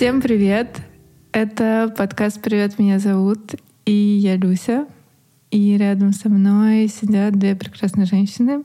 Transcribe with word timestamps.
Всем 0.00 0.22
привет! 0.22 0.80
Это 1.30 1.94
подкаст 1.94 2.40
«Привет, 2.40 2.78
меня 2.78 2.98
зовут» 2.98 3.56
и 3.84 3.92
я 3.92 4.36
Люся. 4.36 4.86
И 5.50 5.76
рядом 5.76 6.14
со 6.14 6.30
мной 6.30 6.88
сидят 6.88 7.34
две 7.34 7.54
прекрасные 7.54 8.06
женщины. 8.06 8.62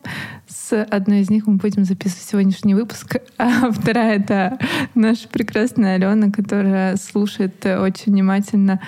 С 0.47 0.81
одной 0.81 1.19
из 1.19 1.29
них 1.29 1.45
мы 1.45 1.57
будем 1.57 1.83
записывать 1.83 2.23
сегодняшний 2.23 2.73
выпуск, 2.73 3.17
а 3.37 3.69
вторая— 3.69 4.19
это 4.19 4.57
наша 4.93 5.27
прекрасная 5.27 5.95
Алена, 5.95 6.31
которая 6.31 6.95
слушает 6.95 7.65
очень 7.65 8.13
внимательно 8.13 8.79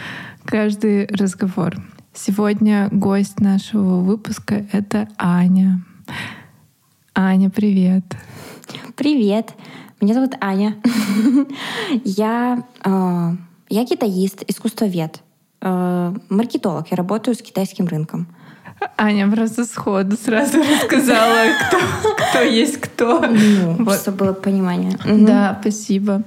каждый 0.46 1.08
разговор. 1.08 1.76
Сегодня 2.14 2.88
гость 2.94 3.42
нашего 3.42 4.00
выпуска— 4.00 4.66
это 4.72 5.10
Аня. 5.18 5.84
Аня, 7.14 7.50
привет. 7.50 8.06
Привет. 8.96 9.54
Меня 10.00 10.14
зовут 10.14 10.36
Аня. 10.42 10.76
я, 12.04 12.64
э, 12.84 13.32
я 13.70 13.86
китаист, 13.86 14.44
искусствовед, 14.48 15.22
э, 15.62 16.14
маркетолог. 16.30 16.92
Я 16.92 16.98
работаю 16.98 17.36
с 17.36 17.42
китайским 17.42 17.88
рынком. 17.88 18.28
Аня 18.96 19.28
просто 19.28 19.66
сходу 19.66 20.16
сразу 20.16 20.60
рассказала, 20.60 21.46
кто, 21.68 21.78
кто 22.14 22.40
есть 22.42 22.78
кто. 22.78 23.22
Ну, 23.22 23.84
вот. 23.86 24.00
чтобы 24.00 24.18
было 24.18 24.34
понимание. 24.34 25.00
Да, 25.04 25.58
спасибо. 25.62 26.22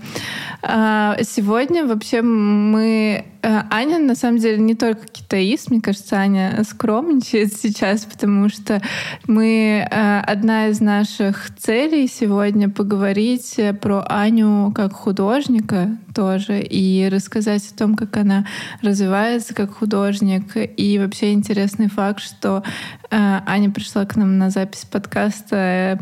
А, 0.62 1.16
сегодня 1.22 1.86
вообще 1.86 2.22
мы 2.22 3.24
Аня, 3.42 3.98
на 3.98 4.14
самом 4.14 4.38
деле, 4.38 4.58
не 4.58 4.74
только 4.74 5.06
китаист. 5.06 5.70
Мне 5.70 5.80
кажется, 5.80 6.16
Аня 6.16 6.62
скромничает 6.68 7.54
сейчас, 7.54 8.04
потому 8.04 8.48
что 8.48 8.82
мы... 9.26 9.86
Э, 9.90 10.20
одна 10.20 10.68
из 10.68 10.80
наших 10.80 11.54
целей 11.56 12.06
сегодня 12.06 12.68
поговорить 12.68 13.58
про 13.80 14.04
Аню 14.08 14.72
как 14.72 14.92
художника 14.92 15.96
тоже 16.14 16.60
и 16.60 17.08
рассказать 17.08 17.62
о 17.72 17.78
том, 17.78 17.94
как 17.94 18.16
она 18.16 18.46
развивается 18.82 19.54
как 19.54 19.74
художник. 19.74 20.56
И 20.76 20.98
вообще 20.98 21.32
интересный 21.32 21.88
факт, 21.88 22.20
что 22.20 22.62
э, 23.10 23.40
Аня 23.46 23.70
пришла 23.70 24.04
к 24.04 24.16
нам 24.16 24.38
на 24.38 24.50
запись 24.50 24.86
подкаста 24.90 25.98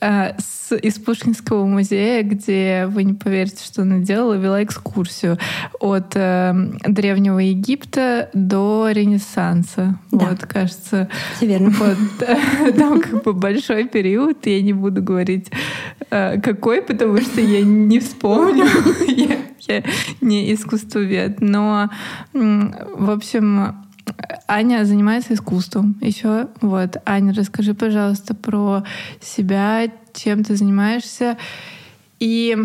с, 0.00 0.74
из 0.76 0.98
Пушкинского 0.98 1.64
музея, 1.64 2.22
где, 2.22 2.86
вы 2.86 3.04
не 3.04 3.14
поверите, 3.14 3.64
что 3.64 3.82
она 3.82 3.98
делала, 3.98 4.34
вела 4.34 4.62
экскурсию 4.62 5.38
от 5.80 6.14
Древнего 6.84 7.38
Египта 7.38 8.30
до 8.32 8.88
Ренессанса. 8.90 9.98
Да. 10.10 10.30
Вот, 10.30 10.46
кажется. 10.46 11.08
Все 11.36 11.46
верно. 11.46 11.70
Вот, 11.70 12.76
там 12.76 13.00
как 13.00 13.22
бы 13.22 13.32
большой 13.32 13.86
период. 13.86 14.46
Я 14.46 14.62
не 14.62 14.72
буду 14.72 15.02
говорить, 15.02 15.50
э, 16.10 16.40
какой, 16.40 16.82
потому 16.82 17.18
что 17.18 17.40
я 17.40 17.62
не 17.62 18.00
вспомню. 18.00 18.66
я, 19.08 19.38
я 19.68 19.82
не 20.20 20.52
искусствовед. 20.52 21.40
Но, 21.40 21.90
в 22.32 23.10
общем, 23.10 23.76
Аня 24.48 24.84
занимается 24.84 25.34
искусством 25.34 25.96
еще. 26.00 26.48
Вот. 26.60 26.96
Аня, 27.04 27.34
расскажи, 27.34 27.74
пожалуйста, 27.74 28.34
про 28.34 28.84
себя, 29.20 29.86
чем 30.14 30.44
ты 30.44 30.56
занимаешься. 30.56 31.36
И 32.20 32.56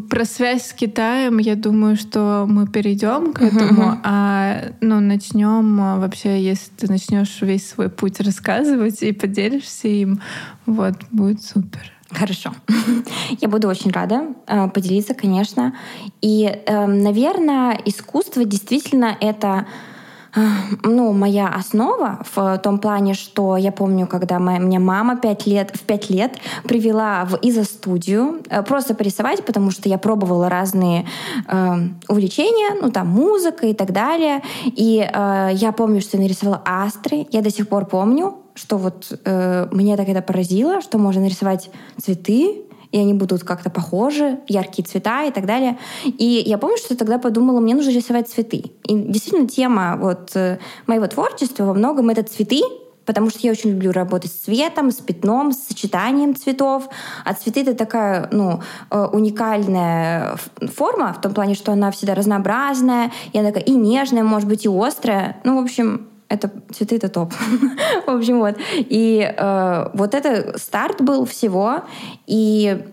про 0.00 0.24
связь 0.24 0.66
с 0.66 0.72
Китаем, 0.72 1.38
я 1.38 1.56
думаю, 1.56 1.96
что 1.96 2.46
мы 2.48 2.66
перейдем 2.66 3.32
к 3.32 3.42
этому, 3.42 3.82
uh-huh. 3.82 4.00
а 4.04 4.60
ну, 4.80 5.00
начнем 5.00 5.80
а, 5.80 5.98
вообще, 5.98 6.42
если 6.42 6.70
ты 6.76 6.90
начнешь 6.90 7.40
весь 7.40 7.68
свой 7.68 7.88
путь 7.88 8.20
рассказывать 8.20 9.02
и 9.02 9.12
поделишься 9.12 9.88
им, 9.88 10.20
вот, 10.66 10.94
будет 11.10 11.42
супер. 11.42 11.92
Хорошо. 12.10 12.52
Я 13.40 13.48
буду 13.48 13.68
очень 13.68 13.90
рада 13.90 14.34
э, 14.46 14.68
поделиться, 14.68 15.14
конечно. 15.14 15.74
И, 16.20 16.44
э, 16.44 16.86
наверное, 16.86 17.80
искусство 17.84 18.44
действительно 18.44 19.16
это 19.20 19.66
ну, 20.82 21.12
моя 21.12 21.48
основа 21.48 22.20
в 22.34 22.58
том 22.58 22.78
плане, 22.78 23.14
что 23.14 23.56
я 23.56 23.72
помню, 23.72 24.06
когда 24.06 24.38
моя, 24.38 24.58
меня 24.58 24.80
мама 24.80 25.16
пять 25.16 25.46
лет, 25.46 25.70
в 25.74 25.80
пять 25.80 26.10
лет 26.10 26.36
привела 26.64 27.24
в 27.24 27.36
изо-студию 27.36 28.42
э, 28.48 28.62
просто 28.62 28.94
порисовать, 28.94 29.44
потому 29.44 29.70
что 29.70 29.88
я 29.88 29.98
пробовала 29.98 30.48
разные 30.48 31.06
э, 31.46 31.74
увлечения, 32.08 32.80
ну 32.80 32.90
там 32.90 33.08
музыка 33.08 33.66
и 33.66 33.74
так 33.74 33.92
далее. 33.92 34.42
И 34.64 35.00
э, 35.00 35.50
я 35.52 35.72
помню, 35.72 36.00
что 36.00 36.16
я 36.16 36.22
нарисовала 36.22 36.62
астры. 36.64 37.26
Я 37.30 37.42
до 37.42 37.50
сих 37.50 37.68
пор 37.68 37.86
помню, 37.86 38.38
что 38.54 38.76
вот 38.76 39.12
э, 39.24 39.68
мне 39.72 39.96
так 39.96 40.08
это 40.08 40.22
поразило, 40.22 40.80
что 40.80 40.98
можно 40.98 41.22
нарисовать 41.22 41.70
цветы, 42.00 42.62
и 42.94 42.98
они 42.98 43.12
будут 43.12 43.42
как-то 43.42 43.70
похожи, 43.70 44.38
яркие 44.46 44.86
цвета 44.86 45.24
и 45.24 45.32
так 45.32 45.46
далее. 45.46 45.76
И 46.04 46.44
я 46.46 46.58
помню, 46.58 46.76
что 46.76 46.96
тогда 46.96 47.18
подумала, 47.18 47.58
мне 47.58 47.74
нужно 47.74 47.90
рисовать 47.90 48.28
цветы. 48.28 48.70
И 48.84 48.94
действительно 48.94 49.48
тема 49.48 49.96
вот 50.00 50.30
э, 50.36 50.58
моего 50.86 51.08
творчества 51.08 51.64
во 51.64 51.74
многом 51.74 52.10
это 52.10 52.22
цветы, 52.22 52.60
потому 53.04 53.30
что 53.30 53.40
я 53.42 53.50
очень 53.50 53.70
люблю 53.70 53.90
работать 53.90 54.30
с 54.30 54.44
цветом, 54.44 54.92
с 54.92 54.98
пятном, 54.98 55.52
с 55.52 55.66
сочетанием 55.66 56.36
цветов. 56.36 56.88
А 57.24 57.34
цветы— 57.34 57.60
это 57.62 57.74
такая 57.74 58.28
ну, 58.30 58.60
э, 58.92 59.06
уникальная 59.12 60.36
форма 60.72 61.12
в 61.14 61.20
том 61.20 61.34
плане, 61.34 61.56
что 61.56 61.72
она 61.72 61.90
всегда 61.90 62.14
разнообразная, 62.14 63.10
и 63.32 63.38
она 63.40 63.48
такая 63.48 63.64
и 63.64 63.72
нежная, 63.72 64.22
может 64.22 64.48
быть, 64.48 64.66
и 64.66 64.68
острая. 64.68 65.38
Ну, 65.42 65.60
в 65.60 65.64
общем, 65.64 66.06
это 66.34 66.50
цветы 66.72 66.96
это 66.96 67.08
топ. 67.08 67.32
в 68.06 68.10
общем, 68.10 68.38
вот. 68.38 68.56
И 68.76 69.34
э, 69.36 69.90
вот 69.94 70.14
это 70.14 70.58
старт 70.58 71.00
был 71.00 71.24
всего. 71.24 71.82
И 72.26 72.84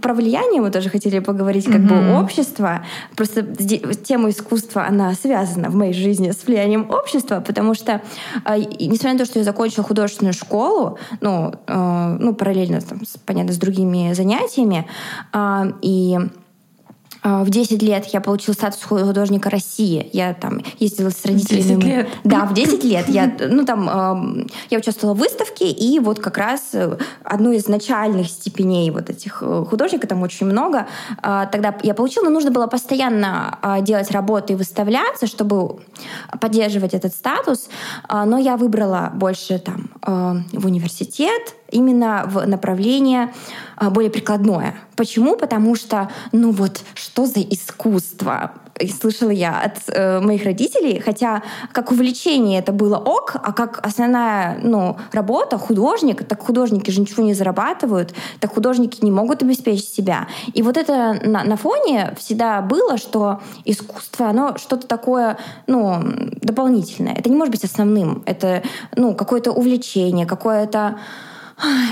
про 0.00 0.14
влияние 0.14 0.60
мы 0.60 0.70
тоже 0.70 0.88
хотели 0.88 1.18
поговорить, 1.18 1.66
как 1.66 1.76
mm-hmm. 1.76 2.12
бы 2.12 2.22
общество. 2.22 2.84
Просто 3.16 3.42
тема 3.42 4.30
искусства, 4.30 4.86
она 4.86 5.12
связана 5.14 5.70
в 5.70 5.74
моей 5.74 5.92
жизни 5.92 6.30
с 6.30 6.46
влиянием 6.46 6.90
общества, 6.90 7.40
потому 7.40 7.74
что, 7.74 8.00
э, 8.44 8.58
несмотря 8.80 9.12
на 9.12 9.18
то, 9.18 9.24
что 9.24 9.38
я 9.38 9.44
закончила 9.44 9.84
художественную 9.84 10.34
школу, 10.34 10.98
ну, 11.20 11.52
э, 11.66 12.16
ну 12.20 12.34
параллельно, 12.34 12.80
там, 12.80 13.04
с, 13.04 13.18
понятно, 13.18 13.52
с 13.52 13.58
другими 13.58 14.12
занятиями, 14.14 14.86
э, 15.32 15.72
и 15.82 16.18
в 17.24 17.48
10 17.48 17.82
лет 17.82 18.06
я 18.12 18.20
получила 18.20 18.54
статус 18.54 18.82
художника 18.82 19.50
России. 19.50 20.08
Я 20.12 20.34
там 20.34 20.60
ездила 20.78 21.10
с 21.10 21.24
родителями. 21.24 21.80
10 21.80 21.84
лет? 21.84 22.08
Да, 22.24 22.44
в 22.44 22.54
10 22.54 22.84
лет. 22.84 23.08
Я, 23.08 23.34
ну, 23.48 23.64
там, 23.64 24.46
я 24.70 24.78
участвовала 24.78 25.14
в 25.14 25.18
выставке, 25.18 25.70
и 25.70 25.98
вот 25.98 26.20
как 26.20 26.38
раз 26.38 26.70
э, 26.74 26.96
одну 27.24 27.52
из 27.52 27.68
начальных 27.68 28.28
степеней 28.28 28.90
вот 28.90 29.10
этих 29.10 29.42
э, 29.42 29.64
художников, 29.68 30.08
там 30.08 30.22
очень 30.22 30.46
много, 30.46 30.86
а, 31.22 31.46
тогда 31.46 31.74
я 31.82 31.94
получила, 31.94 32.24
но 32.24 32.30
нужно 32.30 32.50
было 32.50 32.66
постоянно 32.66 33.58
а, 33.62 33.80
делать 33.80 34.10
работы 34.10 34.52
и 34.52 34.56
выставляться, 34.56 35.26
чтобы 35.26 35.80
поддерживать 36.40 36.94
этот 36.94 37.14
статус. 37.14 37.68
Но 38.10 38.38
я 38.38 38.56
выбрала 38.56 39.10
больше 39.14 39.58
там 39.58 39.90
в 40.02 40.66
университет, 40.66 41.54
именно 41.74 42.24
в 42.26 42.46
направление 42.46 43.32
а, 43.76 43.90
более 43.90 44.10
прикладное. 44.10 44.74
Почему? 44.96 45.36
Потому 45.36 45.74
что, 45.74 46.08
ну 46.32 46.52
вот, 46.52 46.82
что 46.94 47.26
за 47.26 47.40
искусство? 47.40 48.52
слышала 49.00 49.30
я 49.30 49.60
от 49.60 49.78
э, 49.88 50.20
моих 50.20 50.44
родителей, 50.44 51.00
хотя 51.00 51.42
как 51.72 51.92
увлечение 51.92 52.58
это 52.58 52.72
было 52.72 52.96
ок, 52.96 53.36
а 53.36 53.52
как 53.52 53.84
основная 53.86 54.58
ну, 54.62 54.96
работа, 55.12 55.58
художник, 55.58 56.26
так 56.26 56.42
художники 56.42 56.90
же 56.90 57.00
ничего 57.00 57.22
не 57.22 57.34
зарабатывают, 57.34 58.14
так 58.40 58.54
художники 58.54 59.04
не 59.04 59.10
могут 59.10 59.42
обеспечить 59.42 59.88
себя. 59.88 60.26
И 60.52 60.62
вот 60.62 60.76
это 60.76 61.20
на, 61.22 61.44
на 61.44 61.56
фоне 61.56 62.14
всегда 62.18 62.60
было, 62.62 62.98
что 62.98 63.40
искусство, 63.64 64.28
оно 64.28 64.56
что-то 64.58 64.86
такое, 64.86 65.38
ну, 65.66 66.02
дополнительное. 66.42 67.14
Это 67.14 67.30
не 67.30 67.36
может 67.36 67.52
быть 67.52 67.64
основным. 67.64 68.22
Это, 68.26 68.62
ну, 68.96 69.14
какое-то 69.14 69.52
увлечение, 69.52 70.26
какое-то 70.26 70.98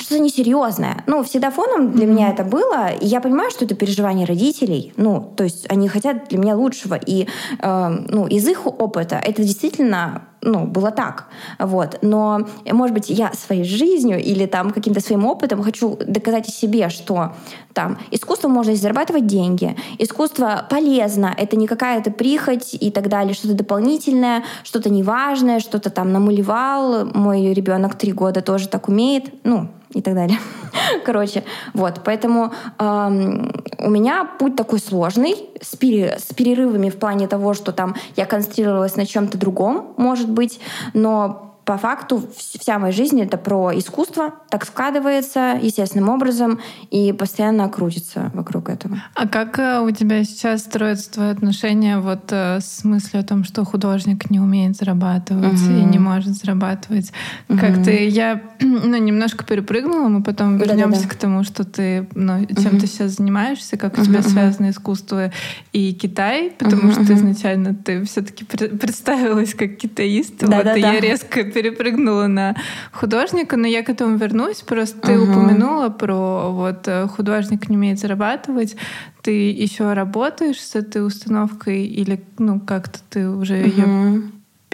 что-то 0.01 0.21
несерьезное. 0.21 1.05
Ну, 1.07 1.23
всегда 1.23 1.51
фоном 1.51 1.93
для 1.93 2.05
mm-hmm. 2.05 2.09
меня 2.09 2.31
это 2.31 2.45
было, 2.45 2.89
и 2.89 3.07
я 3.07 3.21
понимаю, 3.21 3.51
что 3.51 3.65
это 3.65 3.75
переживание 3.75 4.27
родителей. 4.27 4.93
Ну, 4.97 5.33
то 5.37 5.45
есть 5.45 5.71
они 5.71 5.89
хотят 5.89 6.29
для 6.29 6.39
меня 6.39 6.57
лучшего, 6.57 6.95
и 6.95 7.27
э, 7.59 7.89
ну, 8.09 8.27
из 8.27 8.47
их 8.49 8.67
опыта 8.67 9.17
это 9.17 9.43
действительно 9.43 10.29
ну, 10.43 10.67
было 10.67 10.91
так. 10.91 11.27
Вот. 11.59 11.99
Но, 12.03 12.41
может 12.71 12.95
быть, 12.95 13.09
я 13.09 13.33
своей 13.33 13.65
жизнью 13.65 14.21
или 14.21 14.47
там 14.47 14.73
каким-то 14.73 15.01
своим 15.01 15.25
опытом 15.25 15.63
хочу 15.63 15.97
доказать 16.05 16.49
себе, 16.49 16.89
что 16.89 17.33
там 17.73 17.99
искусство 18.11 18.49
можно 18.49 18.75
зарабатывать 18.75 19.27
деньги, 19.27 19.77
искусство 19.99 20.67
полезно, 20.69 21.35
это 21.37 21.57
не 21.57 21.67
какая-то 21.67 22.11
прихоть 22.11 22.75
и 22.75 22.91
так 22.91 23.09
далее, 23.09 23.35
что-то 23.35 23.55
дополнительное, 23.55 24.45
что-то 24.65 24.91
неважное, 24.91 25.61
что-то 25.61 25.91
там 25.91 26.13
намалевал. 26.13 27.07
Мой 27.07 27.53
ребенок 27.55 27.95
три 27.95 28.13
года 28.13 28.43
тоже 28.43 28.69
так 28.69 28.89
умеет. 28.89 29.33
Ну, 29.45 29.69
и 29.95 30.03
так 30.03 30.15
далее. 30.15 30.39
Короче, 31.05 31.45
вот, 31.75 32.01
поэтому 32.05 32.53
эм, 32.79 33.53
у 33.79 33.91
меня 33.91 34.29
путь 34.39 34.57
такой 34.57 34.79
сложный, 34.79 35.35
с, 35.61 35.77
пере, 35.77 36.19
с 36.19 36.35
перерывами 36.35 36.91
в 36.91 36.99
плане 36.99 37.29
того, 37.29 37.55
что 37.55 37.73
там 37.73 37.95
я 38.17 38.27
концентрировалась 38.27 38.97
на 38.97 39.07
чем-то 39.07 39.39
другом, 39.39 39.95
может 39.97 40.29
быть, 40.29 40.61
но 40.95 41.52
по 41.73 41.79
факту 41.79 42.23
вся 42.37 42.79
моя 42.79 42.93
жизнь 42.93 43.19
это 43.23 43.39
про 43.39 43.73
искусство, 43.79 44.35
так 44.51 44.67
складывается 44.67 45.59
естественным 45.59 46.11
образом 46.11 46.61
и 46.91 47.15
постоянно 47.15 47.67
крутится 47.71 48.31
вокруг 48.35 48.69
этого. 48.69 49.03
А 49.15 49.27
как 49.27 49.59
э, 49.59 49.81
у 49.81 49.91
тебя 49.91 50.23
сейчас 50.23 50.61
строятся 50.61 51.13
твои 51.13 51.31
отношения 51.31 51.99
вот 51.99 52.31
э, 52.31 52.61
с 52.61 52.85
мыслью 52.85 53.23
о 53.23 53.25
том, 53.25 53.45
что 53.45 53.65
художник 53.65 54.29
не 54.29 54.39
умеет 54.39 54.77
зарабатывать 54.77 55.63
угу. 55.63 55.73
и 55.73 55.83
не 55.83 55.99
может 55.99 56.35
зарабатывать? 56.35 57.11
Угу. 57.49 57.59
Как 57.59 57.83
ты, 57.83 58.07
я 58.07 58.43
ну, 58.61 58.99
немножко 58.99 59.43
перепрыгнула, 59.43 60.09
мы 60.09 60.23
потом 60.23 60.59
вернемся 60.59 61.09
к 61.09 61.15
тому, 61.15 61.43
что 61.43 61.65
ты, 61.65 62.07
ну, 62.15 62.45
чем 62.49 62.73
угу. 62.75 62.81
ты 62.81 62.87
сейчас 62.87 63.13
занимаешься, 63.13 63.79
как 63.79 63.97
у 63.97 64.05
тебя 64.05 64.21
угу. 64.21 64.29
связано 64.29 64.69
искусство 64.69 65.33
и 65.73 65.95
Китай, 65.95 66.53
потому 66.59 66.91
угу. 66.91 67.03
что 67.03 67.15
изначально 67.15 67.75
ты 67.75 68.05
все-таки 68.05 68.45
представилась 68.45 69.55
как 69.55 69.79
китаист. 69.79 70.35
Да, 70.41 70.59
вот, 70.59 70.65
да, 70.67 70.77
и 70.77 70.83
да. 70.83 70.93
я 70.93 71.01
резко 71.01 71.45
перепрыгнула 71.63 72.27
на 72.27 72.57
художника, 72.93 73.57
но 73.57 73.67
я 73.67 73.83
к 73.83 73.91
этому 73.91 74.17
вернусь. 74.17 74.63
Просто 74.63 74.99
угу. 74.99 75.07
ты 75.07 75.19
упомянула 75.19 75.89
про 75.89 76.51
вот 76.51 76.87
э, 76.87 77.07
художник 77.07 77.69
не 77.69 77.77
умеет 77.77 77.99
зарабатывать. 77.99 78.77
Ты 79.23 79.51
еще 79.51 79.93
работаешь 79.93 80.61
с 80.61 80.75
этой 80.75 81.07
установкой 81.07 81.85
или 81.85 82.23
ну 82.39 82.61
как-то 82.61 82.99
ты 83.09 83.29
уже 83.29 83.55
угу. 83.55 83.65
ее 83.65 84.23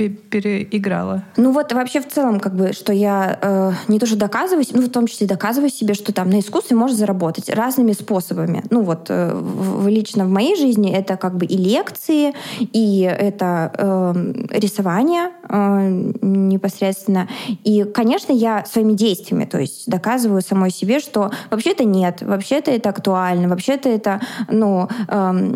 переиграла? 0.06 1.24
Ну 1.36 1.52
вот 1.52 1.72
вообще 1.72 2.00
в 2.00 2.08
целом, 2.08 2.40
как 2.40 2.54
бы, 2.54 2.72
что 2.72 2.92
я 2.92 3.38
э, 3.40 3.72
не 3.88 3.98
то 3.98 4.06
что 4.06 4.16
доказываю, 4.16 4.64
ну 4.72 4.82
в 4.82 4.90
том 4.90 5.06
числе 5.06 5.26
доказываю 5.26 5.70
себе, 5.70 5.94
что 5.94 6.12
там 6.12 6.30
на 6.30 6.40
искусстве 6.40 6.76
можно 6.76 6.96
заработать 6.96 7.50
разными 7.50 7.92
способами. 7.92 8.62
Ну 8.70 8.82
вот 8.82 9.06
э, 9.08 9.32
в, 9.34 9.88
лично 9.88 10.24
в 10.24 10.28
моей 10.28 10.56
жизни 10.56 10.92
это 10.92 11.16
как 11.16 11.36
бы 11.36 11.46
и 11.46 11.56
лекции, 11.56 12.34
и 12.60 13.00
это 13.02 13.72
э, 13.76 14.34
рисование 14.50 15.30
э, 15.48 16.12
непосредственно. 16.22 17.28
И, 17.64 17.84
конечно, 17.84 18.32
я 18.32 18.64
своими 18.64 18.92
действиями, 18.92 19.44
то 19.44 19.58
есть 19.58 19.88
доказываю 19.88 20.42
самой 20.42 20.70
себе, 20.70 21.00
что 21.00 21.30
вообще-то 21.50 21.84
нет, 21.84 22.22
вообще-то 22.22 22.70
это 22.70 22.90
актуально, 22.90 23.48
вообще-то 23.48 23.88
это, 23.88 24.20
ну, 24.50 24.88
э, 25.08 25.52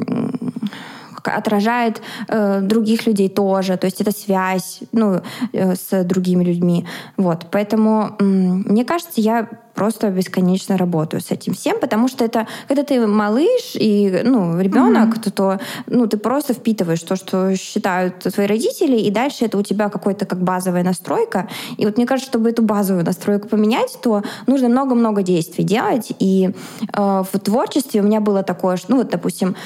отражает 1.25 2.03
э, 2.29 2.61
других 2.61 3.07
людей 3.07 3.29
тоже, 3.29 3.77
то 3.77 3.87
есть 3.87 4.01
это 4.01 4.13
связь 4.13 4.81
ну, 4.93 5.21
э, 5.53 5.75
с 5.75 6.05
другими 6.05 6.45
людьми. 6.45 6.87
Вот. 7.17 7.47
Поэтому 7.51 8.17
э, 8.19 8.25
мне 8.25 8.85
кажется, 8.85 9.21
я 9.21 9.49
просто 9.75 10.11
бесконечно 10.11 10.77
работаю 10.77 11.21
с 11.21 11.31
этим 11.31 11.55
всем, 11.55 11.81
потому 11.81 12.09
что 12.09 12.25
это, 12.25 12.47
когда 12.69 12.83
ты 12.83 13.07
малыш 13.07 13.75
и 13.75 14.23
ну, 14.25 14.61
ребенок, 14.61 15.17
mm-hmm. 15.17 15.23
то, 15.23 15.31
то 15.31 15.61
ну, 15.87 16.07
ты 16.07 16.19
просто 16.19 16.55
впитываешь 16.55 17.03
то, 17.03 17.17
что 17.17 17.57
считают 17.57 18.21
твои 18.21 18.47
родители, 18.47 18.97
и 18.97 19.11
дальше 19.11 19.45
это 19.45 19.59
у 19.59 19.63
тебя 19.63 19.89
какой-то 19.89 20.27
как 20.27 20.43
базовая 20.43 20.85
настройка. 20.85 21.49
И 21.77 21.87
вот 21.87 21.97
мне 21.97 22.07
кажется, 22.07 22.31
чтобы 22.31 22.51
эту 22.51 22.63
базовую 22.63 23.05
настройку 23.05 23.49
поменять, 23.49 23.99
то 24.03 24.23
нужно 24.47 24.69
много-много 24.69 25.23
действий 25.23 25.65
делать. 25.65 26.13
И 26.19 26.51
э, 26.97 27.25
в 27.33 27.39
творчестве 27.41 28.01
у 28.01 28.05
меня 28.05 28.21
было 28.21 28.43
такое, 28.43 28.77
что, 28.77 28.93
ну 28.93 28.97
вот, 28.99 29.09
допустим, 29.09 29.57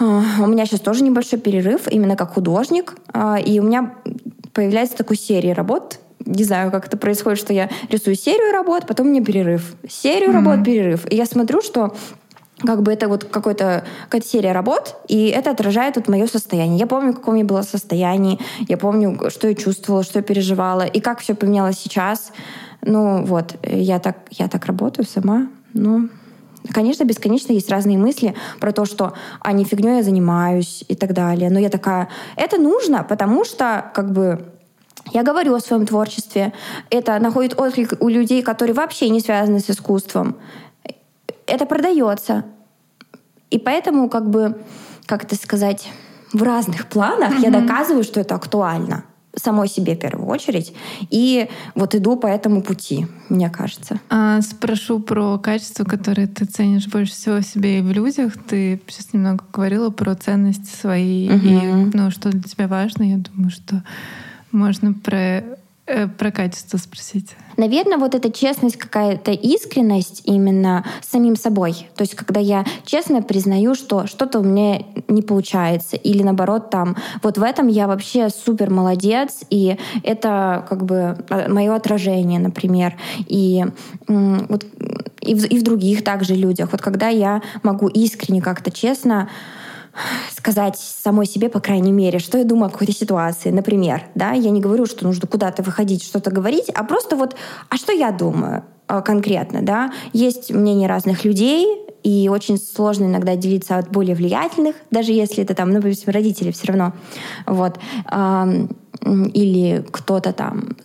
у 0.00 0.46
меня 0.46 0.66
сейчас 0.66 0.80
тоже 0.80 1.02
небольшой 1.04 1.38
перерыв, 1.38 1.86
именно 1.88 2.16
как 2.16 2.34
художник. 2.34 2.96
А, 3.12 3.38
и 3.38 3.60
у 3.60 3.62
меня 3.62 3.94
появляется 4.52 4.96
такой 4.96 5.16
серия 5.16 5.52
работ. 5.52 6.00
Не 6.24 6.44
знаю, 6.44 6.70
как 6.70 6.86
это 6.86 6.96
происходит, 6.96 7.38
что 7.38 7.52
я 7.52 7.68
рисую 7.90 8.16
серию 8.16 8.52
работ, 8.52 8.86
потом 8.86 9.06
у 9.06 9.10
меня 9.10 9.24
перерыв. 9.24 9.74
Серию 9.88 10.30
mm-hmm. 10.30 10.32
работ, 10.32 10.64
перерыв. 10.64 11.10
И 11.10 11.16
я 11.16 11.26
смотрю, 11.26 11.60
что 11.60 11.94
как 12.64 12.82
бы 12.82 12.92
это 12.92 13.08
вот 13.08 13.24
какой-то, 13.24 13.84
какая-то 14.04 14.26
серия 14.26 14.52
работ, 14.52 14.96
и 15.08 15.28
это 15.28 15.50
отражает 15.50 15.96
вот 15.96 16.08
мое 16.08 16.26
состояние. 16.26 16.78
Я 16.78 16.86
помню, 16.86 17.12
в 17.12 17.16
каком 17.16 17.34
я 17.36 17.44
была 17.44 17.62
состоянии, 17.62 18.38
я 18.68 18.76
помню, 18.76 19.30
что 19.30 19.48
я 19.48 19.54
чувствовала, 19.54 20.02
что 20.02 20.18
я 20.18 20.22
переживала, 20.22 20.82
и 20.82 21.00
как 21.00 21.20
все 21.20 21.34
поменялось 21.34 21.78
сейчас. 21.78 22.32
Ну 22.82 23.24
вот, 23.24 23.56
я 23.62 23.98
так, 23.98 24.18
я 24.30 24.48
так 24.48 24.66
работаю 24.66 25.06
сама, 25.06 25.48
ну, 25.72 26.08
Конечно, 26.72 27.04
бесконечно 27.04 27.52
есть 27.52 27.70
разные 27.70 27.98
мысли 27.98 28.34
про 28.60 28.72
то, 28.72 28.84
что 28.84 29.14
а 29.40 29.52
не 29.52 29.64
фигней 29.64 29.98
я 29.98 30.02
занимаюсь 30.02 30.84
и 30.88 30.94
так 30.94 31.14
далее. 31.14 31.50
Но 31.50 31.58
я 31.58 31.70
такая, 31.70 32.08
это 32.36 32.60
нужно, 32.60 33.02
потому 33.02 33.44
что 33.44 33.90
как 33.94 34.12
бы 34.12 34.44
я 35.12 35.22
говорю 35.22 35.54
о 35.54 35.60
своем 35.60 35.86
творчестве. 35.86 36.52
Это 36.90 37.18
находит 37.18 37.58
отклик 37.58 37.94
у 38.00 38.08
людей, 38.08 38.42
которые 38.42 38.74
вообще 38.74 39.08
не 39.08 39.20
связаны 39.20 39.60
с 39.60 39.70
искусством. 39.70 40.36
Это 41.46 41.66
продается. 41.66 42.44
И 43.50 43.58
поэтому, 43.58 44.08
как 44.08 44.28
бы, 44.30 44.62
как 45.06 45.24
это 45.24 45.34
сказать, 45.34 45.88
в 46.32 46.42
разных 46.42 46.86
планах 46.86 47.32
mm-hmm. 47.32 47.42
я 47.42 47.50
доказываю, 47.50 48.04
что 48.04 48.20
это 48.20 48.36
актуально 48.36 49.04
самой 49.36 49.68
себе 49.68 49.94
в 49.94 49.98
первую 49.98 50.28
очередь. 50.28 50.72
И 51.10 51.48
вот 51.74 51.94
иду 51.94 52.16
по 52.16 52.26
этому 52.26 52.62
пути, 52.62 53.06
мне 53.28 53.48
кажется. 53.50 54.00
А, 54.08 54.40
спрошу 54.40 55.00
про 55.00 55.38
качество, 55.38 55.84
которое 55.84 56.26
ты 56.26 56.44
ценишь 56.44 56.88
больше 56.88 57.12
всего 57.12 57.36
в 57.36 57.44
себе 57.44 57.78
и 57.78 57.82
в 57.82 57.92
людях. 57.92 58.34
Ты 58.48 58.80
сейчас 58.88 59.12
немного 59.12 59.44
говорила 59.52 59.90
про 59.90 60.14
ценности 60.14 60.74
свои 60.74 61.28
угу. 61.28 61.46
и 61.46 61.90
ну, 61.94 62.10
что 62.10 62.30
для 62.30 62.42
тебя 62.42 62.68
важно. 62.68 63.04
Я 63.04 63.16
думаю, 63.16 63.50
что 63.50 63.82
можно 64.52 64.92
про 64.92 65.44
про 66.18 66.30
качество 66.30 66.78
спросить. 66.78 67.30
Наверное, 67.56 67.98
вот 67.98 68.14
эта 68.14 68.32
честность, 68.32 68.76
какая-то 68.76 69.32
искренность 69.32 70.22
именно 70.24 70.84
с 71.02 71.10
самим 71.10 71.36
собой. 71.36 71.88
То 71.94 72.02
есть, 72.02 72.14
когда 72.14 72.40
я 72.40 72.64
честно 72.84 73.22
признаю, 73.22 73.74
что 73.74 74.06
что-то 74.06 74.40
у 74.40 74.42
меня 74.42 74.82
не 75.08 75.22
получается, 75.22 75.96
или 75.96 76.22
наоборот, 76.22 76.70
там, 76.70 76.96
вот 77.22 77.38
в 77.38 77.42
этом 77.42 77.68
я 77.68 77.86
вообще 77.86 78.30
супер 78.30 78.70
молодец, 78.70 79.40
и 79.50 79.76
это 80.02 80.64
как 80.68 80.84
бы 80.84 81.18
а, 81.28 81.48
мое 81.48 81.74
отражение, 81.74 82.38
например. 82.38 82.96
И 83.26 83.64
вот 84.06 84.64
и 85.20 85.34
в, 85.34 85.44
и 85.44 85.58
в 85.58 85.62
других 85.62 86.02
также 86.02 86.34
людях. 86.34 86.70
Вот 86.72 86.80
когда 86.80 87.08
я 87.08 87.42
могу 87.62 87.88
искренне 87.88 88.40
как-то 88.40 88.70
честно 88.70 89.28
сказать 90.36 90.76
самой 90.76 91.26
себе, 91.26 91.48
по 91.48 91.60
крайней 91.60 91.92
мере, 91.92 92.18
что 92.18 92.38
я 92.38 92.44
думаю 92.44 92.68
о 92.68 92.70
какой-то 92.70 92.92
ситуации. 92.92 93.50
Например, 93.50 94.04
да, 94.14 94.32
я 94.32 94.50
не 94.50 94.60
говорю, 94.60 94.86
что 94.86 95.04
нужно 95.04 95.26
куда-то 95.26 95.62
выходить, 95.62 96.04
что-то 96.04 96.30
говорить, 96.30 96.70
а 96.74 96.84
просто 96.84 97.16
вот, 97.16 97.36
а 97.68 97.76
что 97.76 97.92
я 97.92 98.10
думаю 98.10 98.64
э, 98.88 99.02
конкретно, 99.02 99.62
да? 99.62 99.92
Есть 100.12 100.50
мнения 100.50 100.86
разных 100.86 101.24
людей, 101.24 101.66
и 102.02 102.28
очень 102.32 102.58
сложно 102.58 103.04
иногда 103.04 103.36
делиться 103.36 103.76
от 103.76 103.90
более 103.90 104.14
влиятельных, 104.14 104.74
даже 104.90 105.12
если 105.12 105.44
это 105.44 105.54
там, 105.54 105.70
ну, 105.70 105.80
допустим, 105.80 106.12
родители 106.12 106.50
все 106.50 106.68
равно, 106.68 106.94
вот, 107.46 107.78
или 109.04 109.84
кто-то 109.90 110.32
там 110.32 110.76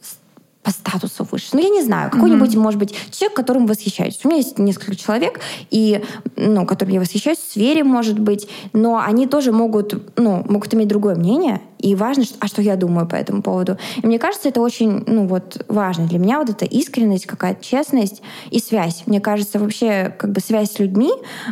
по 0.65 0.71
статусу 0.71 1.27
выше. 1.31 1.49
Ну, 1.53 1.61
я 1.61 1.69
не 1.69 1.83
знаю, 1.83 2.09
какой-нибудь, 2.09 2.55
mm-hmm. 2.55 2.59
может 2.59 2.79
быть, 2.79 2.95
человек, 3.11 3.37
которым 3.37 3.67
восхищаюсь. 3.67 4.19
У 4.23 4.27
меня 4.27 4.37
есть 4.37 4.57
несколько 4.57 4.95
человек, 4.95 5.39
и, 5.69 6.03
ну, 6.35 6.65
которым 6.65 6.95
я 6.95 6.99
восхищаюсь 6.99 7.37
в 7.37 7.51
сфере, 7.51 7.83
может 7.83 8.17
быть, 8.17 8.49
но 8.73 8.97
они 8.97 9.27
тоже 9.27 9.51
могут, 9.51 10.17
ну, 10.17 10.43
могут 10.49 10.73
иметь 10.73 10.87
другое 10.87 11.15
мнение, 11.15 11.61
и 11.77 11.93
важно, 11.93 12.23
а 12.39 12.47
что 12.47 12.63
я 12.63 12.77
думаю 12.77 13.07
по 13.07 13.15
этому 13.15 13.43
поводу. 13.43 13.77
И 14.01 14.07
мне 14.07 14.17
кажется, 14.17 14.49
это 14.49 14.59
очень, 14.59 15.03
ну, 15.05 15.27
вот, 15.27 15.63
важно. 15.67 16.07
Для 16.07 16.17
меня 16.17 16.39
вот 16.39 16.49
эта 16.49 16.65
искренность, 16.65 17.27
какая-то 17.27 17.63
честность 17.63 18.23
и 18.49 18.59
связь. 18.59 19.03
Мне 19.05 19.21
кажется, 19.21 19.59
вообще, 19.59 20.15
как 20.17 20.31
бы 20.31 20.39
связь 20.39 20.71
с 20.71 20.79
людьми, 20.79 21.11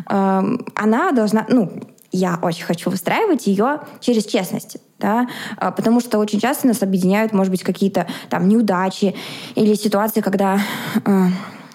э, 0.10 0.42
она 0.76 1.12
должна, 1.12 1.46
ну, 1.50 1.72
я 2.14 2.40
очень 2.42 2.64
хочу 2.64 2.90
выстраивать 2.90 3.48
ее 3.48 3.82
через 4.00 4.26
честность. 4.26 4.78
Да? 5.00 5.28
А, 5.58 5.72
потому 5.72 6.00
что 6.00 6.20
очень 6.20 6.40
часто 6.40 6.68
нас 6.68 6.82
объединяют, 6.82 7.34
может 7.34 7.52
быть, 7.52 7.64
какие-то 7.64 8.08
там 8.30 8.48
неудачи 8.48 9.16
или 9.56 9.74
ситуации, 9.74 10.22
когда 10.22 10.60
э, 11.06 11.28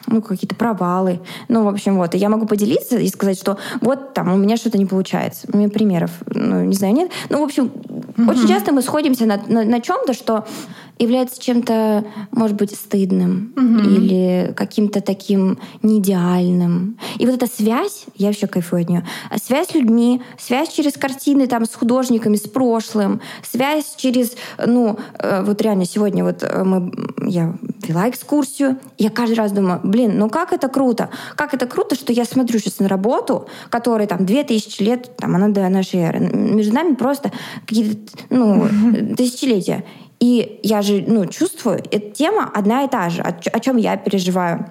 ну, 0.06 0.22
какие-то 0.22 0.54
провалы. 0.54 1.20
Ну, 1.48 1.64
в 1.64 1.68
общем, 1.68 1.96
вот. 1.96 2.14
И 2.14 2.18
я 2.18 2.28
могу 2.28 2.46
поделиться 2.46 2.98
и 2.98 3.08
сказать, 3.08 3.38
что 3.38 3.58
вот 3.80 4.14
там 4.14 4.32
у 4.32 4.36
меня 4.36 4.56
что-то 4.56 4.78
не 4.78 4.86
получается. 4.86 5.48
У 5.52 5.56
меня 5.56 5.68
примеров, 5.68 6.10
ну, 6.26 6.64
не 6.64 6.74
знаю, 6.74 6.94
нет. 6.94 7.10
Ну, 7.28 7.40
в 7.40 7.44
общем, 7.44 7.64
mm-hmm. 7.66 8.30
очень 8.30 8.48
часто 8.48 8.72
мы 8.72 8.82
сходимся 8.82 9.26
на, 9.26 9.40
на, 9.46 9.64
на 9.64 9.80
чем-то, 9.80 10.14
что 10.14 10.46
является 10.98 11.40
чем-то, 11.40 12.04
может 12.32 12.56
быть, 12.56 12.74
стыдным 12.74 13.52
угу. 13.56 13.88
или 13.88 14.52
каким-то 14.56 15.00
таким 15.00 15.58
неидеальным. 15.82 16.98
И 17.18 17.26
вот 17.26 17.36
эта 17.36 17.46
связь, 17.46 18.06
я 18.16 18.28
вообще 18.28 18.46
кайфую 18.46 18.82
от 18.82 18.88
нее, 18.88 19.06
связь 19.42 19.68
с 19.68 19.74
людьми, 19.74 20.22
связь 20.38 20.70
через 20.70 20.94
картины 20.94 21.46
там 21.46 21.64
с 21.64 21.74
художниками, 21.74 22.36
с 22.36 22.48
прошлым, 22.48 23.20
связь 23.42 23.94
через, 23.96 24.32
ну, 24.64 24.98
э, 25.18 25.42
вот 25.44 25.60
реально 25.62 25.84
сегодня 25.84 26.24
вот 26.24 26.42
э, 26.42 26.64
мы, 26.64 26.92
я 27.26 27.54
вела 27.86 28.08
экскурсию, 28.08 28.78
я 28.98 29.10
каждый 29.10 29.34
раз 29.34 29.52
думаю, 29.52 29.80
блин, 29.84 30.18
ну 30.18 30.28
как 30.28 30.52
это 30.52 30.68
круто, 30.68 31.10
как 31.36 31.54
это 31.54 31.66
круто, 31.66 31.94
что 31.94 32.12
я 32.12 32.24
смотрю 32.24 32.58
сейчас 32.58 32.78
на 32.80 32.88
работу, 32.88 33.46
которая 33.70 34.06
там 34.06 34.26
две 34.26 34.44
тысячи 34.44 34.82
лет, 34.82 35.16
там 35.16 35.34
она 35.36 35.48
до 35.48 35.68
нашей 35.68 36.00
эры, 36.00 36.20
между 36.20 36.74
нами 36.74 36.94
просто 36.94 37.32
какие-то, 37.66 38.12
ну, 38.30 38.68
тысячелетия. 39.16 39.84
И 40.20 40.60
я 40.62 40.82
же 40.82 41.04
ну, 41.06 41.26
чувствую, 41.26 41.78
эта 41.90 42.10
тема 42.10 42.50
одна 42.52 42.84
и 42.84 42.88
та 42.88 43.08
же, 43.08 43.22
о, 43.22 43.28
о 43.28 43.60
чем 43.60 43.76
я 43.76 43.96
переживаю. 43.96 44.66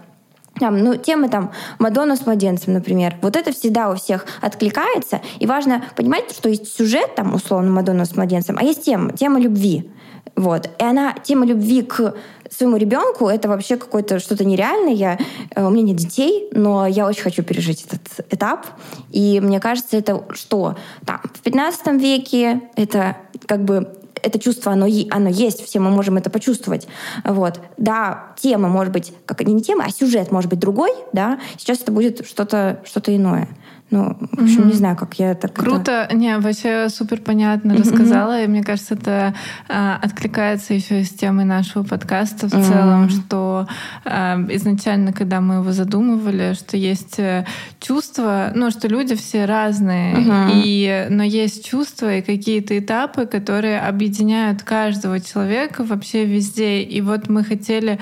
там, 0.59 0.77
ну, 0.79 0.95
темы 0.95 1.29
там 1.29 1.51
Мадонна 1.79 2.15
с 2.15 2.25
младенцем, 2.25 2.73
например. 2.73 3.15
Вот 3.21 3.35
это 3.35 3.51
всегда 3.51 3.89
у 3.89 3.95
всех 3.95 4.25
откликается. 4.41 5.21
И 5.39 5.45
важно 5.45 5.83
понимать, 5.95 6.31
что 6.31 6.49
есть 6.49 6.75
сюжет, 6.75 7.15
там, 7.15 7.33
условно, 7.33 7.71
Мадонна 7.71 8.05
с 8.05 8.15
младенцем, 8.15 8.57
а 8.59 8.63
есть 8.63 8.83
тема, 8.83 9.13
тема 9.13 9.39
любви. 9.39 9.89
Вот. 10.35 10.69
И 10.79 10.83
она, 10.83 11.13
тема 11.23 11.45
любви 11.45 11.81
к 11.81 12.13
своему 12.51 12.77
ребенку, 12.77 13.27
это 13.27 13.47
вообще 13.47 13.77
какое-то 13.77 14.19
что-то 14.19 14.45
нереальное. 14.45 14.93
Я, 14.93 15.17
э, 15.55 15.65
у 15.65 15.69
меня 15.69 15.83
нет 15.83 15.97
детей, 15.97 16.49
но 16.51 16.85
я 16.85 17.07
очень 17.07 17.23
хочу 17.23 17.43
пережить 17.43 17.85
этот 17.85 18.33
этап. 18.33 18.67
И 19.11 19.39
мне 19.39 19.59
кажется, 19.59 19.97
это 19.97 20.23
что? 20.31 20.75
Там, 21.05 21.21
в 21.33 21.41
15 21.41 21.99
веке 21.99 22.61
это 22.75 23.17
как 23.47 23.63
бы 23.63 23.97
это 24.27 24.39
чувство, 24.39 24.71
оно, 24.71 24.87
оно 25.11 25.29
есть, 25.29 25.63
все 25.65 25.79
мы 25.79 25.89
можем 25.89 26.17
это 26.17 26.29
почувствовать. 26.29 26.87
Вот. 27.23 27.59
Да, 27.77 28.33
тема 28.39 28.69
может 28.69 28.93
быть, 28.93 29.13
как 29.25 29.41
не 29.51 29.61
тема, 29.61 29.85
а 29.85 29.89
сюжет 29.89 30.31
может 30.31 30.49
быть 30.49 30.59
другой, 30.59 30.91
да, 31.13 31.39
сейчас 31.57 31.81
это 31.81 31.91
будет 31.91 32.25
что-то 32.27 32.81
что 32.85 33.15
иное. 33.15 33.47
Ну, 33.89 34.17
в 34.19 34.43
общем, 34.43 34.63
mm-hmm. 34.63 34.67
не 34.67 34.73
знаю, 34.73 34.97
как 34.97 35.13
я 35.13 35.31
это... 35.31 35.47
Круто. 35.47 36.09
Не, 36.11 36.37
вообще 36.39 36.89
супер 36.89 37.21
понятно 37.21 37.71
mm-hmm. 37.71 37.79
рассказала. 37.79 38.43
И 38.43 38.47
мне 38.47 38.61
кажется, 38.61 38.95
это 38.95 39.33
а, 39.69 39.97
откликается 40.01 40.73
еще 40.73 41.05
с 41.05 41.09
темой 41.11 41.45
нашего 41.45 41.83
подкаста 41.83 42.49
в 42.49 42.53
mm-hmm. 42.53 42.67
целом, 42.67 43.09
что 43.09 43.67
а, 44.03 44.37
изначально, 44.49 45.13
когда 45.13 45.39
мы 45.39 45.55
его 45.55 45.71
задумывали, 45.71 46.53
что 46.53 46.75
есть 46.75 47.17
э, 47.19 47.45
чувства, 47.79 48.51
ну, 48.53 48.71
что 48.71 48.89
люди 48.89 49.15
все 49.15 49.45
разные, 49.45 50.15
mm-hmm. 50.15 50.51
и, 50.53 51.07
но 51.09 51.23
есть 51.23 51.65
чувства 51.65 52.15
и 52.15 52.21
какие-то 52.21 52.77
этапы, 52.77 53.25
которые 53.25 53.79
объединяют 53.79 54.63
каждого 54.63 55.21
человека 55.21 55.85
вообще 55.85 56.25
везде. 56.25 56.81
И 56.81 56.99
вот 56.99 57.29
мы 57.29 57.45
хотели 57.45 57.99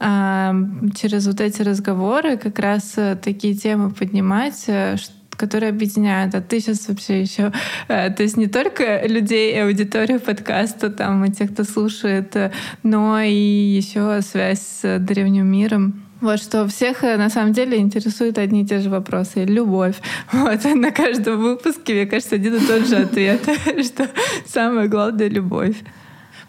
через 0.00 1.26
вот 1.26 1.40
эти 1.40 1.62
разговоры 1.62 2.36
как 2.36 2.58
раз 2.58 2.94
э, 2.96 3.16
такие 3.16 3.54
темы 3.54 3.90
поднимать, 3.90 4.64
э, 4.68 4.96
которые 5.30 5.70
объединяют. 5.70 6.34
А 6.34 6.40
ты 6.40 6.60
сейчас 6.60 6.88
вообще 6.88 7.20
еще, 7.20 7.52
э, 7.88 8.10
то 8.10 8.22
есть 8.22 8.36
не 8.36 8.46
только 8.46 9.06
людей 9.06 9.54
и 9.54 9.58
аудиторию 9.58 10.20
подкаста, 10.20 10.90
там, 10.90 11.24
и 11.24 11.32
тех, 11.32 11.52
кто 11.52 11.64
слушает, 11.64 12.36
но 12.84 13.20
и 13.20 13.32
еще 13.32 14.20
связь 14.22 14.60
с 14.60 14.98
древним 15.00 15.46
миром. 15.46 16.04
Вот 16.20 16.40
что 16.40 16.66
всех 16.66 17.02
на 17.02 17.30
самом 17.30 17.52
деле 17.52 17.78
интересуют 17.78 18.38
одни 18.38 18.62
и 18.62 18.66
те 18.66 18.80
же 18.80 18.90
вопросы. 18.90 19.44
Любовь. 19.44 19.96
Вот 20.32 20.64
на 20.64 20.90
каждом 20.92 21.40
выпуске, 21.40 21.94
мне 21.94 22.06
кажется, 22.06 22.36
один 22.36 22.54
и 22.56 22.60
тот 22.60 22.86
же 22.86 22.96
ответ, 22.96 23.40
что 23.84 24.08
самое 24.46 24.88
главное— 24.88 25.28
любовь. 25.28 25.76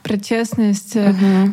Про 0.09 0.17
честность. 0.17 0.97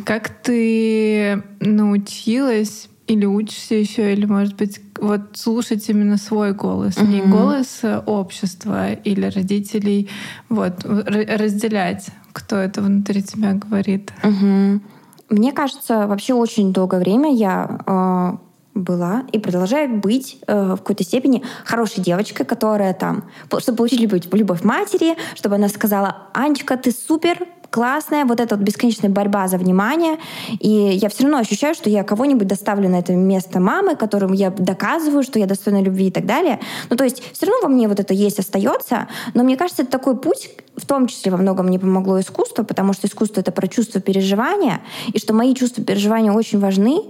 Как 0.05 0.29
ты 0.29 1.43
научилась 1.59 2.89
или 3.07 3.25
учишься 3.25 3.75
еще, 3.75 4.13
или, 4.13 4.25
может 4.25 4.55
быть, 4.55 4.81
вот 4.99 5.21
слушать 5.33 5.87
именно 5.89 6.17
свой 6.17 6.53
голос, 6.53 6.97
mm-hmm. 6.97 7.07
не 7.07 7.21
голос 7.21 7.81
общества 8.05 8.93
или 8.93 9.27
родителей, 9.27 10.09
вот, 10.49 10.83
разделять, 10.83 12.07
кто 12.33 12.57
это 12.57 12.81
внутри 12.81 13.23
тебя 13.23 13.53
говорит. 13.53 14.11
Mm-hmm. 14.23 14.81
Мне 15.29 15.51
кажется, 15.51 16.07
вообще 16.07 16.33
очень 16.33 16.73
долгое 16.73 16.99
время 16.99 17.33
я 17.33 17.79
э, 17.85 18.37
была 18.77 19.23
и 19.31 19.39
продолжаю 19.39 19.99
быть 19.99 20.39
э, 20.47 20.73
в 20.73 20.77
какой-то 20.77 21.03
степени 21.03 21.43
хорошей 21.65 22.01
девочкой, 22.03 22.45
которая 22.45 22.93
там, 22.93 23.25
чтобы 23.59 23.77
получить 23.77 23.99
любовь, 23.99 24.23
любовь 24.31 24.63
матери, 24.63 25.15
чтобы 25.35 25.55
она 25.55 25.67
сказала, 25.69 26.27
Анечка, 26.33 26.77
ты 26.77 26.91
супер, 26.91 27.39
классная, 27.69 28.25
вот 28.25 28.39
эта 28.39 28.55
вот 28.55 28.63
бесконечная 28.63 29.09
борьба 29.09 29.47
за 29.47 29.57
внимание. 29.57 30.17
И 30.59 30.69
я 30.69 31.09
все 31.09 31.23
равно 31.23 31.39
ощущаю, 31.39 31.75
что 31.75 31.89
я 31.89 32.03
кого-нибудь 32.03 32.47
доставлю 32.47 32.89
на 32.89 32.99
это 32.99 33.13
место 33.13 33.59
мамы, 33.59 33.95
которым 33.95 34.33
я 34.33 34.49
доказываю, 34.49 35.23
что 35.23 35.39
я 35.39 35.45
достойна 35.45 35.81
любви 35.81 36.07
и 36.07 36.11
так 36.11 36.25
далее. 36.25 36.59
Ну, 36.89 36.95
то 36.95 37.03
есть 37.03 37.23
все 37.33 37.45
равно 37.45 37.67
во 37.67 37.69
мне 37.69 37.87
вот 37.87 37.99
это 37.99 38.13
есть, 38.13 38.39
остается. 38.39 39.07
Но 39.33 39.43
мне 39.43 39.57
кажется, 39.57 39.83
это 39.83 39.91
такой 39.91 40.17
путь, 40.17 40.49
в 40.77 40.85
том 40.85 41.07
числе 41.07 41.31
во 41.31 41.37
многом 41.37 41.67
мне 41.67 41.79
помогло 41.79 42.19
искусство, 42.19 42.63
потому 42.63 42.93
что 42.93 43.07
искусство— 43.07 43.39
это 43.41 43.51
про 43.51 43.67
чувство 43.67 43.99
переживания, 43.99 44.81
и 45.11 45.19
что 45.19 45.33
мои 45.33 45.55
чувства 45.55 45.83
переживания 45.83 46.31
очень 46.31 46.59
важны. 46.59 47.01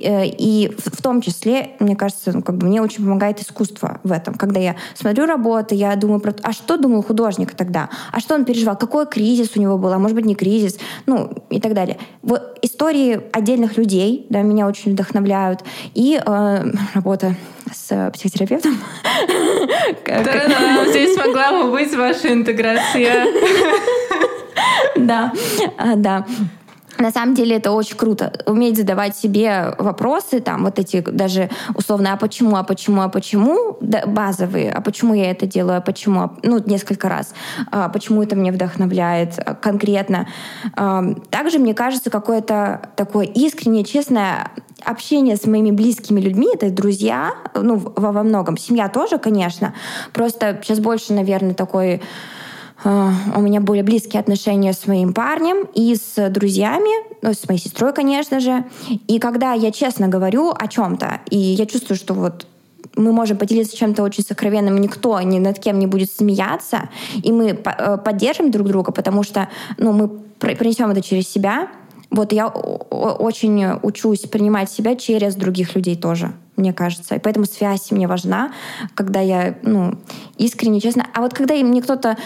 Э, 0.00 0.24
и 0.26 0.72
в 0.78 1.02
том 1.02 1.20
числе, 1.20 1.72
мне 1.80 1.96
кажется, 1.96 2.32
ну, 2.32 2.42
как 2.42 2.56
бы 2.56 2.66
мне 2.66 2.80
очень 2.80 3.04
помогает 3.04 3.40
искусство 3.40 4.00
в 4.04 4.12
этом. 4.12 4.34
Когда 4.34 4.60
я 4.60 4.76
смотрю 4.94 5.26
работы, 5.26 5.74
я 5.74 5.96
думаю 5.96 6.20
про... 6.20 6.34
А 6.42 6.52
что 6.52 6.76
думал 6.76 7.02
художник 7.02 7.54
тогда? 7.54 7.90
А 8.12 8.20
что 8.20 8.34
он 8.34 8.44
переживал? 8.44 8.76
Какой 8.76 9.06
кризис 9.06 9.52
у 9.56 9.60
него 9.60 9.76
был? 9.76 9.92
А 9.92 9.98
может 10.06 10.14
быть, 10.14 10.24
не 10.24 10.36
кризис? 10.36 10.78
Ну, 11.06 11.32
и 11.50 11.60
так 11.60 11.74
далее. 11.74 11.98
Вот 12.22 12.60
истории 12.62 13.20
отдельных 13.32 13.76
людей 13.76 14.24
да, 14.30 14.42
меня 14.42 14.68
очень 14.68 14.92
вдохновляют. 14.92 15.64
И 15.94 16.20
э, 16.24 16.64
работа 16.94 17.34
с 17.72 18.12
психотерапевтом. 18.12 18.78
Здесь 20.90 21.16
могла 21.16 21.60
бы 21.60 21.72
быть 21.72 21.92
ваша 21.96 22.32
интеграция. 22.32 23.26
Да, 24.96 25.32
а, 25.76 25.96
да. 25.96 26.24
На 26.98 27.10
самом 27.10 27.34
деле 27.34 27.56
это 27.56 27.72
очень 27.72 27.96
круто. 27.96 28.32
Уметь 28.46 28.76
задавать 28.76 29.16
себе 29.16 29.74
вопросы, 29.78 30.40
там 30.40 30.64
вот 30.64 30.78
эти 30.78 31.00
даже 31.00 31.50
условно, 31.74 32.12
а 32.12 32.16
почему, 32.16 32.56
а 32.56 32.62
почему, 32.62 33.02
а 33.02 33.08
почему, 33.08 33.76
да, 33.80 34.04
базовые, 34.06 34.72
а 34.72 34.80
почему 34.80 35.14
я 35.14 35.30
это 35.30 35.46
делаю, 35.46 35.78
а 35.78 35.80
почему, 35.80 36.32
ну, 36.42 36.58
несколько 36.64 37.08
раз, 37.08 37.34
а 37.70 37.88
почему 37.88 38.22
это 38.22 38.36
меня 38.36 38.52
вдохновляет 38.52 39.38
а, 39.38 39.54
конкретно. 39.54 40.28
А, 40.74 41.02
также, 41.30 41.58
мне 41.58 41.74
кажется, 41.74 42.10
какое-то 42.10 42.90
такое 42.96 43.26
искреннее, 43.26 43.84
честное 43.84 44.50
общение 44.84 45.36
с 45.36 45.46
моими 45.46 45.70
близкими 45.70 46.20
людьми, 46.20 46.48
это 46.52 46.70
друзья, 46.70 47.32
ну, 47.54 47.76
во, 47.76 48.12
во 48.12 48.22
многом. 48.22 48.56
Семья 48.56 48.88
тоже, 48.88 49.18
конечно. 49.18 49.74
Просто 50.12 50.60
сейчас 50.62 50.80
больше, 50.80 51.12
наверное, 51.12 51.54
такой 51.54 51.96
а, 51.96 52.00
у 52.84 53.40
меня 53.40 53.60
более 53.60 53.82
близкие 53.82 54.20
отношения 54.20 54.72
с 54.72 54.86
моим 54.86 55.12
парнем 55.14 55.66
и 55.74 55.94
с 55.96 56.28
друзьями, 56.28 56.90
ну, 57.22 57.32
с 57.32 57.48
моей 57.48 57.60
сестрой, 57.60 57.92
конечно 57.92 58.38
же. 58.38 58.64
И 59.08 59.18
когда 59.18 59.54
я 59.54 59.72
честно 59.72 60.08
говорю 60.08 60.52
о 60.56 60.68
чем-то, 60.68 61.20
и 61.30 61.38
я 61.38 61.66
чувствую, 61.66 61.96
что 61.96 62.14
вот 62.14 62.46
мы 62.94 63.12
можем 63.12 63.36
поделиться 63.36 63.76
чем-то 63.76 64.02
очень 64.02 64.24
сокровенным, 64.24 64.78
никто 64.78 65.20
ни 65.20 65.38
над 65.38 65.58
кем 65.58 65.78
не 65.78 65.86
будет 65.86 66.10
смеяться, 66.10 66.88
и 67.22 67.32
мы 67.32 67.48
э, 67.50 67.98
поддержим 67.98 68.50
друг 68.50 68.68
друга, 68.68 68.92
потому 68.92 69.22
что 69.22 69.48
ну, 69.78 69.92
мы 69.92 70.08
принесем 70.38 70.90
это 70.90 71.02
через 71.02 71.28
себя. 71.28 71.68
Вот 72.10 72.32
я 72.32 72.46
очень 72.46 73.66
учусь 73.82 74.20
принимать 74.20 74.70
себя 74.70 74.94
через 74.94 75.34
других 75.34 75.74
людей 75.74 75.96
тоже, 75.96 76.32
мне 76.56 76.72
кажется. 76.72 77.16
И 77.16 77.18
поэтому 77.18 77.46
связь 77.46 77.90
мне 77.90 78.06
важна, 78.06 78.52
когда 78.94 79.20
я 79.20 79.56
ну, 79.62 79.98
искренне, 80.38 80.80
честно. 80.80 81.06
А 81.14 81.20
вот 81.20 81.34
когда 81.34 81.54
мне 81.54 81.82
кто-то 81.82 82.16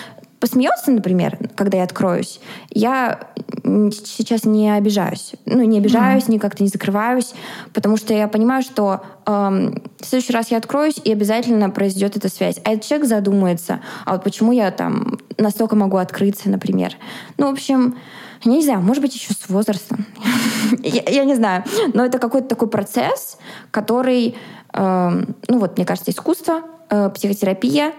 посмеется, 0.41 0.91
например, 0.91 1.39
когда 1.55 1.79
я 1.79 1.85
откроюсь, 1.85 2.41
я 2.71 3.21
сейчас 3.63 4.45
не 4.45 4.71
обижаюсь. 4.71 5.33
Ну, 5.45 5.63
не 5.63 5.79
обижаюсь, 5.79 6.25
mm-hmm. 6.25 6.33
ни 6.33 6.39
как-то 6.39 6.63
не 6.63 6.69
закрываюсь, 6.69 7.35
потому 7.73 7.97
что 7.97 8.15
я 8.15 8.27
понимаю, 8.27 8.63
что 8.63 9.03
эм, 9.27 9.83
в 10.01 10.07
следующий 10.07 10.33
раз 10.33 10.51
я 10.51 10.57
откроюсь, 10.57 11.01
и 11.05 11.13
обязательно 11.13 11.71
произойдет 11.71 12.17
эта 12.17 12.29
связь. 12.29 12.59
А 12.65 12.73
этот 12.73 12.87
человек 12.87 13.07
задумается, 13.07 13.81
а 14.07 14.13
вот 14.13 14.25
почему 14.25 14.53
я 14.53 14.71
там 14.71 15.19
настолько 15.37 15.77
могу 15.77 15.99
открыться, 15.99 16.49
например. 16.49 16.95
Ну, 17.37 17.49
в 17.49 17.53
общем, 17.53 17.97
не 18.45 18.63
знаю, 18.63 18.81
может 18.81 19.03
быть, 19.03 19.15
еще 19.15 19.35
с 19.35 19.49
возрастом. 19.49 20.07
я, 20.83 21.03
я 21.07 21.25
не 21.25 21.35
знаю. 21.35 21.65
Но 21.93 22.05
это 22.05 22.19
какой-то 22.19 22.49
такой 22.49 22.69
процесс, 22.69 23.39
который, 23.71 24.37
э, 24.73 25.23
ну 25.49 25.59
вот, 25.59 25.77
мне 25.77 25.85
кажется, 25.85 26.11
искусство, 26.11 26.63
э, 26.89 27.11
психотерапия 27.11 27.93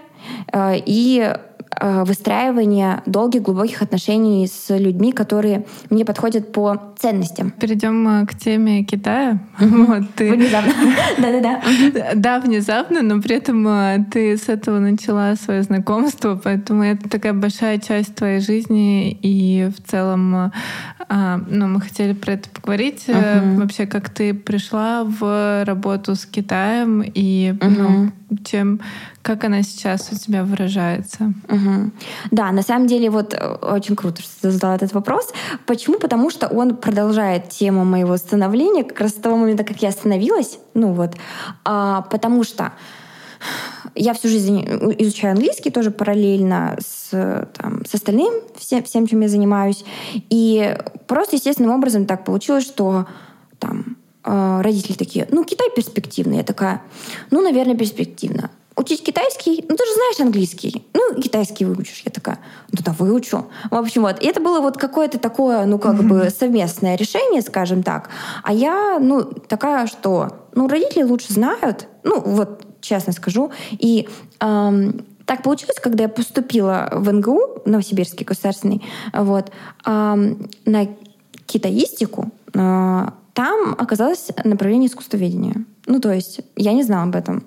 э, 0.52 0.74
и 0.84 1.34
выстраивание 1.80 3.02
долгих, 3.06 3.42
глубоких 3.42 3.82
отношений 3.82 4.46
с 4.46 4.76
людьми, 4.76 5.12
которые 5.12 5.64
мне 5.90 6.04
подходят 6.04 6.52
по 6.52 6.92
ценностям. 6.98 7.50
Перейдем 7.50 8.22
э, 8.22 8.26
к 8.26 8.34
теме 8.34 8.84
Китая. 8.84 9.40
Вот, 9.58 10.02
ты... 10.14 10.32
Внезапно. 10.32 10.72
Да-да-да. 11.18 11.62
Да, 12.14 12.40
внезапно, 12.40 13.02
но 13.02 13.20
при 13.20 13.36
этом 13.36 13.66
э, 13.66 14.04
ты 14.10 14.36
с 14.36 14.48
этого 14.48 14.78
начала 14.78 15.34
свое 15.36 15.62
знакомство, 15.62 16.40
поэтому 16.42 16.84
это 16.84 17.08
такая 17.08 17.32
большая 17.32 17.78
часть 17.78 18.14
твоей 18.14 18.40
жизни, 18.40 19.10
и 19.10 19.70
в 19.76 19.90
целом 19.90 20.52
ну, 21.08 21.66
мы 21.68 21.80
хотели 21.80 22.14
про 22.14 22.32
это 22.32 22.48
поговорить. 22.48 23.04
Вообще, 23.06 23.86
как 23.86 24.08
ты 24.08 24.32
пришла 24.32 25.04
в 25.04 25.64
работу 25.64 26.14
с 26.14 26.24
Китаем 26.24 27.02
и 27.04 27.54
ну, 27.60 28.10
чем 28.44 28.80
как 29.22 29.44
она 29.44 29.62
сейчас 29.62 30.10
у 30.12 30.16
тебя 30.16 30.44
выражается? 30.44 31.32
Угу. 31.48 31.90
Да, 32.30 32.50
на 32.52 32.62
самом 32.62 32.86
деле 32.86 33.10
вот 33.10 33.34
э, 33.34 33.54
очень 33.62 33.96
круто, 33.96 34.22
что 34.22 34.42
ты 34.42 34.50
задала 34.50 34.74
этот 34.74 34.92
вопрос. 34.92 35.32
Почему? 35.66 35.98
Потому 35.98 36.30
что 36.30 36.48
он 36.48 36.76
продолжает 36.76 37.48
тему 37.50 37.84
моего 37.84 38.16
становления 38.16 38.84
как 38.84 39.00
раз 39.00 39.10
с 39.12 39.14
того 39.14 39.36
момента, 39.36 39.64
как 39.64 39.82
я 39.82 39.90
остановилась. 39.90 40.58
Ну 40.74 40.92
вот. 40.92 41.14
А, 41.64 42.02
потому 42.02 42.44
что 42.44 42.72
я 43.94 44.14
всю 44.14 44.28
жизнь 44.28 44.64
изучаю 44.98 45.32
английский 45.32 45.70
тоже 45.70 45.90
параллельно 45.90 46.76
с, 46.80 47.46
там, 47.54 47.84
с 47.84 47.94
остальным, 47.94 48.32
всем, 48.56 48.82
всем, 48.82 49.06
чем 49.06 49.20
я 49.20 49.28
занимаюсь. 49.28 49.84
И 50.30 50.76
просто 51.06 51.36
естественным 51.36 51.72
образом 51.72 52.06
так 52.06 52.24
получилось, 52.24 52.64
что 52.64 53.06
там 53.58 53.96
родители 54.24 54.94
такие, 54.94 55.26
ну, 55.30 55.44
Китай 55.44 55.68
перспективный. 55.74 56.38
Я 56.38 56.44
такая, 56.44 56.82
ну, 57.30 57.40
наверное, 57.40 57.76
перспективно. 57.76 58.50
Учить 58.74 59.02
китайский? 59.02 59.64
Ну, 59.68 59.76
ты 59.76 59.84
же 59.84 59.92
знаешь 59.92 60.20
английский. 60.20 60.86
Ну, 60.94 61.20
китайский 61.20 61.66
выучишь. 61.66 62.02
Я 62.06 62.10
такая, 62.10 62.38
ну 62.70 62.78
да, 62.82 62.92
выучу. 62.92 63.46
В 63.70 63.74
общем, 63.74 64.02
вот. 64.02 64.22
И 64.22 64.26
это 64.26 64.40
было 64.40 64.60
вот 64.60 64.78
какое-то 64.78 65.18
такое, 65.18 65.66
ну, 65.66 65.78
как 65.78 66.02
бы 66.02 66.30
совместное 66.30 66.96
решение, 66.96 67.42
скажем 67.42 67.82
так. 67.82 68.08
А 68.42 68.52
я, 68.52 68.98
ну, 68.98 69.24
такая, 69.24 69.86
что, 69.86 70.46
ну, 70.54 70.68
родители 70.68 71.02
лучше 71.02 71.32
знают. 71.34 71.86
Ну, 72.02 72.20
вот, 72.20 72.64
честно 72.80 73.12
скажу. 73.12 73.52
И 73.72 74.08
эм, 74.40 75.04
так 75.26 75.42
получилось, 75.42 75.76
когда 75.80 76.04
я 76.04 76.08
поступила 76.08 76.88
в 76.92 77.12
НГУ, 77.12 77.62
Новосибирский 77.66 78.24
государственный, 78.24 78.82
вот, 79.12 79.52
эм, 79.84 80.48
на 80.64 80.88
китаистику, 81.46 82.30
э, 82.54 83.06
там 83.34 83.74
оказалось 83.78 84.30
направление 84.44 84.88
искусствоведения. 84.88 85.64
Ну, 85.86 86.00
то 86.00 86.12
есть 86.12 86.40
я 86.56 86.72
не 86.72 86.82
знала 86.82 87.04
об 87.04 87.16
этом 87.16 87.44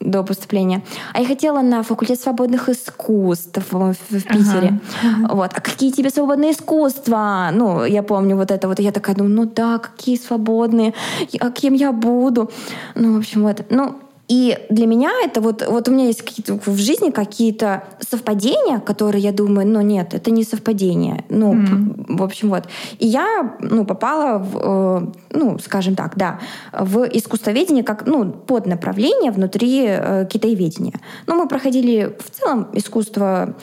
до 0.00 0.22
поступления. 0.22 0.82
А 1.12 1.20
я 1.20 1.26
хотела 1.26 1.60
на 1.60 1.82
факультет 1.82 2.18
свободных 2.18 2.68
искусств 2.68 3.58
в, 3.70 3.92
в 3.92 4.22
Питере. 4.24 4.80
Ага. 5.02 5.34
Вот. 5.34 5.50
А 5.54 5.60
какие 5.60 5.92
тебе 5.92 6.10
свободные 6.10 6.52
искусства? 6.52 7.50
Ну, 7.52 7.84
я 7.84 8.02
помню 8.02 8.36
вот 8.36 8.50
это 8.50 8.66
вот. 8.66 8.80
И 8.80 8.82
я 8.82 8.92
такая 8.92 9.14
думаю, 9.14 9.34
ну 9.34 9.44
да, 9.44 9.78
какие 9.78 10.16
свободные? 10.16 10.94
А 11.38 11.50
кем 11.50 11.74
я 11.74 11.92
буду? 11.92 12.50
Ну, 12.94 13.14
в 13.14 13.18
общем, 13.18 13.42
вот. 13.42 13.66
Ну, 13.68 13.96
и 14.30 14.56
для 14.70 14.86
меня 14.86 15.10
это 15.24 15.40
вот, 15.40 15.66
вот 15.66 15.88
у 15.88 15.90
меня 15.90 16.06
есть 16.06 16.22
какие-то 16.22 16.54
в 16.64 16.76
жизни 16.76 17.10
какие-то 17.10 17.82
совпадения, 17.98 18.78
которые 18.78 19.20
я 19.20 19.32
думаю, 19.32 19.66
ну 19.66 19.80
нет, 19.80 20.14
это 20.14 20.30
не 20.30 20.44
совпадение. 20.44 21.24
Ну, 21.28 21.54
mm-hmm. 21.54 22.16
в 22.16 22.22
общем, 22.22 22.50
вот. 22.50 22.68
И 23.00 23.08
я, 23.08 23.56
ну, 23.58 23.84
попала 23.84 24.38
в, 24.38 24.56
э, 24.56 25.36
ну, 25.36 25.58
скажем 25.58 25.96
так, 25.96 26.16
да, 26.16 26.38
в 26.72 27.08
искусствоведение 27.12 27.82
как, 27.82 28.06
ну, 28.06 28.30
под 28.30 28.66
направление 28.66 29.32
внутри 29.32 29.86
э, 29.88 30.28
китаеведения. 30.30 31.00
Ну, 31.26 31.34
мы 31.34 31.48
проходили 31.48 32.16
в 32.16 32.30
целом 32.30 32.68
искусство 32.72 33.56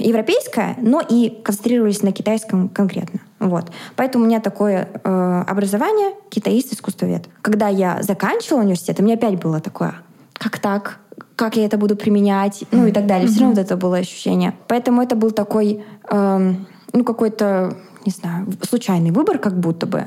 европейское, 0.00 0.78
но 0.80 1.00
и 1.00 1.30
концентрировались 1.44 2.02
на 2.02 2.10
китайском 2.10 2.68
конкретно. 2.68 3.20
Вот. 3.40 3.72
Поэтому 3.96 4.24
у 4.24 4.26
меня 4.28 4.38
такое 4.40 4.88
э, 5.02 5.44
образование 5.48 6.12
китаист 6.28 6.72
искусствовед. 6.72 7.28
Когда 7.40 7.68
я 7.68 8.02
заканчивала 8.02 8.60
университет, 8.60 9.00
у 9.00 9.02
меня 9.02 9.14
опять 9.14 9.40
было 9.40 9.60
такое, 9.60 9.94
как 10.34 10.58
так? 10.58 10.98
Как 11.36 11.56
я 11.56 11.64
это 11.64 11.78
буду 11.78 11.96
применять? 11.96 12.64
Ну 12.70 12.86
и 12.86 12.92
так 12.92 13.06
далее. 13.06 13.26
Все 13.26 13.40
равно 13.40 13.56
вот 13.56 13.64
это 13.64 13.76
было 13.78 13.96
ощущение. 13.96 14.54
Поэтому 14.68 15.02
это 15.02 15.16
был 15.16 15.30
такой, 15.30 15.82
э, 16.10 16.54
ну 16.92 17.04
какой-то 17.04 17.76
не 18.04 18.12
знаю, 18.12 18.46
случайный 18.62 19.10
выбор 19.10 19.38
как 19.38 19.58
будто 19.58 19.86
бы. 19.86 20.04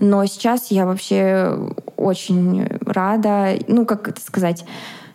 Но 0.00 0.24
сейчас 0.26 0.70
я 0.70 0.86
вообще 0.86 1.72
очень 1.96 2.66
рада. 2.86 3.50
Ну, 3.68 3.84
как 3.84 4.08
это 4.08 4.20
сказать? 4.20 4.64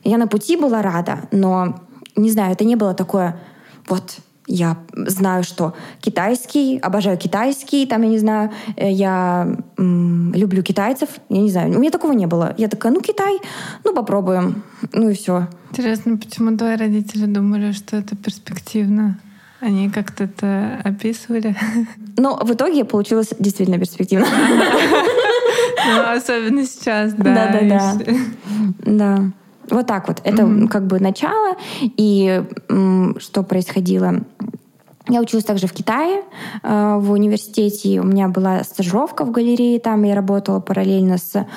Я 0.04 0.18
на 0.18 0.28
пути 0.28 0.56
была 0.56 0.82
рада, 0.82 1.22
но, 1.32 1.80
не 2.16 2.30
знаю, 2.30 2.54
это 2.54 2.66
не 2.66 2.76
было 2.76 2.94
такое 2.94 3.40
вот 3.88 4.18
я 4.50 4.78
знаю, 4.96 5.44
что 5.44 5.74
китайский, 6.02 6.80
обожаю 6.80 7.18
китайский, 7.18 7.86
там, 7.86 8.02
я 8.02 8.10
не 8.10 8.18
знаю, 8.18 8.52
э, 8.76 8.92
я 8.92 9.56
м, 9.78 10.34
люблю 10.34 10.64
китайцев, 10.64 11.10
я 11.30 11.42
не 11.42 11.52
знаю, 11.52 11.76
у 11.78 11.80
меня 11.80 11.92
такого 11.92 12.14
не 12.14 12.26
было. 12.26 12.56
Я 12.58 12.68
такая, 12.68 12.92
ну, 12.92 13.00
Китай, 13.00 13.40
ну, 13.86 13.94
попробуем, 13.94 14.64
ну 14.92 15.10
и 15.10 15.14
все. 15.14 15.48
Интересно, 15.72 16.18
почему 16.18 16.58
твои 16.58 16.76
родители 16.76 17.26
думали, 17.26 17.72
что 17.74 17.98
это 17.98 18.16
перспективно? 18.16 19.20
Они 19.62 19.90
как-то 19.90 20.24
это 20.24 20.82
описывали? 20.84 21.56
Но 22.18 22.38
в 22.44 22.52
итоге 22.52 22.86
получилось 22.86 23.30
действительно 23.40 23.78
перспективно. 23.78 24.26
Ну, 25.88 26.12
особенно 26.12 26.66
сейчас, 26.66 27.14
да. 27.14 27.52
Да-да-да. 27.52 27.98
Да. 28.86 29.32
Вот 29.70 29.88
так 29.88 30.08
вот. 30.08 30.22
Это 30.24 30.44
mm-hmm. 30.44 30.68
как 30.68 30.88
бы 30.88 31.00
начало. 31.00 31.56
И 31.80 32.44
что 33.20 33.44
происходило? 33.44 34.22
Я 35.08 35.22
училась 35.22 35.46
также 35.46 35.66
в 35.66 35.74
Китае, 35.74 36.22
э, 36.62 36.96
в 37.00 37.12
университете. 37.12 38.00
У 38.00 38.04
меня 38.04 38.28
была 38.28 38.64
стажировка 38.64 39.26
в 39.26 39.32
галерее, 39.32 39.80
там 39.80 40.04
я 40.04 40.14
работала 40.14 40.60
параллельно 40.60 41.18
с 41.18 41.48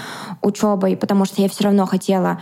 учебой, 0.40 0.96
потому 0.96 1.26
что 1.26 1.42
я 1.42 1.50
все 1.50 1.64
равно 1.64 1.84
хотела 1.86 2.38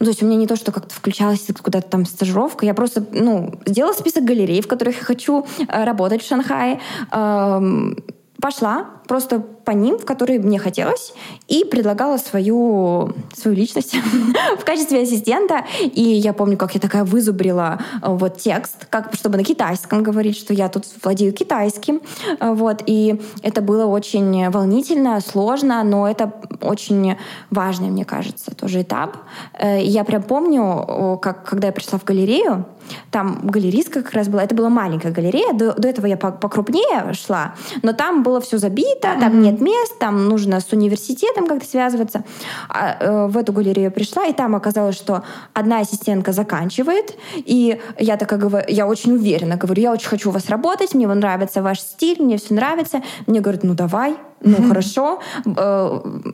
ну, 0.00 0.06
то 0.06 0.10
есть 0.10 0.22
у 0.22 0.26
меня 0.26 0.36
не 0.36 0.46
то, 0.46 0.56
что 0.56 0.72
как-то 0.72 0.92
включалась 0.92 1.46
куда-то 1.62 1.88
там 1.88 2.04
стажировка, 2.04 2.66
я 2.66 2.74
просто, 2.74 3.06
ну, 3.12 3.54
сделала 3.64 3.92
список 3.92 4.24
галерей, 4.24 4.60
в 4.60 4.66
которых 4.66 4.98
я 4.98 5.04
хочу 5.04 5.46
э, 5.58 5.84
работать 5.84 6.22
в 6.22 6.26
Шанхае, 6.26 6.80
эм, 7.12 7.96
пошла 8.40 8.86
просто 9.06 9.46
по 9.64 9.70
ним, 9.72 9.98
в 9.98 10.04
которые 10.04 10.38
мне 10.38 10.58
хотелось, 10.58 11.12
и 11.48 11.64
предлагала 11.64 12.16
свою, 12.18 13.12
свою 13.34 13.56
личность 13.56 13.96
в 14.58 14.64
качестве 14.64 15.02
ассистента. 15.02 15.64
И 15.82 16.02
я 16.02 16.32
помню, 16.32 16.56
как 16.56 16.74
я 16.74 16.80
такая 16.80 17.04
вызубрила 17.04 17.80
э, 18.02 18.08
вот 18.08 18.38
текст, 18.38 18.86
как, 18.90 19.14
чтобы 19.14 19.36
на 19.36 19.44
китайском 19.44 20.02
говорить, 20.02 20.36
что 20.36 20.54
я 20.54 20.68
тут 20.68 20.84
владею 21.02 21.32
китайским. 21.32 22.00
Э, 22.40 22.52
вот. 22.52 22.82
И 22.86 23.20
это 23.42 23.62
было 23.62 23.86
очень 23.86 24.50
волнительно, 24.50 25.20
сложно, 25.20 25.82
но 25.84 26.08
это 26.08 26.32
очень 26.60 27.16
важный, 27.50 27.88
мне 27.88 28.04
кажется, 28.04 28.54
тоже 28.54 28.82
этап. 28.82 29.16
Э, 29.58 29.82
я 29.82 30.04
прям 30.04 30.22
помню, 30.22 31.18
как, 31.20 31.44
когда 31.44 31.68
я 31.68 31.72
пришла 31.72 31.98
в 31.98 32.04
галерею, 32.04 32.66
там 33.10 33.40
галеристка 33.44 34.02
как 34.02 34.12
раз 34.12 34.28
была. 34.28 34.42
Это 34.44 34.54
была 34.54 34.68
маленькая 34.68 35.12
галерея. 35.12 35.52
До, 35.52 35.72
до 35.72 35.88
этого 35.88 36.06
я 36.06 36.16
покрупнее 36.16 37.12
шла, 37.14 37.54
но 37.82 37.92
там 37.92 38.22
было 38.22 38.40
все 38.40 38.58
забито, 38.58 39.08
mm-hmm. 39.08 39.20
там 39.20 39.40
нет 39.54 39.60
мест, 39.60 39.98
там 39.98 40.28
нужно 40.28 40.60
с 40.60 40.72
университетом 40.72 41.46
как-то 41.46 41.66
связываться. 41.66 42.24
А, 42.68 42.96
э, 43.00 43.26
в 43.26 43.36
эту 43.36 43.52
галерею 43.52 43.90
пришла, 43.90 44.26
и 44.26 44.32
там 44.32 44.54
оказалось, 44.54 44.96
что 44.96 45.22
одна 45.52 45.80
ассистентка 45.80 46.32
заканчивает, 46.32 47.16
и 47.36 47.80
я 47.98 48.16
такая 48.16 48.38
говорю, 48.38 48.66
я 48.68 48.86
очень 48.86 49.12
уверенно 49.12 49.56
говорю, 49.56 49.82
я 49.82 49.92
очень 49.92 50.08
хочу 50.08 50.30
у 50.30 50.32
вас 50.32 50.48
работать, 50.48 50.94
мне 50.94 51.06
нравится 51.06 51.62
ваш 51.62 51.80
стиль, 51.80 52.22
мне 52.22 52.36
все 52.36 52.54
нравится. 52.54 53.02
Мне 53.26 53.40
говорят, 53.40 53.64
ну 53.64 53.74
давай, 53.74 54.16
ну 54.40 54.68
хорошо, 54.68 55.20
э, 55.44 55.50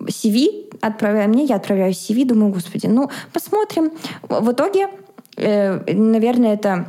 CV 0.06 0.70
отправляй 0.80 1.26
мне, 1.26 1.44
я 1.44 1.56
отправляю 1.56 1.92
CV, 1.92 2.24
думаю, 2.24 2.52
господи, 2.52 2.86
ну 2.86 3.10
посмотрим. 3.32 3.92
В 4.28 4.52
итоге, 4.52 4.88
э, 5.36 5.92
наверное, 5.92 6.54
это 6.54 6.86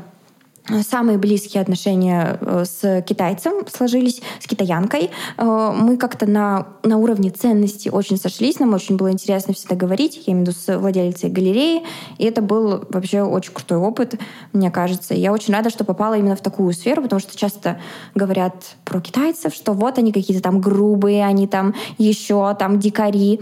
самые 0.82 1.18
близкие 1.18 1.62
отношения 1.62 2.38
э, 2.40 2.64
с 2.66 3.02
китайцем 3.04 3.66
сложились, 3.68 4.22
с 4.40 4.48
китаянкой. 4.48 5.10
Э, 5.38 5.72
мы 5.76 5.98
как-то 5.98 6.26
на, 6.26 6.68
на 6.84 6.98
уровне 6.98 7.30
ценностей 7.30 7.90
очень 7.90 8.18
сошлись, 8.18 8.60
нам 8.60 8.74
очень 8.74 8.98
было 8.98 9.12
интересно 9.12 9.54
всегда 9.54 9.76
говорить, 9.76 10.24
я 10.28 10.34
имею 10.34 10.46
в 10.46 10.50
виду 10.50 10.58
с 10.58 10.78
владельцей 10.78 11.30
галереи, 11.30 11.84
и 12.18 12.26
это 12.26 12.42
был 12.42 12.84
вообще 12.90 13.24
очень 13.24 13.54
крутой 13.54 13.80
опыт, 13.80 14.16
мне 14.54 14.72
кажется. 14.72 15.14
Я 15.14 15.32
очень 15.34 15.54
рада, 15.54 15.70
что 15.70 15.84
попала 15.84 16.18
именно 16.18 16.36
в 16.36 16.42
такую 16.42 16.74
сферу, 16.74 17.02
потому 17.02 17.20
что 17.20 17.38
часто 17.38 17.80
говорят 18.16 18.54
про 18.86 19.02
китайцев, 19.02 19.54
что 19.54 19.74
вот 19.74 19.98
они 19.98 20.12
какие-то 20.12 20.44
там 20.44 20.62
грубые, 20.62 21.26
они 21.26 21.48
там 21.48 21.74
еще 21.98 22.56
там 22.56 22.80
дикари. 22.80 23.42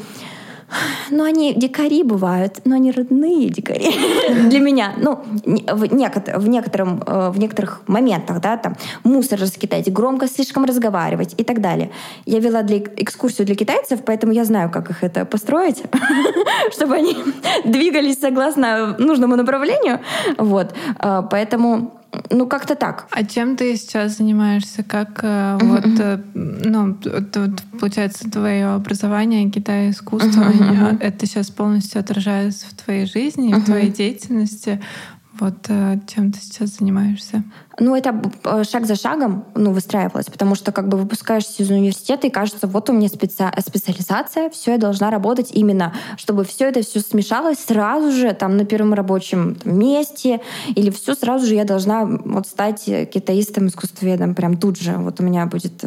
Ну, 1.11 1.23
они 1.23 1.53
дикари 1.53 2.03
бывают, 2.03 2.61
но 2.65 2.75
они 2.75 2.91
родные 2.91 3.49
дикари 3.49 3.91
для 4.49 4.59
меня. 4.59 4.93
Ну, 4.97 5.19
в, 5.45 5.93
некотор, 5.93 6.39
в, 6.39 6.47
некотором, 6.47 7.01
э, 7.05 7.29
в 7.31 7.39
некоторых 7.39 7.81
моментах, 7.87 8.41
да, 8.41 8.57
там, 8.57 8.75
мусор 9.03 9.39
раскидать, 9.39 9.91
громко 9.91 10.27
слишком 10.27 10.65
разговаривать 10.65 11.33
и 11.37 11.43
так 11.43 11.61
далее. 11.61 11.91
Я 12.25 12.39
вела 12.39 12.61
для 12.61 12.79
экскурсию 12.79 13.45
для 13.45 13.55
китайцев, 13.55 14.01
поэтому 14.05 14.33
я 14.33 14.45
знаю, 14.45 14.69
как 14.69 14.89
их 14.89 15.03
это 15.03 15.25
построить, 15.25 15.83
чтобы 16.71 16.95
они 16.95 17.17
двигались 17.65 18.19
согласно 18.19 18.95
нужному 18.97 19.35
направлению. 19.35 19.99
Вот. 20.37 20.73
Э, 20.99 21.23
поэтому 21.29 21.99
ну, 22.29 22.47
как-то 22.47 22.75
так. 22.75 23.07
А 23.11 23.23
чем 23.23 23.55
ты 23.55 23.75
сейчас 23.75 24.17
занимаешься? 24.17 24.83
Как 24.83 25.23
uh-huh, 25.23 25.63
вот, 25.63 25.85
uh-huh. 25.85 26.23
ну, 26.33 26.93
тут, 26.95 27.61
получается, 27.79 28.29
твое 28.29 28.67
образование, 28.67 29.49
Китай, 29.49 29.91
искусство, 29.91 30.41
uh-huh, 30.43 30.71
uh-huh. 30.71 30.97
это 31.01 31.25
сейчас 31.25 31.49
полностью 31.49 31.99
отражается 31.99 32.67
в 32.67 32.73
твоей 32.73 33.05
жизни, 33.05 33.53
uh-huh. 33.53 33.59
в 33.59 33.65
твоей 33.65 33.89
деятельности. 33.89 34.81
Вот 35.37 35.53
э, 35.69 35.99
чем 36.07 36.31
ты 36.31 36.39
сейчас 36.39 36.77
занимаешься? 36.77 37.43
Ну, 37.79 37.95
это 37.95 38.19
э, 38.43 38.63
шаг 38.63 38.85
за 38.85 38.95
шагом 38.95 39.45
ну, 39.55 39.71
выстраивалось, 39.71 40.25
потому 40.25 40.55
что 40.55 40.71
как 40.71 40.89
бы 40.89 40.97
выпускаешься 40.97 41.63
из 41.63 41.69
университета, 41.69 42.27
и 42.27 42.29
кажется, 42.29 42.67
вот 42.67 42.89
у 42.89 42.93
меня 42.93 43.07
специ... 43.07 43.45
специализация, 43.65 44.49
все, 44.49 44.71
я 44.71 44.77
должна 44.77 45.09
работать 45.11 45.51
именно, 45.53 45.93
чтобы 46.17 46.43
все 46.43 46.65
это 46.65 46.81
все 46.81 46.99
смешалось 46.99 47.59
сразу 47.59 48.11
же 48.11 48.33
там 48.33 48.57
на 48.57 48.65
первом 48.65 48.93
рабочем 48.93 49.55
там, 49.55 49.79
месте, 49.79 50.41
или 50.75 50.89
все 50.89 51.13
сразу 51.13 51.45
же 51.45 51.55
я 51.55 51.63
должна 51.63 52.05
вот 52.05 52.47
стать 52.47 52.83
китаистом, 52.85 53.67
искусствоведом 53.67 54.35
прям 54.35 54.57
тут 54.57 54.77
же. 54.77 54.97
Вот 54.97 55.21
у 55.21 55.23
меня 55.23 55.45
будет 55.45 55.83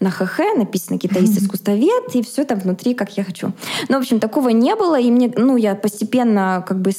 на 0.00 0.10
ХХ 0.10 0.40
написано 0.56 0.98
китаист, 0.98 1.38
искусствовед, 1.38 2.14
и 2.14 2.22
все 2.22 2.44
там 2.44 2.58
внутри, 2.58 2.94
как 2.94 3.16
я 3.16 3.24
хочу. 3.24 3.52
Ну, 3.88 3.96
в 3.96 4.00
общем, 4.00 4.20
такого 4.20 4.50
не 4.50 4.74
было, 4.74 5.00
и 5.00 5.10
мне, 5.10 5.32
ну, 5.36 5.56
я 5.56 5.74
постепенно 5.74 6.62
как 6.66 6.80
бы 6.80 6.90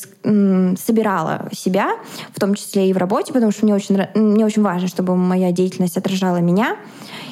собирала 0.78 1.48
себя 1.66 1.92
в 2.34 2.40
том 2.40 2.54
числе 2.54 2.90
и 2.90 2.94
в 2.94 2.98
работе, 2.98 3.34
потому 3.34 3.52
что 3.52 3.66
мне 3.66 3.76
очень, 3.76 4.00
мне 4.14 4.46
очень 4.46 4.62
важно, 4.62 4.88
чтобы 4.88 5.16
моя 5.16 5.52
деятельность 5.52 5.98
отражала 5.98 6.38
меня. 6.38 6.78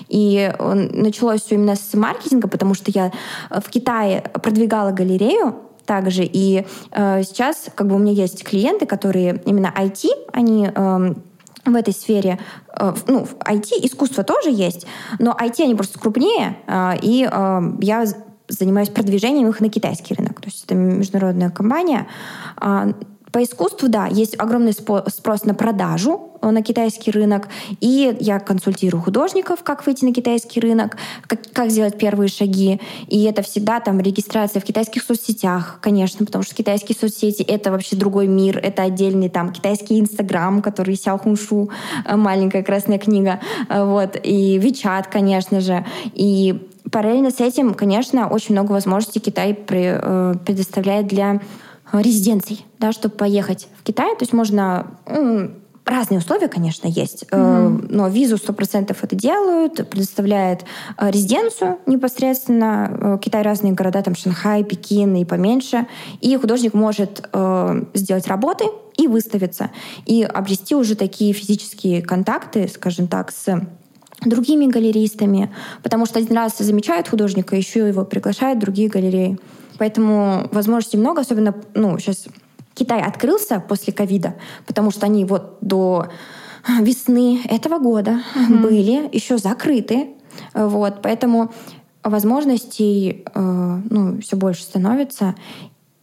И 0.10 0.54
началось 0.60 1.42
все 1.42 1.56
именно 1.56 1.76
с 1.76 1.94
маркетинга, 1.94 2.48
потому 2.48 2.74
что 2.74 2.92
я 2.92 3.12
в 3.50 3.70
Китае 3.70 4.22
продвигала 4.42 4.92
галерею, 4.92 5.56
также. 5.86 6.24
И 6.24 6.66
э, 6.92 7.24
сейчас 7.24 7.66
как 7.76 7.88
бы 7.88 7.96
у 7.96 7.98
меня 7.98 8.14
есть 8.14 8.44
клиенты, 8.44 8.86
которые 8.86 9.42
именно 9.46 9.74
IT, 9.76 10.08
они 10.32 10.70
э, 10.74 11.14
в 11.66 11.76
этой 11.76 11.94
сфере, 11.94 12.40
э, 12.80 12.94
ну, 13.08 13.26
в 13.26 13.36
IT 13.36 13.86
искусство 13.86 14.24
тоже 14.24 14.50
есть, 14.50 14.86
но 15.20 15.32
IT 15.32 15.62
они 15.62 15.76
просто 15.76 16.00
крупнее, 16.00 16.58
э, 16.68 16.94
и 17.02 17.28
э, 17.30 17.62
я 17.82 18.06
занимаюсь 18.48 18.90
продвижением 18.90 19.50
их 19.50 19.60
на 19.62 19.70
китайский 19.70 20.14
рынок. 20.14 20.42
То 20.42 20.48
есть 20.48 20.66
это 20.66 20.76
международная 20.76 21.50
компания. 21.50 22.08
А, 22.58 22.90
по 23.34 23.44
искусству, 23.44 23.90
да, 23.90 24.06
есть 24.06 24.40
огромный 24.40 24.74
спрос 24.74 25.44
на 25.44 25.56
продажу 25.56 26.30
э, 26.40 26.52
на 26.52 26.62
китайский 26.62 27.10
рынок, 27.10 27.50
и 27.82 28.16
я 28.20 28.40
консультирую 28.40 29.02
художников, 29.02 29.64
как 29.64 29.84
выйти 29.88 30.06
на 30.06 30.14
китайский 30.14 30.60
рынок, 30.60 30.98
как, 31.26 31.40
как 31.52 31.72
сделать 31.72 31.98
первые 31.98 32.30
шаги. 32.30 32.80
И 33.08 33.24
это 33.24 33.42
всегда 33.42 33.80
там 33.80 34.00
регистрация 34.00 34.62
в 34.62 34.64
китайских 34.64 35.02
соцсетях, 35.02 35.80
конечно, 35.82 36.28
потому 36.28 36.44
что 36.44 36.54
китайские 36.54 36.96
соцсети— 36.96 37.42
это 37.48 37.72
вообще 37.72 37.96
другой 37.96 38.28
мир, 38.28 38.60
это 38.60 38.84
отдельный 38.84 39.30
там 39.30 39.52
китайский 39.52 40.00
Инстаграм, 40.00 40.62
который 40.62 40.96
Сяо 40.96 41.18
Хуншу, 41.18 41.72
э, 42.06 42.16
маленькая 42.16 42.62
красная 42.62 43.00
книга, 43.00 43.40
э, 43.68 43.84
вот, 43.84 44.16
и 44.22 44.60
Вичат, 44.60 45.08
конечно 45.08 45.60
же, 45.60 45.84
и 46.14 46.70
параллельно 46.92 47.32
с 47.32 47.40
этим, 47.40 47.74
конечно, 47.74 48.28
очень 48.28 48.54
много 48.54 48.74
возможностей 48.74 49.20
Китай 49.20 49.56
предоставляет 49.56 51.08
для 51.08 51.42
резиденций, 52.02 52.66
да, 52.80 52.92
чтобы 52.92 53.16
поехать 53.16 53.68
в 53.80 53.84
Китай. 53.84 54.16
То 54.16 54.24
есть 54.24 54.34
можно 54.34 54.88
Разные 55.86 56.20
условия, 56.20 56.48
конечно, 56.48 56.88
есть, 56.88 57.26
mm-hmm. 57.30 57.88
но 57.90 58.08
визу 58.08 58.38
100% 58.38 58.96
это 59.02 59.16
делают, 59.18 59.90
предоставляет 59.90 60.64
э, 60.98 61.12
резиденцию 61.12 61.78
непосредственно. 61.86 63.18
Э, 63.18 63.18
Китай 63.22 63.42
разные 63.42 63.74
города, 63.74 64.02
там 64.02 64.16
Шанхай, 64.16 64.64
Пекин 64.64 65.14
и 65.16 65.26
поменьше. 65.26 65.86
И 66.22 66.38
художник 66.38 66.74
может 66.74 67.30
сделать 67.94 68.28
работы 68.28 68.66
и 68.96 69.08
выставиться, 69.08 69.72
и 70.06 70.24
обрести 70.24 70.76
уже 70.76 70.96
такие 70.96 71.34
физические 71.34 72.02
контакты, 72.02 72.70
скажем 72.70 73.08
так, 73.08 73.32
с 73.32 73.62
другими 74.24 74.68
галеристами, 74.68 75.54
потому 75.82 76.06
что 76.06 76.20
один 76.20 76.38
раз 76.38 76.58
замечают 76.58 77.10
художника, 77.10 77.56
еще 77.56 77.88
его 77.88 78.06
приглашают 78.06 78.60
другие 78.60 78.88
галереи. 78.88 79.38
Поэтому 79.78 80.48
возможностей 80.52 80.98
много, 80.98 81.22
особенно 81.22 81.56
ну, 81.74 81.98
сейчас 81.98 82.26
Китай 82.74 83.02
открылся 83.02 83.60
после 83.60 83.94
ковида, 83.94 84.36
потому 84.66 84.92
что 84.92 85.06
они 85.06 85.26
вот 85.26 85.58
до 85.62 86.08
весны 86.80 87.42
этого 87.46 87.80
года 87.80 88.22
mm-hmm. 88.36 88.62
были 88.62 89.16
еще 89.16 89.38
закрыты. 89.38 90.10
Вот, 90.54 91.02
поэтому 91.02 91.52
возможностей 92.04 93.24
э, 93.34 93.80
ну, 93.90 94.20
все 94.22 94.36
больше 94.36 94.64
становится. 94.64 95.36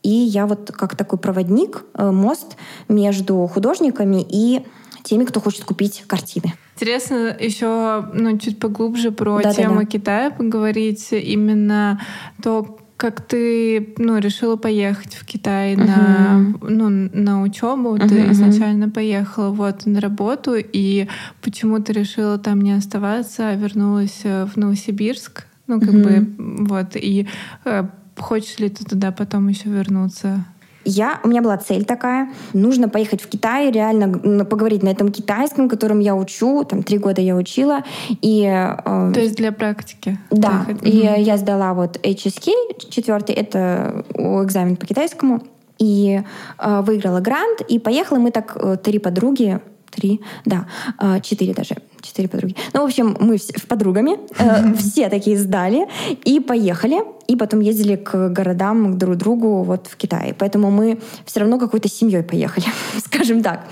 И 0.03 0.09
я 0.09 0.47
вот 0.47 0.71
как 0.71 0.97
такой 0.97 1.19
проводник, 1.19 1.85
э, 1.95 2.11
мост 2.11 2.57
между 2.89 3.47
художниками 3.47 4.25
и 4.27 4.65
теми, 5.03 5.25
кто 5.25 5.41
хочет 5.41 5.65
купить 5.65 6.05
картины. 6.07 6.55
Интересно 6.77 7.37
еще 7.39 8.09
ну, 8.15 8.39
чуть 8.39 8.59
поглубже 8.59 9.13
про 9.13 9.41
да, 9.43 9.53
тему 9.53 9.75
да, 9.75 9.81
да. 9.81 9.87
Китая 9.87 10.31
поговорить. 10.31 11.09
Именно 11.13 12.01
то, 12.43 12.79
как 13.01 13.23
ты 13.23 13.95
ну, 13.97 14.19
решила 14.19 14.57
поехать 14.57 15.15
в 15.15 15.25
Китай 15.25 15.75
uh-huh. 15.75 15.87
на, 15.87 16.55
ну, 16.61 17.09
на 17.15 17.43
учебу, 17.43 17.97
uh-huh, 17.97 18.07
ты 18.07 18.31
изначально 18.33 18.91
поехала 18.91 19.49
вот 19.49 19.87
на 19.87 20.01
работу, 20.01 20.53
и 20.57 21.09
почему 21.41 21.81
ты 21.81 21.95
решила 21.95 22.37
там 22.37 22.61
не 22.61 22.73
оставаться, 22.73 23.49
а 23.49 23.55
вернулась 23.55 24.21
э, 24.25 24.45
в 24.45 24.59
Новосибирск, 24.59 25.47
ну, 25.67 25.81
как 25.81 25.95
uh-huh. 25.95 26.21
бы, 26.21 26.67
вот, 26.67 26.89
и 26.95 27.27
э, 27.65 27.85
хочешь 28.19 28.59
ли 28.59 28.69
ты 28.69 28.85
туда 28.85 29.13
потом 29.13 29.49
еще 29.49 29.71
вернуться? 29.71 30.45
Я, 30.85 31.21
у 31.23 31.29
меня 31.29 31.43
была 31.43 31.57
цель 31.59 31.85
такая. 31.85 32.31
Нужно 32.53 32.89
поехать 32.89 33.21
в 33.21 33.29
Китай, 33.29 33.71
реально 33.71 34.45
поговорить 34.45 34.83
на 34.83 34.89
этом 34.89 35.13
китайском, 35.13 35.69
которым 35.69 36.01
я 36.01 36.15
учу. 36.15 36.65
Там 36.65 36.83
три 36.83 36.99
года 36.99 37.21
я 37.21 37.37
учила. 37.37 37.83
И, 38.23 38.45
э, 38.45 39.13
То 39.15 39.21
есть 39.21 39.37
для 39.37 39.53
практики? 39.53 40.19
Да. 40.31 40.65
Поехать. 40.67 40.87
И 40.87 41.01
угу. 41.01 41.21
я 41.21 41.37
сдала 41.37 41.75
вот 41.75 41.99
HSK, 41.99 42.51
четвертый, 42.91 43.35
это 43.35 44.05
экзамен 44.15 44.77
по 44.77 44.87
китайскому. 44.87 45.43
И 45.79 46.23
э, 46.59 46.81
выиграла 46.83 47.21
грант. 47.21 47.61
И 47.69 47.79
поехала 47.79 48.19
мы 48.19 48.31
так, 48.31 48.57
э, 48.57 48.77
три 48.83 48.99
подруги, 48.99 49.61
три, 49.91 50.21
да, 50.45 50.67
э, 50.99 51.21
четыре 51.21 51.53
даже 51.55 51.77
четыре 52.03 52.29
подруги. 52.29 52.57
Ну, 52.73 52.83
в 52.83 52.85
общем, 52.85 53.17
мы 53.21 53.39
все, 53.39 53.55
подругами 53.69 54.19
э, 54.39 54.75
все 54.75 55.09
такие 55.09 55.37
сдали 55.39 55.87
и 56.25 56.41
поехали. 56.41 56.99
И 57.27 57.37
потом 57.37 57.61
ездили 57.61 57.95
к 57.95 58.31
городам, 58.31 58.95
к 58.95 58.99
друг 58.99 59.17
другу 59.17 59.63
вот 59.63 59.87
в 59.87 59.97
Китае. 59.97 60.35
Поэтому 60.37 60.73
мы 60.73 61.01
все 61.25 61.41
равно 61.41 61.59
какой-то 61.59 61.89
семьей 61.89 62.25
поехали, 62.25 62.67
скажем 63.05 63.43
так. 63.43 63.67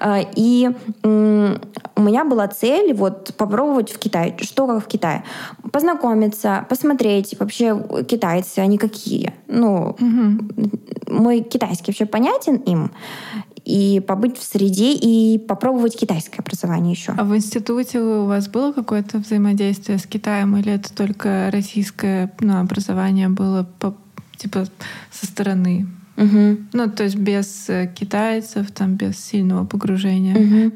Э, 0.00 0.22
и 0.34 0.70
у 1.02 2.00
меня 2.00 2.24
была 2.24 2.48
цель 2.48 2.94
вот 2.94 3.34
попробовать 3.36 3.92
в 3.92 3.98
Китае. 3.98 4.36
Что 4.40 4.66
как 4.66 4.84
в 4.84 4.86
Китае? 4.86 5.24
Познакомиться, 5.72 6.66
посмотреть 6.68 7.38
вообще 7.38 7.76
китайцы, 8.08 8.60
они 8.60 8.78
какие. 8.78 9.34
Ну, 9.46 9.96
угу. 9.98 10.72
мой 11.08 11.40
китайский 11.40 11.90
вообще 11.90 12.06
понятен 12.06 12.56
им 12.56 12.90
и 13.64 14.00
побыть 14.00 14.38
в 14.38 14.42
среде 14.42 14.94
и 14.94 15.38
попробовать 15.38 15.98
китайское 15.98 16.40
образование 16.40 16.92
еще. 16.92 17.12
А 17.16 17.24
в 17.24 17.36
институте 17.36 18.00
у 18.00 18.26
вас 18.26 18.48
было 18.48 18.72
какое-то 18.72 19.18
взаимодействие 19.18 19.98
с 19.98 20.06
Китаем 20.06 20.56
или 20.56 20.72
это 20.72 20.92
только 20.92 21.50
российское 21.52 22.32
ну, 22.40 22.60
образование 22.60 23.28
было 23.28 23.66
по, 23.78 23.94
типа 24.36 24.66
со 25.10 25.26
стороны? 25.26 25.86
Угу. 26.16 26.56
Ну, 26.72 26.90
то 26.90 27.04
есть 27.04 27.16
без 27.16 27.68
э, 27.68 27.86
китайцев, 27.94 28.70
там 28.70 28.96
без 28.96 29.18
сильного 29.18 29.64
погружения. 29.64 30.34
Угу. 30.34 30.72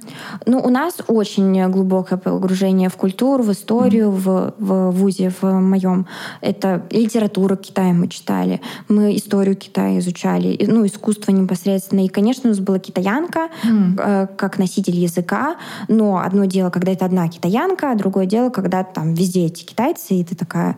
Ну, 0.46 0.58
у 0.60 0.70
нас 0.70 0.96
очень 1.08 1.70
глубокое 1.70 2.18
погружение 2.18 2.88
в 2.88 2.96
культуру, 2.96 3.42
в 3.42 3.52
историю, 3.52 4.08
угу. 4.08 4.16
в, 4.16 4.54
в 4.58 4.90
ВУЗе, 4.92 5.30
в 5.40 5.44
моем. 5.60 6.06
Это 6.40 6.82
литература 6.90 7.56
Китая 7.56 7.92
мы 7.92 8.08
читали, 8.08 8.60
мы 8.88 9.14
историю 9.14 9.56
Китая 9.56 9.98
изучали, 9.98 10.58
ну, 10.66 10.86
искусство 10.86 11.32
непосредственно. 11.32 12.04
И, 12.04 12.08
конечно, 12.08 12.44
у 12.44 12.48
нас 12.48 12.60
была 12.60 12.78
китаянка 12.78 13.48
угу. 13.62 14.28
как 14.36 14.58
носитель 14.58 14.96
языка, 14.96 15.56
но 15.88 16.18
одно 16.18 16.46
дело, 16.46 16.70
когда 16.70 16.92
это 16.92 17.04
одна 17.04 17.28
китаянка, 17.28 17.92
а 17.92 17.94
другое 17.94 18.26
дело, 18.26 18.50
когда 18.50 18.84
там 18.84 19.14
везде 19.14 19.46
эти 19.46 19.64
китайцы, 19.64 20.14
и 20.14 20.24
ты 20.24 20.34
такая, 20.34 20.76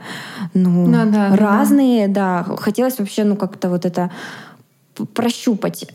ну, 0.54 0.86
ну 0.86 1.12
да, 1.12 1.36
разные, 1.36 2.08
да. 2.08 2.44
да. 2.48 2.56
Хотелось 2.56 2.98
вообще, 2.98 3.24
ну, 3.24 3.36
как-то 3.36 3.68
вот 3.68 3.84
это 3.84 4.10
прощупать. 5.06 5.86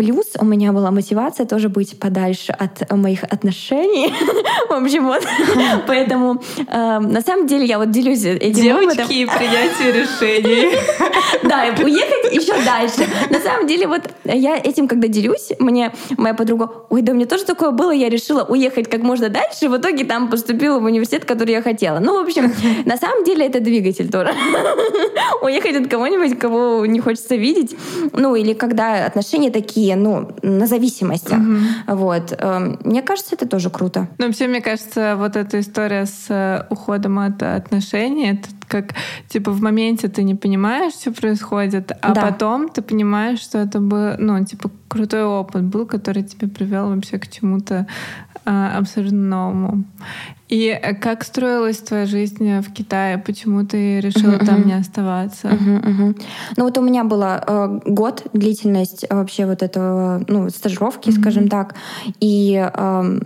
Плюс 0.00 0.28
у 0.38 0.46
меня 0.46 0.72
была 0.72 0.90
мотивация 0.90 1.44
тоже 1.44 1.68
быть 1.68 1.98
подальше 1.98 2.52
от 2.52 2.90
моих 2.90 3.22
отношений. 3.22 4.10
В 4.70 4.72
общем, 4.72 5.04
вот. 5.04 5.22
Поэтому 5.86 6.42
на 6.68 7.20
самом 7.20 7.46
деле 7.46 7.66
я 7.66 7.78
вот 7.78 7.90
делюсь 7.90 8.24
этим 8.24 8.62
Девочки 8.62 9.12
и 9.12 9.26
принятие 9.26 9.92
решений. 10.00 10.74
Да, 11.42 11.66
уехать 11.84 12.32
еще 12.32 12.54
дальше. 12.64 13.06
На 13.28 13.40
самом 13.40 13.66
деле 13.66 13.86
вот 13.86 14.08
я 14.24 14.56
этим, 14.56 14.88
когда 14.88 15.06
делюсь, 15.06 15.50
мне 15.58 15.92
моя 16.16 16.32
подруга, 16.32 16.70
ой, 16.88 17.02
да 17.02 17.12
у 17.12 17.14
меня 17.14 17.26
тоже 17.26 17.44
такое 17.44 17.70
было, 17.70 17.90
я 17.90 18.08
решила 18.08 18.42
уехать 18.44 18.88
как 18.88 19.02
можно 19.02 19.28
дальше, 19.28 19.68
в 19.68 19.76
итоге 19.76 20.04
там 20.04 20.30
поступила 20.30 20.78
в 20.78 20.84
университет, 20.84 21.26
который 21.26 21.52
я 21.52 21.60
хотела. 21.60 21.98
Ну, 21.98 22.22
в 22.22 22.26
общем, 22.26 22.50
на 22.86 22.96
самом 22.96 23.24
деле 23.24 23.46
это 23.46 23.60
двигатель 23.60 24.10
тоже. 24.10 24.32
Уехать 25.42 25.76
от 25.76 25.88
кого-нибудь, 25.88 26.38
кого 26.38 26.86
не 26.86 27.00
хочется 27.00 27.36
видеть. 27.36 27.76
Ну, 28.12 28.34
или 28.34 28.54
когда 28.54 29.04
отношения 29.04 29.50
такие 29.50 29.89
такие, 29.90 29.96
ну, 29.96 30.28
на 30.42 30.66
зависимостях. 30.66 31.38
Угу. 31.38 31.96
Вот. 31.96 32.34
Эм, 32.38 32.78
мне 32.84 33.02
кажется, 33.02 33.34
это 33.34 33.46
тоже 33.46 33.70
круто. 33.70 34.08
Ну, 34.18 34.26
вообще, 34.26 34.46
мне 34.46 34.60
кажется, 34.60 35.16
вот 35.16 35.36
эта 35.36 35.60
история 35.60 36.06
с 36.06 36.26
э, 36.28 36.66
уходом 36.70 37.18
от 37.18 37.42
отношений, 37.42 38.30
это 38.30 38.48
как, 38.68 38.94
типа, 39.28 39.50
в 39.50 39.60
моменте 39.62 40.08
ты 40.08 40.22
не 40.22 40.34
понимаешь, 40.34 40.94
что 40.94 41.12
происходит, 41.12 41.92
а 42.00 42.12
да. 42.12 42.22
потом 42.22 42.68
ты 42.68 42.82
понимаешь, 42.82 43.40
что 43.40 43.58
это 43.58 43.80
был, 43.80 44.14
ну, 44.18 44.44
типа, 44.44 44.70
крутой 44.88 45.24
опыт 45.24 45.62
был, 45.62 45.86
который 45.86 46.22
тебя 46.22 46.48
привел 46.48 46.88
вообще 46.88 47.18
к 47.18 47.28
чему-то 47.28 47.86
а, 48.44 48.78
абсолютно 48.78 49.18
новому. 49.18 49.84
И 50.48 50.66
э, 50.66 50.94
как 50.94 51.24
строилась 51.24 51.78
твоя 51.78 52.06
жизнь 52.06 52.60
в 52.60 52.72
Китае? 52.72 53.18
Почему 53.18 53.64
ты 53.64 54.00
решила 54.00 54.32
uh-huh, 54.32 54.46
там 54.46 54.66
не 54.66 54.72
оставаться? 54.72 55.48
Uh-huh, 55.48 55.82
uh-huh. 55.84 56.22
Ну 56.56 56.64
вот 56.64 56.76
у 56.78 56.82
меня 56.82 57.04
была 57.04 57.42
э, 57.46 57.80
год 57.86 58.26
длительность 58.32 59.04
вообще 59.08 59.46
вот 59.46 59.62
этого, 59.62 60.24
ну, 60.26 60.50
стажировки, 60.50 61.10
uh-huh. 61.10 61.20
скажем 61.20 61.48
так. 61.48 61.76
И 62.18 62.54
э, 62.54 63.20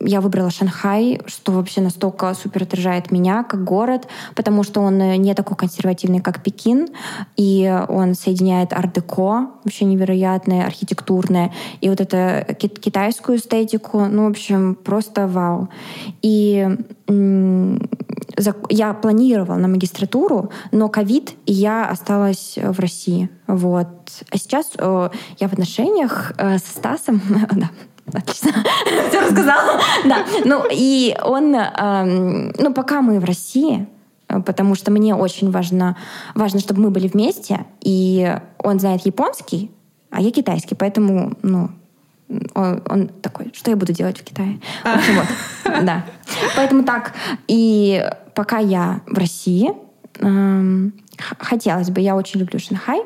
я 0.00 0.20
выбрала 0.20 0.50
Шанхай, 0.50 1.20
что 1.26 1.52
вообще 1.52 1.80
настолько 1.80 2.32
супер 2.34 2.62
отражает 2.62 3.10
меня 3.10 3.44
как 3.44 3.64
город, 3.64 4.08
потому 4.34 4.62
что 4.62 4.80
он 4.80 4.98
не 4.98 5.34
такой 5.34 5.56
консервативный, 5.56 6.20
как 6.20 6.42
Пекин, 6.42 6.88
и 7.36 7.82
он 7.88 8.14
соединяет 8.14 8.72
арт-деко, 8.72 9.50
вообще 9.64 9.84
невероятное, 9.84 10.66
архитектурное, 10.66 11.52
и 11.80 11.88
вот 11.88 12.00
это 12.00 12.46
китайскую 12.58 13.38
эстетику, 13.38 14.06
ну, 14.06 14.26
в 14.26 14.30
общем, 14.30 14.74
просто 14.74 15.26
вау. 15.26 15.68
И 16.22 16.66
я 18.68 18.94
планировала 18.94 19.56
на 19.56 19.68
магистратуру, 19.68 20.50
но 20.72 20.88
ковид, 20.88 21.32
и 21.46 21.52
я 21.52 21.88
осталась 21.88 22.56
в 22.56 22.78
России. 22.78 23.28
Вот. 23.46 23.88
А 24.30 24.38
сейчас 24.38 24.70
э, 24.78 25.10
я 25.38 25.48
в 25.48 25.52
отношениях 25.52 26.32
э, 26.38 26.58
со 26.58 26.70
Стасом, 26.70 27.20
да, 27.52 27.70
Отлично. 28.06 28.52
Все 29.08 29.20
рассказала. 29.20 29.80
Да. 30.04 30.24
Ну, 30.44 30.64
и 30.70 31.16
он, 31.22 31.54
эм, 31.54 32.52
ну, 32.58 32.72
пока 32.74 33.02
мы 33.02 33.20
в 33.20 33.24
России, 33.24 33.86
э, 34.28 34.40
потому 34.40 34.74
что 34.74 34.90
мне 34.90 35.14
очень 35.14 35.50
важно, 35.50 35.96
важно, 36.34 36.60
чтобы 36.60 36.80
мы 36.80 36.90
были 36.90 37.08
вместе, 37.08 37.66
и 37.80 38.36
он 38.58 38.80
знает 38.80 39.06
японский, 39.06 39.70
а 40.10 40.20
я 40.20 40.30
китайский, 40.30 40.74
поэтому, 40.74 41.34
ну, 41.42 41.70
он, 42.54 42.82
он 42.88 43.08
такой, 43.08 43.52
что 43.54 43.70
я 43.70 43.76
буду 43.76 43.92
делать 43.92 44.18
в 44.18 44.24
Китае? 44.24 44.60
В 44.84 44.96
общем, 44.96 45.16
вот. 45.16 45.84
Да. 45.84 46.04
Поэтому 46.56 46.84
так. 46.84 47.12
И 47.48 48.04
пока 48.34 48.58
я 48.58 49.00
в 49.06 49.18
России, 49.18 49.72
эм, 50.20 50.94
хотелось 51.38 51.90
бы, 51.90 52.00
я 52.00 52.16
очень 52.16 52.40
люблю 52.40 52.58
Шанхай, 52.58 53.02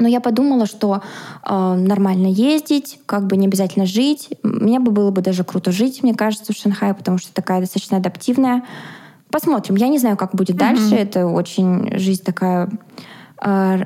но 0.00 0.08
я 0.08 0.20
подумала, 0.20 0.66
что 0.66 1.02
э, 1.44 1.74
нормально 1.74 2.26
ездить, 2.26 2.98
как 3.06 3.26
бы 3.26 3.36
не 3.36 3.46
обязательно 3.46 3.86
жить. 3.86 4.30
Мне 4.42 4.80
бы 4.80 4.90
было 4.90 5.10
бы 5.10 5.20
даже 5.20 5.44
круто 5.44 5.70
жить, 5.70 6.02
мне 6.02 6.14
кажется, 6.14 6.52
в 6.52 6.56
Шанхае, 6.56 6.94
потому 6.94 7.18
что 7.18 7.32
такая 7.32 7.60
достаточно 7.60 7.98
адаптивная. 7.98 8.64
Посмотрим. 9.30 9.76
Я 9.76 9.88
не 9.88 9.98
знаю, 9.98 10.16
как 10.16 10.34
будет 10.34 10.56
mm-hmm. 10.56 10.58
дальше. 10.58 10.94
Это 10.96 11.26
очень 11.26 11.98
жизнь 11.98 12.24
такая 12.24 12.68
э, 13.42 13.84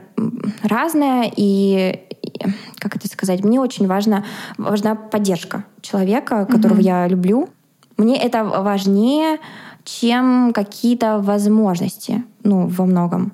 разная 0.63 1.31
и 1.37 2.01
как 2.79 2.97
это 2.97 3.07
сказать, 3.07 3.45
мне 3.45 3.61
очень 3.61 3.87
важно, 3.87 4.25
важна 4.57 4.95
поддержка 4.95 5.65
человека, 5.83 6.47
которого 6.47 6.79
mm-hmm. 6.79 7.05
я 7.05 7.09
люблю. 7.09 7.49
Мне 7.97 8.17
это 8.17 8.45
важнее, 8.45 9.39
чем 9.85 10.53
какие-то 10.55 11.19
возможности, 11.19 12.25
ну, 12.43 12.67
во 12.67 12.87
многом. 12.87 13.33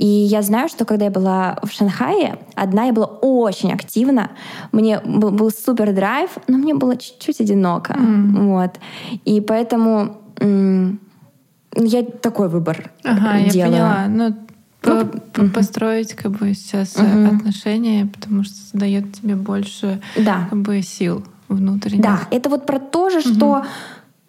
И 0.00 0.06
я 0.06 0.40
знаю, 0.40 0.70
что 0.70 0.86
когда 0.86 1.04
я 1.04 1.10
была 1.10 1.58
в 1.62 1.70
Шанхае, 1.70 2.38
одна 2.54 2.84
я 2.84 2.92
была 2.94 3.04
очень 3.04 3.70
активна, 3.70 4.30
мне 4.72 4.98
был, 5.00 5.30
был 5.30 5.50
супер 5.50 5.92
драйв, 5.92 6.30
но 6.48 6.56
мне 6.56 6.74
было 6.74 6.96
чуть-чуть 6.96 7.42
одиноко. 7.42 7.92
Mm. 7.92 8.46
Вот. 8.46 8.78
И 9.26 9.42
поэтому 9.42 10.16
я 10.40 12.02
такой 12.22 12.48
выбор 12.48 12.90
ага, 13.04 13.50
делала. 13.50 13.52
я 13.52 13.66
поняла. 13.66 14.06
Ну, 14.08 14.36
по, 14.80 15.04
по, 15.04 15.42
угу. 15.42 15.50
построить 15.50 16.14
как 16.14 16.32
бы 16.32 16.54
сейчас 16.54 16.96
угу. 16.96 17.36
отношения, 17.36 18.06
потому 18.06 18.44
что 18.44 18.56
дает 18.72 19.12
тебе 19.12 19.36
больше 19.36 20.00
да. 20.16 20.46
как 20.48 20.62
бы 20.62 20.80
сил 20.80 21.22
внутренних. 21.48 22.00
Да, 22.00 22.20
это 22.30 22.48
вот 22.48 22.64
про 22.64 22.78
то 22.78 23.10
же, 23.10 23.18
угу. 23.18 23.34
что 23.34 23.64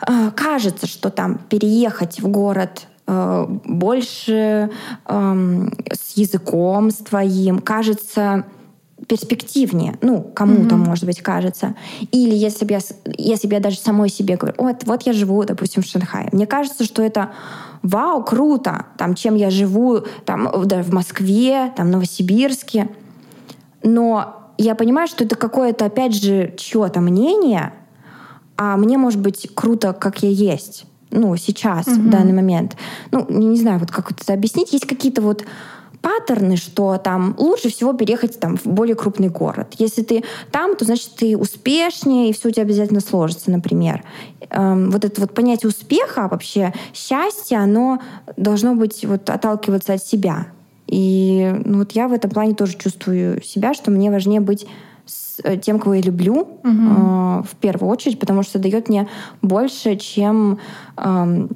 э, 0.06 0.32
кажется, 0.36 0.88
что 0.88 1.10
там 1.10 1.40
переехать 1.50 2.20
в 2.20 2.28
город 2.28 2.88
больше 3.08 4.70
э, 5.06 5.68
с 5.92 6.18
языком 6.18 6.92
с 6.92 6.98
твоим, 6.98 7.60
кажется 7.60 8.46
перспективнее, 9.08 9.98
ну, 10.02 10.22
кому-то, 10.22 10.76
mm-hmm. 10.76 10.86
может 10.86 11.06
быть, 11.06 11.22
кажется. 11.22 11.76
Или 12.12 12.36
если 12.36 12.66
бы 12.66 12.74
я, 12.74 12.80
если 13.18 13.48
бы 13.48 13.56
я 13.56 13.60
даже 13.60 13.78
самой 13.78 14.10
себе 14.10 14.38
говорю, 14.38 14.56
вот, 14.58 14.84
вот 14.86 15.02
я 15.04 15.14
живу, 15.14 15.44
допустим, 15.44 15.82
в 15.82 15.86
Шанхае. 15.86 16.30
Мне 16.32 16.46
кажется, 16.46 16.84
что 16.84 17.02
это 17.02 17.32
вау, 17.82 18.24
круто, 18.24 18.86
там, 18.98 19.16
чем 19.16 19.36
я 19.36 19.50
живу 19.50 20.02
там, 20.26 20.50
да, 20.66 20.84
в 20.84 20.94
Москве, 20.94 21.74
там, 21.76 21.88
в 21.88 21.90
Новосибирске. 21.90 22.90
Но 23.84 24.54
я 24.58 24.76
понимаю, 24.76 25.08
что 25.08 25.24
это 25.24 25.36
какое-то, 25.36 25.86
опять 25.86 26.16
же, 26.16 26.54
чье-то 26.58 27.02
мнение, 27.02 27.74
а 28.56 28.78
мне, 28.78 28.98
может 28.98 29.20
быть, 29.20 29.50
круто, 29.56 29.94
как 29.94 30.22
я 30.22 30.30
есть 30.30 30.86
ну, 31.12 31.36
сейчас, 31.36 31.88
угу. 31.88 31.95
в 31.95 32.10
данный 32.10 32.34
момент. 32.34 32.76
Ну, 33.12 33.26
не, 33.30 33.58
знаю, 33.58 33.80
вот 33.80 33.91
как 33.91 34.12
это 34.12 34.34
объяснить. 34.34 34.74
Есть 34.74 34.88
какие-то 34.88 35.21
вот 35.21 35.45
паттерны, 36.02 36.58
что 36.58 36.97
там 36.97 37.36
лучше 37.38 37.69
всего 37.69 37.93
переехать 37.93 38.39
там, 38.39 38.58
в 38.58 38.65
более 38.65 38.95
крупный 38.95 39.30
город. 39.30 39.76
Если 39.78 40.02
ты 40.02 40.24
там, 40.52 40.76
то 40.76 40.86
значит 40.86 41.12
ты 41.15 41.38
успешнее, 41.38 42.30
и 42.30 42.34
все 42.34 42.50
у 42.50 42.52
тебя 42.52 42.63
обязательно 42.63 43.02
сложится, 43.02 43.52
например. 43.52 44.04
Эм, 44.50 44.89
вот 44.89 45.06
это 45.06 45.21
вот 45.21 45.34
понятие 45.34 45.69
успеха, 45.69 46.28
вообще 46.30 46.74
счастья, 46.93 47.60
оно 47.60 48.00
должно 48.36 48.74
быть 48.74 49.06
вот 49.06 49.30
отталкиваться 49.30 49.93
от 49.93 50.04
себя. 50.04 50.47
И 50.88 51.54
ну, 51.63 51.80
вот 51.80 51.91
я 51.93 52.08
в 52.08 52.13
этом 52.13 52.32
плане 52.32 52.56
тоже 52.56 52.78
чувствую 52.78 53.41
себя, 53.43 53.74
что 53.74 53.91
мне 53.91 54.12
важнее 54.12 54.41
быть 54.41 54.67
тем, 55.62 55.80
кого 55.80 55.95
я 55.95 56.01
люблю, 56.01 56.36
угу. 56.36 56.49
э, 56.63 57.43
в 57.43 57.56
первую 57.60 57.91
очередь, 57.91 58.19
потому 58.19 58.43
что 58.43 58.60
дает 58.60 58.89
мне 58.89 59.08
больше, 59.41 59.95
чем 59.95 60.60
э, 60.97 61.47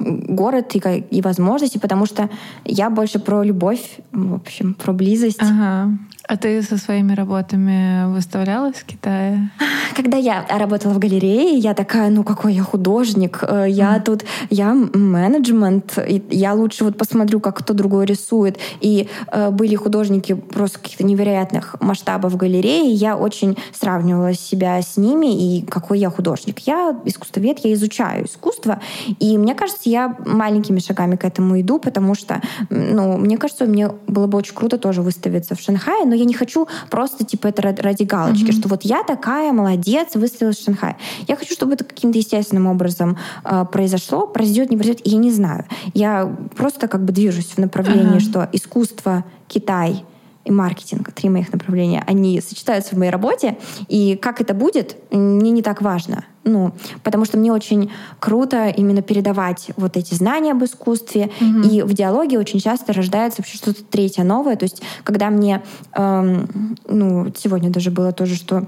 город 0.00 0.74
и, 0.74 0.78
и 1.10 1.22
возможности, 1.22 1.78
потому 1.78 2.06
что 2.06 2.28
я 2.64 2.90
больше 2.90 3.18
про 3.18 3.42
любовь, 3.42 4.00
в 4.12 4.34
общем, 4.34 4.74
про 4.74 4.92
близость. 4.92 5.40
Ага. 5.40 5.90
А 6.32 6.36
ты 6.38 6.62
со 6.62 6.78
своими 6.78 7.12
работами 7.12 8.10
выставлялась 8.10 8.76
в 8.76 8.86
Китае? 8.86 9.50
Когда 9.94 10.16
я 10.16 10.46
работала 10.48 10.94
в 10.94 10.98
галерее, 10.98 11.58
я 11.58 11.74
такая, 11.74 12.08
ну 12.08 12.24
какой 12.24 12.54
я 12.54 12.62
художник, 12.62 13.40
э, 13.46 13.66
я 13.68 13.98
mm. 13.98 14.02
тут, 14.02 14.24
я 14.48 14.72
менеджмент, 14.72 15.98
я 16.30 16.54
лучше 16.54 16.84
вот 16.84 16.96
посмотрю, 16.96 17.38
как 17.40 17.58
кто 17.58 17.74
другой 17.74 18.06
рисует. 18.06 18.56
И 18.80 19.10
э, 19.30 19.50
были 19.50 19.74
художники 19.74 20.32
просто 20.32 20.78
каких-то 20.78 21.04
невероятных 21.04 21.76
масштабов 21.82 22.32
в 22.32 22.38
галерее, 22.38 22.90
я 22.92 23.18
очень 23.18 23.58
сравнивала 23.70 24.32
себя 24.32 24.80
с 24.80 24.96
ними, 24.96 25.58
и 25.58 25.66
какой 25.66 25.98
я 25.98 26.08
художник. 26.08 26.60
Я 26.60 26.98
искусствовед, 27.04 27.58
я 27.62 27.74
изучаю 27.74 28.24
искусство, 28.24 28.80
и 29.18 29.36
мне 29.36 29.54
кажется, 29.54 29.90
я 29.90 30.16
маленькими 30.24 30.78
шагами 30.78 31.16
к 31.16 31.26
этому 31.26 31.60
иду, 31.60 31.78
потому 31.78 32.14
что, 32.14 32.40
ну, 32.70 33.18
мне 33.18 33.36
кажется, 33.36 33.66
мне 33.66 33.90
было 34.06 34.26
бы 34.26 34.38
очень 34.38 34.54
круто 34.54 34.78
тоже 34.78 35.02
выставиться 35.02 35.54
в 35.54 35.60
Шанхае, 35.60 36.06
но 36.06 36.21
я 36.22 36.26
не 36.26 36.34
хочу 36.34 36.68
просто, 36.90 37.24
типа, 37.24 37.48
это 37.48 37.62
ради 37.82 38.04
галочки, 38.04 38.50
mm-hmm. 38.50 38.58
что 38.58 38.68
вот 38.68 38.84
я 38.84 39.02
такая 39.02 39.52
молодец, 39.52 40.14
выставилась 40.14 40.58
в 40.58 40.64
Шанхае. 40.64 40.96
Я 41.28 41.36
хочу, 41.36 41.54
чтобы 41.54 41.74
это 41.74 41.84
каким-то 41.84 42.18
естественным 42.18 42.66
образом 42.66 43.18
э, 43.44 43.64
произошло, 43.70 44.26
произойдет, 44.26 44.70
не 44.70 44.76
произойдет, 44.76 45.06
я 45.06 45.18
не 45.18 45.30
знаю. 45.30 45.64
Я 45.94 46.34
просто 46.56 46.88
как 46.88 47.04
бы 47.04 47.12
движусь 47.12 47.52
в 47.56 47.58
направлении, 47.58 48.16
uh-huh. 48.16 48.20
что 48.20 48.48
искусство, 48.52 49.24
Китай— 49.48 50.04
и 50.44 50.50
маркетинг, 50.50 51.12
три 51.12 51.28
моих 51.28 51.52
направления, 51.52 52.02
они 52.06 52.40
сочетаются 52.40 52.94
в 52.94 52.98
моей 52.98 53.10
работе, 53.10 53.58
и 53.88 54.16
как 54.16 54.40
это 54.40 54.54
будет, 54.54 54.96
мне 55.10 55.50
не 55.50 55.62
так 55.62 55.82
важно. 55.82 56.24
Ну, 56.44 56.72
потому 57.04 57.24
что 57.24 57.38
мне 57.38 57.52
очень 57.52 57.92
круто 58.18 58.68
именно 58.68 59.00
передавать 59.00 59.70
вот 59.76 59.96
эти 59.96 60.14
знания 60.14 60.52
об 60.52 60.64
искусстве, 60.64 61.30
mm-hmm. 61.38 61.68
и 61.68 61.82
в 61.82 61.92
диалоге 61.92 62.38
очень 62.38 62.58
часто 62.58 62.92
рождается 62.92 63.40
вообще 63.40 63.56
что-то 63.56 63.84
третье 63.84 64.24
новое. 64.24 64.56
То 64.56 64.64
есть, 64.64 64.82
когда 65.04 65.30
мне, 65.30 65.62
эм, 65.94 66.76
ну, 66.88 67.32
сегодня 67.36 67.70
даже 67.70 67.92
было 67.92 68.10
тоже, 68.10 68.34
что 68.34 68.66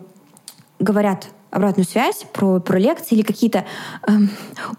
говорят 0.78 1.28
обратную 1.54 1.86
связь 1.86 2.24
про, 2.32 2.60
про 2.60 2.78
лекции 2.78 3.14
или 3.14 3.22
какие-то 3.22 3.64
э, 4.06 4.12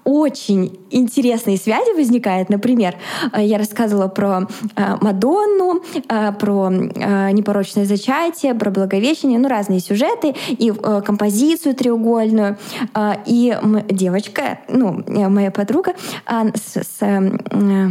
очень 0.04 0.78
интересные 0.92 1.58
связи 1.58 1.96
возникают. 1.96 2.50
Например, 2.50 2.96
э, 3.34 3.44
я 3.46 3.58
рассказывала 3.58 4.08
про 4.08 4.48
э, 4.76 4.98
Мадонну, 5.02 5.82
э, 6.10 6.32
про 6.34 6.70
э, 6.70 7.32
непорочное 7.32 7.86
зачатие, 7.86 8.54
про 8.54 8.72
Благовещение, 8.72 9.40
ну, 9.40 9.48
разные 9.48 9.80
сюжеты, 9.80 10.36
и 10.50 10.72
э, 10.72 11.02
композицию 11.02 11.76
треугольную. 11.76 12.58
Э, 12.94 13.14
и 13.26 13.58
девочка, 13.90 14.60
ну, 14.68 15.02
э, 15.08 15.30
моя 15.30 15.52
подруга, 15.52 15.94
э, 16.28 16.52
с, 16.56 16.78
с, 16.78 17.02
э, 17.02 17.90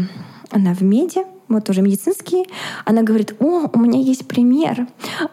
она 0.51 0.75
в 0.75 0.83
меди, 0.83 1.25
вот 1.49 1.65
тоже 1.65 1.83
медицинский, 1.83 2.47
она 2.85 3.03
говорит, 3.03 3.35
о, 3.41 3.69
у 3.73 3.79
меня 3.79 4.01
есть 4.01 4.27
пример. 4.29 4.87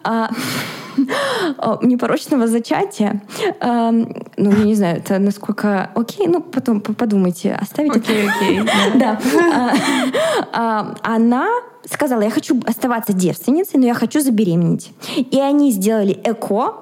А, 0.03 0.29
непорочного 1.81 2.47
зачатия. 2.47 3.21
Ну, 3.61 4.51
я 4.51 4.63
не 4.63 4.75
знаю, 4.75 4.97
это 4.97 5.19
насколько... 5.19 5.91
Окей, 5.95 6.27
ну, 6.27 6.41
потом 6.41 6.81
подумайте, 6.81 7.57
оставить 7.59 7.95
Окей, 7.95 8.29
окей. 8.29 8.61
Да. 8.95 9.19
А, 9.53 9.73
а, 10.53 10.95
она 11.01 11.47
сказала, 11.85 12.21
я 12.21 12.29
хочу 12.29 12.59
оставаться 12.65 13.13
девственницей, 13.13 13.79
но 13.79 13.85
я 13.85 13.93
хочу 13.93 14.21
забеременеть. 14.21 14.91
И 15.17 15.39
они 15.39 15.71
сделали 15.71 16.19
ЭКО 16.23 16.75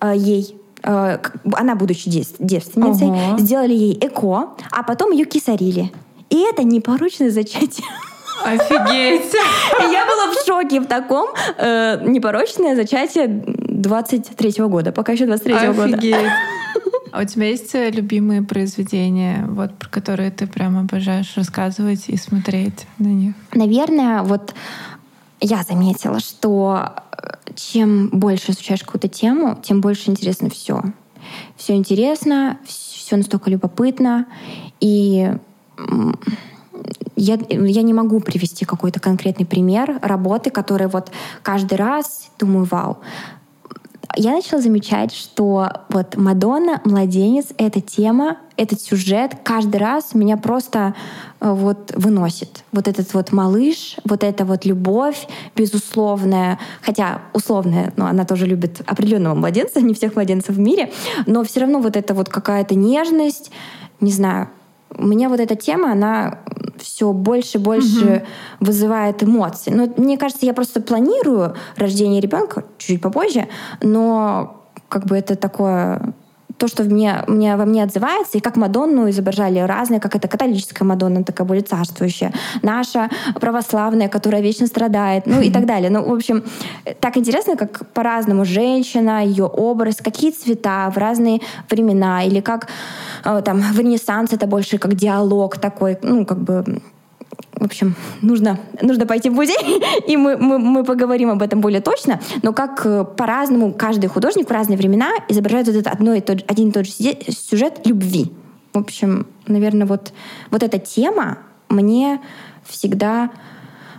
а, 0.00 0.14
ей 0.14 0.58
она, 0.84 1.76
будучи 1.76 2.10
девственницей, 2.10 3.38
сделали 3.38 3.72
ей 3.72 3.98
ЭКО, 4.00 4.48
а 4.72 4.82
потом 4.82 5.12
ее 5.12 5.26
кисарили. 5.26 5.92
И 6.28 6.40
это 6.40 6.64
непорочное 6.64 7.30
зачатие. 7.30 7.86
Офигеть! 8.44 9.32
Я 9.92 10.06
была 10.06 10.32
в 10.32 10.46
шоке 10.46 10.80
в 10.80 10.86
таком 10.86 11.30
э, 11.58 12.00
непорочное 12.06 12.74
зачатие 12.76 13.26
23-го 13.26 14.68
года, 14.68 14.92
пока 14.92 15.12
еще 15.12 15.24
23-го 15.24 15.72
года. 15.74 15.96
Офигеть! 15.96 16.16
А 17.12 17.20
у 17.20 17.24
тебя 17.24 17.48
есть 17.48 17.74
э, 17.74 17.90
любимые 17.90 18.40
произведения, 18.40 19.44
вот 19.46 19.74
про 19.74 19.86
которые 19.90 20.30
ты 20.30 20.46
прям 20.46 20.78
обожаешь 20.78 21.36
рассказывать 21.36 22.08
и 22.08 22.16
смотреть 22.16 22.86
на 22.98 23.08
них? 23.08 23.34
Наверное, 23.52 24.22
вот 24.22 24.54
я 25.38 25.62
заметила, 25.62 26.20
что 26.20 26.94
э, 27.12 27.34
чем 27.54 28.08
больше 28.08 28.52
изучаешь 28.52 28.82
какую-то 28.82 29.08
тему, 29.08 29.60
тем 29.62 29.82
больше 29.82 30.08
интересно 30.08 30.48
все. 30.48 30.82
Все 31.56 31.74
интересно, 31.74 32.58
все 32.64 33.16
настолько 33.16 33.50
любопытно. 33.50 34.24
И 34.80 35.32
я, 37.16 37.38
я 37.48 37.82
не 37.82 37.94
могу 37.94 38.20
привести 38.20 38.64
какой-то 38.64 39.00
конкретный 39.00 39.46
пример 39.46 39.98
работы, 40.02 40.50
который 40.50 40.88
вот 40.88 41.10
каждый 41.42 41.74
раз 41.74 42.30
думаю, 42.38 42.66
вау. 42.70 42.98
Я 44.14 44.32
начала 44.32 44.60
замечать, 44.60 45.14
что 45.14 45.68
вот 45.88 46.16
Мадонна, 46.16 46.82
младенец, 46.84 47.46
эта 47.56 47.80
тема, 47.80 48.36
этот 48.58 48.78
сюжет 48.80 49.36
каждый 49.42 49.76
раз 49.76 50.14
меня 50.14 50.36
просто 50.36 50.94
э, 51.40 51.50
вот 51.50 51.92
выносит. 51.96 52.62
Вот 52.72 52.88
этот 52.88 53.14
вот 53.14 53.32
малыш, 53.32 53.96
вот 54.04 54.22
эта 54.22 54.44
вот 54.44 54.66
любовь 54.66 55.26
безусловная, 55.56 56.58
хотя 56.82 57.22
условная, 57.32 57.94
но 57.96 58.06
она 58.06 58.26
тоже 58.26 58.46
любит 58.46 58.82
определенного 58.86 59.34
младенца, 59.34 59.80
не 59.82 59.94
всех 59.94 60.14
младенцев 60.14 60.56
в 60.56 60.58
мире, 60.58 60.92
но 61.24 61.42
все 61.42 61.60
равно 61.60 61.78
вот 61.78 61.96
это 61.96 62.12
вот 62.12 62.28
какая-то 62.28 62.74
нежность, 62.74 63.50
не 64.00 64.12
знаю, 64.12 64.48
у 64.94 65.06
меня 65.06 65.28
вот 65.30 65.40
эта 65.40 65.56
тема, 65.56 65.92
она 65.92 66.40
все 66.82 67.12
больше 67.12 67.58
и 67.58 67.60
больше 67.60 68.04
угу. 68.60 68.66
вызывает 68.66 69.22
эмоции. 69.22 69.70
Но 69.70 69.88
мне 69.96 70.18
кажется, 70.18 70.46
я 70.46 70.54
просто 70.54 70.80
планирую 70.80 71.54
рождение 71.76 72.20
ребенка 72.20 72.64
чуть-чуть 72.78 73.00
попозже, 73.00 73.48
но 73.80 74.62
как 74.88 75.06
бы 75.06 75.16
это 75.16 75.36
такое 75.36 76.14
то, 76.62 76.68
что 76.68 76.84
в 76.84 76.92
мне, 76.92 77.24
мне, 77.26 77.56
во 77.56 77.64
мне 77.64 77.82
отзывается, 77.82 78.38
и 78.38 78.40
как 78.40 78.56
Мадонну 78.56 79.10
изображали 79.10 79.58
разные, 79.58 79.98
как 79.98 80.14
это 80.14 80.28
католическая 80.28 80.86
Мадонна, 80.86 81.24
такая 81.24 81.44
более 81.44 81.64
царствующая, 81.64 82.32
наша 82.62 83.10
православная, 83.40 84.08
которая 84.08 84.42
вечно 84.42 84.68
страдает, 84.68 85.26
ну 85.26 85.40
и 85.40 85.50
так 85.50 85.66
далее. 85.66 85.90
Ну, 85.90 86.04
в 86.04 86.14
общем, 86.14 86.44
так 87.00 87.16
интересно, 87.16 87.56
как 87.56 87.84
по-разному 87.92 88.44
женщина, 88.44 89.24
ее 89.24 89.46
образ, 89.46 89.96
какие 89.96 90.30
цвета 90.30 90.88
в 90.94 90.98
разные 90.98 91.40
времена, 91.68 92.22
или 92.22 92.40
как 92.40 92.68
э, 93.24 93.42
там 93.44 93.60
в 93.60 93.80
Ренессанс 93.80 94.32
это 94.32 94.46
больше 94.46 94.78
как 94.78 94.94
диалог 94.94 95.58
такой, 95.58 95.98
ну, 96.02 96.24
как 96.24 96.38
бы 96.38 96.80
в 97.62 97.64
общем, 97.64 97.94
нужно, 98.22 98.58
нужно 98.80 99.06
пойти 99.06 99.30
в 99.30 99.34
музей, 99.34 99.82
и 100.06 100.16
мы, 100.16 100.36
мы, 100.36 100.58
мы 100.58 100.84
поговорим 100.84 101.30
об 101.30 101.42
этом 101.42 101.60
более 101.60 101.80
точно. 101.80 102.20
Но 102.42 102.52
как 102.52 102.84
э, 102.84 103.04
по-разному 103.04 103.72
каждый 103.72 104.08
художник 104.08 104.48
в 104.48 104.52
разные 104.52 104.76
времена 104.76 105.10
изображает 105.28 105.68
вот 105.68 105.76
этот 105.76 105.92
одно 105.92 106.14
и 106.14 106.20
тот, 106.20 106.44
один 106.48 106.70
и 106.70 106.72
тот 106.72 106.86
же 106.86 106.92
сюжет 106.92 107.86
любви. 107.86 108.32
В 108.72 108.78
общем, 108.78 109.26
наверное, 109.46 109.86
вот, 109.86 110.12
вот 110.50 110.62
эта 110.62 110.78
тема 110.78 111.38
мне 111.68 112.20
всегда 112.66 113.30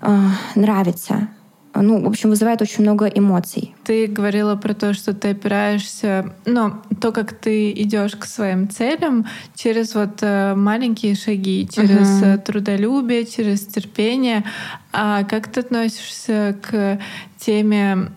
э, 0.02 0.17
нравится 0.56 1.30
ну, 1.76 2.04
в 2.04 2.08
общем, 2.08 2.30
вызывает 2.30 2.62
очень 2.62 2.84
много 2.84 3.08
эмоций. 3.08 3.74
Ты 3.84 4.08
говорила 4.08 4.56
про 4.56 4.74
то, 4.74 4.93
что 4.93 5.13
ты 5.13 5.30
опираешься, 5.30 6.34
ну, 6.46 6.74
то, 7.02 7.12
как 7.12 7.34
ты 7.34 7.72
идешь 7.72 8.15
к 8.15 8.26
своим 8.26 8.69
целям 8.69 9.26
через 9.56 9.93
вот 9.96 10.19
э, 10.22 10.56
маленькие 10.56 11.15
шаги, 11.15 11.67
через 11.72 12.22
uh-huh. 12.24 12.38
трудолюбие, 12.38 13.26
через 13.26 13.65
терпение. 13.65 14.43
А 14.96 15.24
как 15.24 15.48
ты 15.48 15.62
относишься 15.62 16.56
к 16.62 17.00
теме 17.39 18.12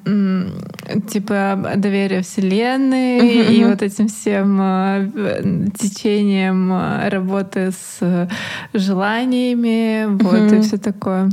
типа 1.10 1.72
доверия 1.76 2.22
Вселенной 2.22 3.18
uh-huh, 3.18 3.54
и 3.54 3.64
вот 3.64 3.82
этим 3.82 4.08
всем 4.08 4.58
э, 4.60 5.68
течением 5.76 6.70
работы 7.08 7.72
с 7.72 8.28
желаниями, 8.72 10.04
uh-huh. 10.04 10.22
вот 10.22 10.52
и 10.52 10.60
все 10.60 10.76
такое? 10.76 11.30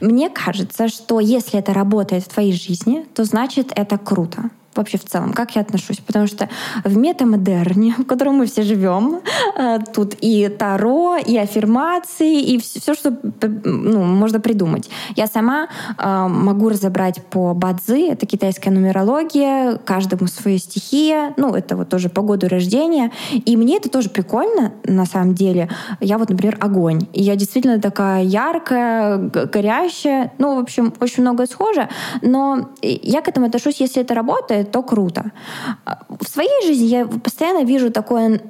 Мне 0.00 0.28
кажется, 0.28 0.88
что 0.88 1.18
если 1.18 1.58
это 1.58 1.72
работает 1.72 2.24
в 2.24 2.28
твоей 2.28 2.52
жизни, 2.52 3.04
то 3.14 3.24
значит 3.24 3.63
это 3.72 3.98
круто 3.98 4.50
вообще 4.76 4.98
в 4.98 5.04
целом, 5.04 5.32
как 5.32 5.56
я 5.56 5.62
отношусь. 5.62 5.98
Потому 5.98 6.26
что 6.26 6.48
в 6.84 6.96
метамодерне, 6.96 7.94
в 7.98 8.04
котором 8.04 8.36
мы 8.36 8.46
все 8.46 8.62
живем, 8.62 9.20
э, 9.56 9.78
тут 9.94 10.14
и 10.20 10.48
таро, 10.48 11.16
и 11.16 11.36
аффирмации, 11.36 12.40
и 12.40 12.58
все, 12.58 12.94
что 12.94 13.16
ну, 13.64 14.02
можно 14.02 14.40
придумать. 14.40 14.90
Я 15.16 15.26
сама 15.26 15.68
э, 15.98 16.26
могу 16.28 16.68
разобрать 16.68 17.24
по 17.24 17.54
бадзи, 17.54 18.12
это 18.12 18.26
китайская 18.26 18.70
нумерология, 18.70 19.76
каждому 19.76 20.26
своя 20.26 20.58
стихия, 20.58 21.34
ну, 21.36 21.54
это 21.54 21.76
вот 21.76 21.88
тоже 21.88 22.08
по 22.08 22.22
году 22.22 22.48
рождения. 22.48 23.12
И 23.32 23.56
мне 23.56 23.76
это 23.76 23.88
тоже 23.88 24.10
прикольно, 24.10 24.72
на 24.84 25.06
самом 25.06 25.34
деле. 25.34 25.68
Я 26.00 26.18
вот, 26.18 26.30
например, 26.30 26.56
огонь. 26.60 27.06
И 27.12 27.22
я 27.22 27.36
действительно 27.36 27.80
такая 27.80 28.22
яркая, 28.22 29.18
горящая. 29.18 30.32
Ну, 30.38 30.56
в 30.56 30.58
общем, 30.58 30.92
очень 31.00 31.22
многое 31.22 31.46
схоже. 31.46 31.88
Но 32.22 32.70
я 32.82 33.20
к 33.20 33.28
этому 33.28 33.46
отношусь, 33.46 33.80
если 33.80 34.02
это 34.02 34.14
работает, 34.14 34.63
то 34.64 34.82
круто. 34.82 35.32
В 36.08 36.28
своей 36.28 36.66
жизни 36.66 36.86
я 36.86 37.06
постоянно 37.06 37.64
вижу 37.64 37.90
такое 37.90 38.40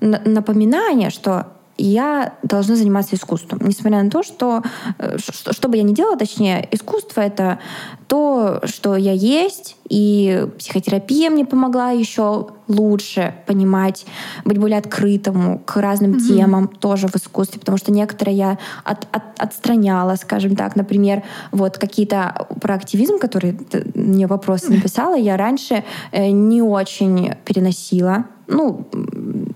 напоминание, 0.00 1.10
что 1.10 1.46
я 1.78 2.34
должна 2.42 2.74
заниматься 2.74 3.14
искусством. 3.14 3.60
Несмотря 3.62 4.02
на 4.02 4.10
то, 4.10 4.22
что, 4.22 4.62
э, 4.98 5.16
что, 5.18 5.52
что 5.52 5.68
бы 5.68 5.76
я 5.76 5.84
ни 5.84 5.94
делала, 5.94 6.16
точнее, 6.16 6.68
искусство— 6.72 7.20
это 7.22 7.60
то, 8.08 8.60
что 8.64 8.96
я 8.96 9.12
есть, 9.12 9.76
и 9.88 10.46
психотерапия 10.58 11.30
мне 11.30 11.44
помогла 11.44 11.90
еще 11.90 12.48
лучше 12.66 13.34
понимать, 13.46 14.06
быть 14.44 14.58
более 14.58 14.78
открытому 14.78 15.60
к 15.60 15.76
разным 15.76 16.14
mm-hmm. 16.14 16.26
темам 16.26 16.68
тоже 16.68 17.06
в 17.08 17.16
искусстве, 17.16 17.60
потому 17.60 17.78
что 17.78 17.92
некоторые 17.92 18.36
я 18.36 18.58
от, 18.84 19.06
от, 19.12 19.22
отстраняла, 19.38 20.16
скажем 20.16 20.56
так, 20.56 20.76
например, 20.76 21.22
вот 21.52 21.78
какие-то 21.78 22.48
про 22.60 22.74
активизм, 22.74 23.18
который 23.18 23.58
мне 23.94 24.26
вопросы 24.26 24.72
написала, 24.72 25.16
я 25.16 25.36
раньше 25.36 25.84
э, 26.12 26.30
не 26.30 26.60
очень 26.60 27.34
переносила, 27.44 28.24
ну 28.48 28.86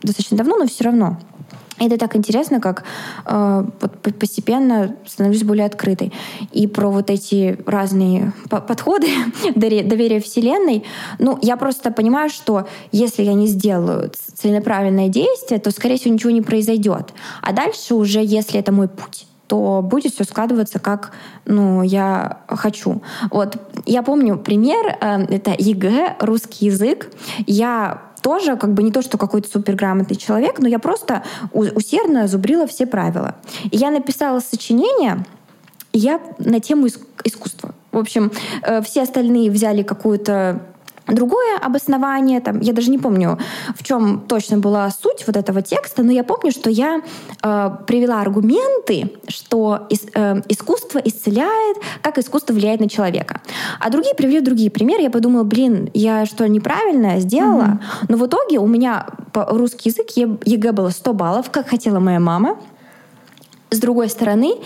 достаточно 0.02 0.36
давно, 0.36 0.58
но 0.58 0.66
все 0.66 0.84
равно. 0.84 1.18
Это 1.84 1.98
так 1.98 2.14
интересно, 2.14 2.60
как 2.60 2.84
э, 3.26 3.64
вот 3.80 4.18
постепенно 4.18 4.94
становлюсь 5.04 5.42
более 5.42 5.66
открытой. 5.66 6.12
И 6.52 6.68
про 6.68 6.88
вот 6.90 7.10
эти 7.10 7.58
разные 7.66 8.32
подходы 8.48 9.08
доверия 9.54 10.20
Вселенной, 10.20 10.84
ну, 11.18 11.38
я 11.42 11.56
просто 11.56 11.90
понимаю, 11.90 12.30
что 12.30 12.68
если 12.92 13.24
я 13.24 13.34
не 13.34 13.48
сделаю 13.48 14.12
целенаправленное 14.34 15.08
действие, 15.08 15.58
то, 15.58 15.72
скорее 15.72 15.96
всего, 15.96 16.14
ничего 16.14 16.30
не 16.30 16.42
произойдет. 16.42 17.12
А 17.40 17.52
дальше 17.52 17.94
уже, 17.94 18.20
если 18.22 18.60
это 18.60 18.70
мой 18.70 18.88
путь, 18.88 19.26
то 19.48 19.82
будет 19.82 20.14
все 20.14 20.24
складываться, 20.24 20.78
как 20.78 21.12
ну, 21.44 21.82
я 21.82 22.38
хочу. 22.46 23.02
Вот 23.30 23.56
я 23.86 24.02
помню 24.02 24.38
пример, 24.38 24.96
э, 25.00 25.24
это 25.24 25.54
ЕГЭ, 25.58 26.16
русский 26.20 26.66
язык. 26.66 27.10
Я 27.46 28.11
тоже 28.22 28.56
как 28.56 28.72
бы 28.72 28.82
не 28.82 28.92
то, 28.92 29.02
что 29.02 29.18
какой-то 29.18 29.48
суперграмотный 29.48 30.16
человек, 30.16 30.58
но 30.58 30.68
я 30.68 30.78
просто 30.78 31.22
усердно 31.52 32.28
зубрила 32.28 32.66
все 32.66 32.86
правила. 32.86 33.34
И 33.70 33.76
я 33.76 33.90
написала 33.90 34.40
сочинение, 34.40 35.24
я 35.92 36.20
на 36.38 36.60
тему 36.60 36.86
искусства. 37.24 37.74
В 37.90 37.98
общем, 37.98 38.32
э, 38.62 38.80
все 38.82 39.02
остальные 39.02 39.50
взяли 39.50 39.82
какую-то 39.82 40.62
другое 41.06 41.58
обоснование, 41.58 42.40
там, 42.40 42.60
я 42.60 42.72
даже 42.72 42.90
не 42.90 42.98
помню, 42.98 43.38
в 43.74 43.82
чем 43.82 44.20
точно 44.20 44.58
была 44.58 44.90
суть 44.90 45.26
вот 45.26 45.36
этого 45.36 45.62
текста, 45.62 46.02
но 46.02 46.12
я 46.12 46.24
помню, 46.24 46.52
что 46.52 46.70
я 46.70 47.02
э, 47.42 47.70
привела 47.86 48.20
аргументы, 48.20 49.12
что 49.28 49.86
ис, 49.90 50.02
э, 50.14 50.42
искусство 50.48 50.98
исцеляет, 50.98 51.78
как 52.02 52.18
искусство 52.18 52.54
влияет 52.54 52.80
на 52.80 52.88
человека. 52.88 53.40
А 53.80 53.90
другие 53.90 54.14
привели 54.14 54.40
другие 54.40 54.70
примеры. 54.70 55.02
Я 55.02 55.10
подумала, 55.10 55.44
блин, 55.44 55.90
я 55.94 56.26
что, 56.26 56.46
неправильно 56.48 57.20
сделала? 57.20 57.62
Mm-hmm. 57.62 58.06
Но 58.08 58.16
в 58.16 58.26
итоге 58.26 58.58
у 58.58 58.66
меня 58.66 59.06
по 59.32 59.44
русский 59.46 59.90
язык 59.90 60.10
ЕГЭ 60.44 60.72
было 60.72 60.90
100 60.90 61.12
баллов, 61.14 61.50
как 61.50 61.68
хотела 61.68 61.98
моя 61.98 62.20
мама. 62.20 62.58
С 63.70 63.78
другой 63.78 64.10
стороны, 64.10 64.56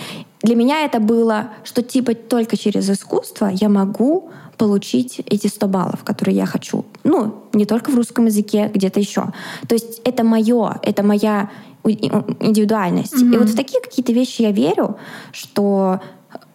для 0.43 0.57
меня 0.57 0.85
это 0.85 1.01
было, 1.01 1.51
что 1.65 1.83
типа 1.83 2.15
только 2.15 2.57
через 2.57 2.91
искусство 2.91 3.47
я 3.47 3.69
могу 3.69 4.31
получить 4.57 5.21
эти 5.27 5.47
100 5.47 5.69
баллов, 5.69 6.05
которые 6.05 6.37
я 6.37 6.47
хочу. 6.47 6.85
Ну, 7.05 7.45
не 7.53 7.67
только 7.67 7.91
в 7.91 7.95
русском 7.95 8.27
языке, 8.27 8.71
где-то 8.73 9.01
еще. 9.01 9.27
То 9.69 9.75
есть 9.75 10.01
это 10.05 10.25
мое, 10.25 10.79
это 10.83 11.03
моя 11.03 11.51
индивидуальность. 11.85 13.15
Mm-hmm. 13.15 13.35
И 13.35 13.39
вот 13.39 13.49
в 13.49 13.57
такие 13.57 13.81
какие-то 13.81 14.13
вещи 14.13 14.43
я 14.43 14.51
верю, 14.51 14.97
что 15.33 16.01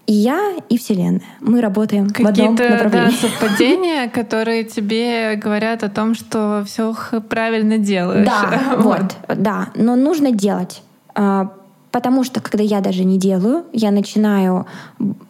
и 0.07 0.13
я, 0.13 0.55
и 0.67 0.77
Вселенная. 0.77 1.21
Мы 1.39 1.61
работаем 1.61 2.09
в 2.09 2.19
одном 2.19 2.55
направлении. 2.55 3.11
Да, 3.11 3.29
совпадения, 3.29 4.09
которые 4.13 4.63
тебе 4.65 5.35
говорят 5.35 5.83
о 5.83 5.89
том, 5.89 6.15
что 6.15 6.63
все 6.65 6.93
правильно 7.29 7.77
делаешь. 7.77 8.27
Да, 8.27 8.75
вот, 8.77 9.15
да. 9.27 9.69
Но 9.75 9.95
нужно 9.95 10.31
делать. 10.31 10.81
Потому 11.91 12.23
что, 12.23 12.39
когда 12.39 12.63
я 12.63 12.79
даже 12.79 13.03
не 13.03 13.17
делаю, 13.19 13.65
я 13.73 13.91
начинаю 13.91 14.65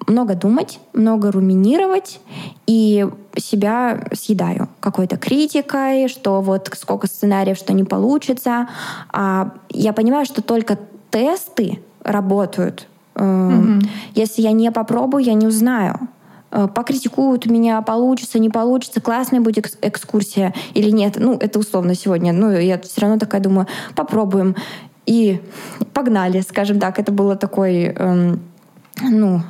много 0.08 0.36
думать, 0.36 0.80
много 0.94 1.32
руминировать 1.32 2.20
и 2.68 3.08
себя 3.36 4.08
съедаю 4.14 4.70
какой-то 4.80 5.18
критикой, 5.18 6.08
что 6.08 6.42
вот 6.42 6.70
сколько 6.78 7.08
сценариев, 7.08 7.58
что 7.58 7.74
не 7.74 7.84
получится. 7.84 8.68
А 9.12 9.52
я 9.70 9.94
понимаю, 9.94 10.26
что 10.26 10.42
только 10.42 10.78
тесты 11.10 11.80
работают. 12.04 12.88
Mm-hmm. 13.16 13.88
Если 14.16 14.42
я 14.42 14.52
не 14.52 14.72
попробую, 14.72 15.24
я 15.24 15.34
не 15.34 15.48
узнаю 15.48 15.96
э, 16.52 16.68
покритикуют 16.74 17.46
меня, 17.46 17.82
получится, 17.82 18.40
не 18.40 18.50
получится, 18.50 19.02
классная 19.02 19.42
будет 19.42 19.78
экскурсия 19.82 20.54
или 20.74 20.92
нет. 20.92 21.16
Ну, 21.20 21.34
это 21.34 21.60
условно 21.60 21.96
сегодня. 21.96 22.34
Ну, 22.34 22.52
я 22.52 22.80
все 22.80 23.02
равно 23.02 23.18
такая 23.18 23.42
думаю, 23.42 23.68
попробуем. 23.96 24.56
И 25.06 25.42
погнали, 25.94 26.42
скажем 26.42 26.80
так. 26.80 27.00
Это 27.00 27.12
было 27.12 27.36
такой, 27.36 27.86
эм, 27.86 28.40
ну, 29.02 29.42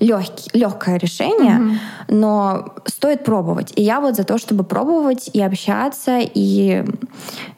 легкий, 0.00 0.50
легкое 0.58 0.96
решение, 0.96 1.58
mm-hmm. 1.58 1.76
но 2.08 2.74
стоит 2.86 3.24
пробовать. 3.24 3.72
И 3.76 3.82
я 3.82 4.00
вот 4.00 4.16
за 4.16 4.24
то, 4.24 4.38
чтобы 4.38 4.64
пробовать 4.64 5.30
и 5.32 5.40
общаться, 5.42 6.18
и 6.20 6.84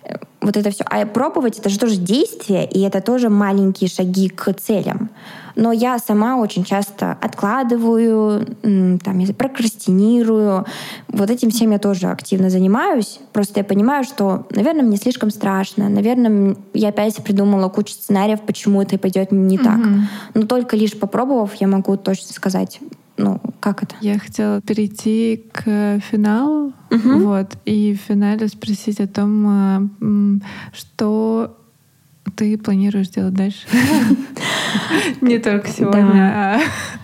э, 0.04 0.16
вот 0.43 0.57
это 0.57 0.70
все. 0.70 0.84
А 0.90 1.07
пробовать 1.07 1.59
это 1.59 1.68
же 1.68 1.78
тоже 1.78 1.97
действие, 1.97 2.66
и 2.66 2.80
это 2.80 3.01
тоже 3.01 3.28
маленькие 3.28 3.88
шаги 3.88 4.28
к 4.28 4.53
целям. 4.55 5.11
Но 5.55 5.70
я 5.70 5.99
сама 5.99 6.38
очень 6.38 6.64
часто 6.64 7.16
откладываю, 7.20 8.47
там, 8.62 9.26
прокрастинирую. 9.36 10.64
Вот 11.09 11.30
этим 11.30 11.51
всем 11.51 11.72
я 11.72 11.78
тоже 11.78 12.09
активно 12.09 12.51
занимаюсь. 12.51 13.20
Просто 13.32 13.61
я 13.61 13.64
понимаю, 13.64 14.05
что, 14.05 14.47
наверное, 14.51 14.82
мне 14.82 14.97
слишком 14.97 15.30
страшно. 15.30 15.88
Наверное, 15.88 16.57
я 16.72 16.88
опять 16.88 17.16
придумала 17.22 17.68
кучу 17.68 17.93
сценариев, 17.93 18.40
почему 18.40 18.82
это 18.82 18.99
пойдет 18.99 19.30
не 19.30 19.59
так. 19.59 19.78
Mm-hmm. 19.78 20.01
Но 20.34 20.47
только 20.47 20.76
лишь 20.76 20.99
попробовав, 20.99 21.55
я 21.57 21.66
могу 21.66 21.97
точно 21.97 22.32
сказать, 22.32 22.80
ну, 23.16 23.40
как 23.60 23.82
это? 23.82 23.94
Я 24.00 24.18
хотела 24.18 24.60
перейти 24.60 25.44
к 25.52 26.00
финалу, 26.10 26.72
угу. 26.90 27.18
вот, 27.20 27.56
и 27.64 27.94
в 27.94 27.98
финале 28.08 28.48
спросить 28.48 29.00
о 29.00 29.06
том, 29.06 29.46
а, 29.46 29.82
что 30.72 31.58
ты 32.36 32.56
планируешь 32.56 33.08
делать 33.08 33.34
дальше? 33.34 33.66
Не 35.20 35.38
только 35.38 35.68
сегодня, 35.68 36.32
а 36.34 36.60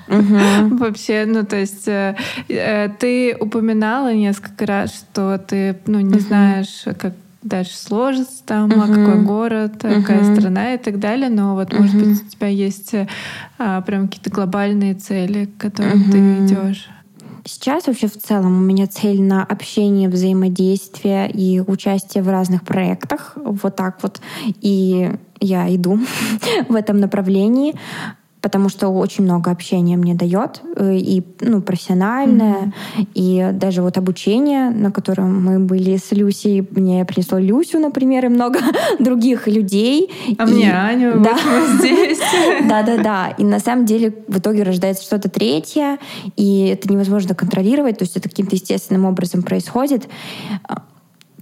вообще, 0.70 1.24
ну, 1.26 1.44
то 1.44 1.56
есть 1.56 1.86
э, 1.86 2.16
э, 2.48 2.88
ты 2.98 3.36
упоминала 3.38 4.14
несколько 4.14 4.64
раз, 4.64 4.94
что 4.94 5.38
ты, 5.38 5.78
ну, 5.86 6.00
не 6.00 6.18
знаешь, 6.18 6.84
как 6.98 7.14
дальше 7.48 7.76
сложится 7.76 8.44
там, 8.44 8.70
uh-huh. 8.70 8.94
какой 8.94 9.22
город, 9.22 9.72
uh-huh. 9.84 10.02
какая 10.02 10.36
страна 10.36 10.74
и 10.74 10.78
так 10.78 10.98
далее. 10.98 11.28
Но 11.28 11.54
вот, 11.54 11.72
может 11.72 11.94
uh-huh. 11.94 12.10
быть, 12.10 12.22
у 12.22 12.28
тебя 12.28 12.48
есть 12.48 12.94
а, 13.58 13.80
прям 13.82 14.08
какие-то 14.08 14.30
глобальные 14.30 14.94
цели, 14.94 15.46
к 15.46 15.60
которым 15.60 16.02
uh-huh. 16.02 16.12
ты 16.12 16.46
идешь. 16.46 16.88
Сейчас 17.44 17.86
вообще 17.86 18.08
в 18.08 18.18
целом 18.18 18.58
у 18.58 18.60
меня 18.60 18.86
цель 18.86 19.22
на 19.22 19.42
общение, 19.42 20.10
взаимодействие 20.10 21.30
и 21.30 21.60
участие 21.60 22.22
в 22.22 22.28
разных 22.28 22.62
проектах. 22.62 23.32
Вот 23.36 23.74
так 23.74 24.02
вот. 24.02 24.20
И 24.60 25.10
я 25.40 25.74
иду 25.74 25.98
в 26.68 26.74
этом 26.74 27.00
направлении 27.00 27.74
потому 28.40 28.68
что 28.68 28.88
очень 28.88 29.24
много 29.24 29.50
общения 29.50 29.96
мне 29.96 30.14
дает, 30.14 30.62
э, 30.76 30.96
и 30.96 31.24
ну, 31.40 31.60
профессиональное, 31.60 32.72
mm-hmm. 32.96 33.06
и 33.14 33.50
даже 33.52 33.82
вот 33.82 33.98
обучение, 33.98 34.70
на 34.70 34.92
котором 34.92 35.44
мы 35.44 35.58
были 35.58 35.96
с 35.96 36.12
Люсей, 36.12 36.66
мне 36.70 37.04
принесло 37.04 37.38
Люсю, 37.38 37.78
например, 37.78 38.26
и 38.26 38.28
много 38.28 38.60
других 38.98 39.48
людей. 39.48 40.10
А 40.38 40.44
и... 40.44 40.52
мне 40.52 40.72
Аню, 40.72 41.20
да. 41.22 41.32
вот 41.32 41.80
здесь. 41.80 42.20
Да-да-да. 42.68 43.30
И 43.38 43.44
на 43.44 43.58
самом 43.58 43.86
деле 43.86 44.14
в 44.28 44.38
итоге 44.38 44.62
рождается 44.62 45.02
что-то 45.04 45.28
третье, 45.28 45.98
и 46.36 46.66
это 46.66 46.90
невозможно 46.90 47.34
контролировать, 47.34 47.98
то 47.98 48.04
есть 48.04 48.16
это 48.16 48.28
каким-то 48.28 48.56
естественным 48.56 49.04
образом 49.04 49.42
происходит. 49.42 50.08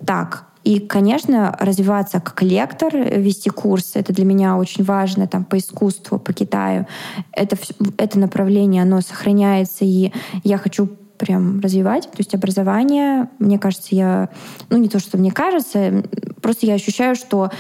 Так, 0.05 0.47
и, 0.67 0.81
конечно, 0.81 1.57
развиваться 1.61 2.19
как 2.19 2.43
лектор, 2.43 2.93
вести 2.97 3.51
курсы, 3.51 4.01
это 4.01 4.13
для 4.13 4.25
меня 4.25 4.57
очень 4.57 4.83
важно, 4.83 5.29
там, 5.29 5.45
по 5.45 5.59
искусству, 5.59 6.19
по 6.19 6.33
Китаю. 6.33 6.89
Это, 7.31 7.57
это 7.99 8.19
направление, 8.19 8.83
оно 8.83 9.01
сохраняется, 9.01 9.85
и 9.85 10.11
я 10.43 10.59
хочу 10.59 10.89
прям 11.19 11.61
развивать. 11.61 12.11
То 12.11 12.19
есть 12.19 12.35
образование, 12.35 13.29
мне 13.39 13.61
кажется, 13.61 13.95
я... 13.95 14.29
Ну, 14.69 14.79
не 14.79 14.89
то, 14.89 14.99
что 14.99 15.19
мне 15.19 15.31
кажется, 15.31 16.03
просто 16.43 16.67
я 16.67 16.75
ощущаю, 16.75 17.15
что 17.15 17.53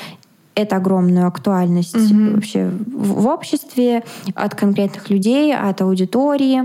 это 0.57 0.75
огромную 0.75 1.29
актуальность 1.29 1.95
mm-hmm. 1.95 2.35
вообще 2.35 2.69
в, 2.69 3.23
в 3.23 3.27
обществе, 3.29 4.03
от 4.35 4.57
конкретных 4.57 5.11
людей, 5.11 5.55
от 5.55 5.81
аудитории. 5.81 6.65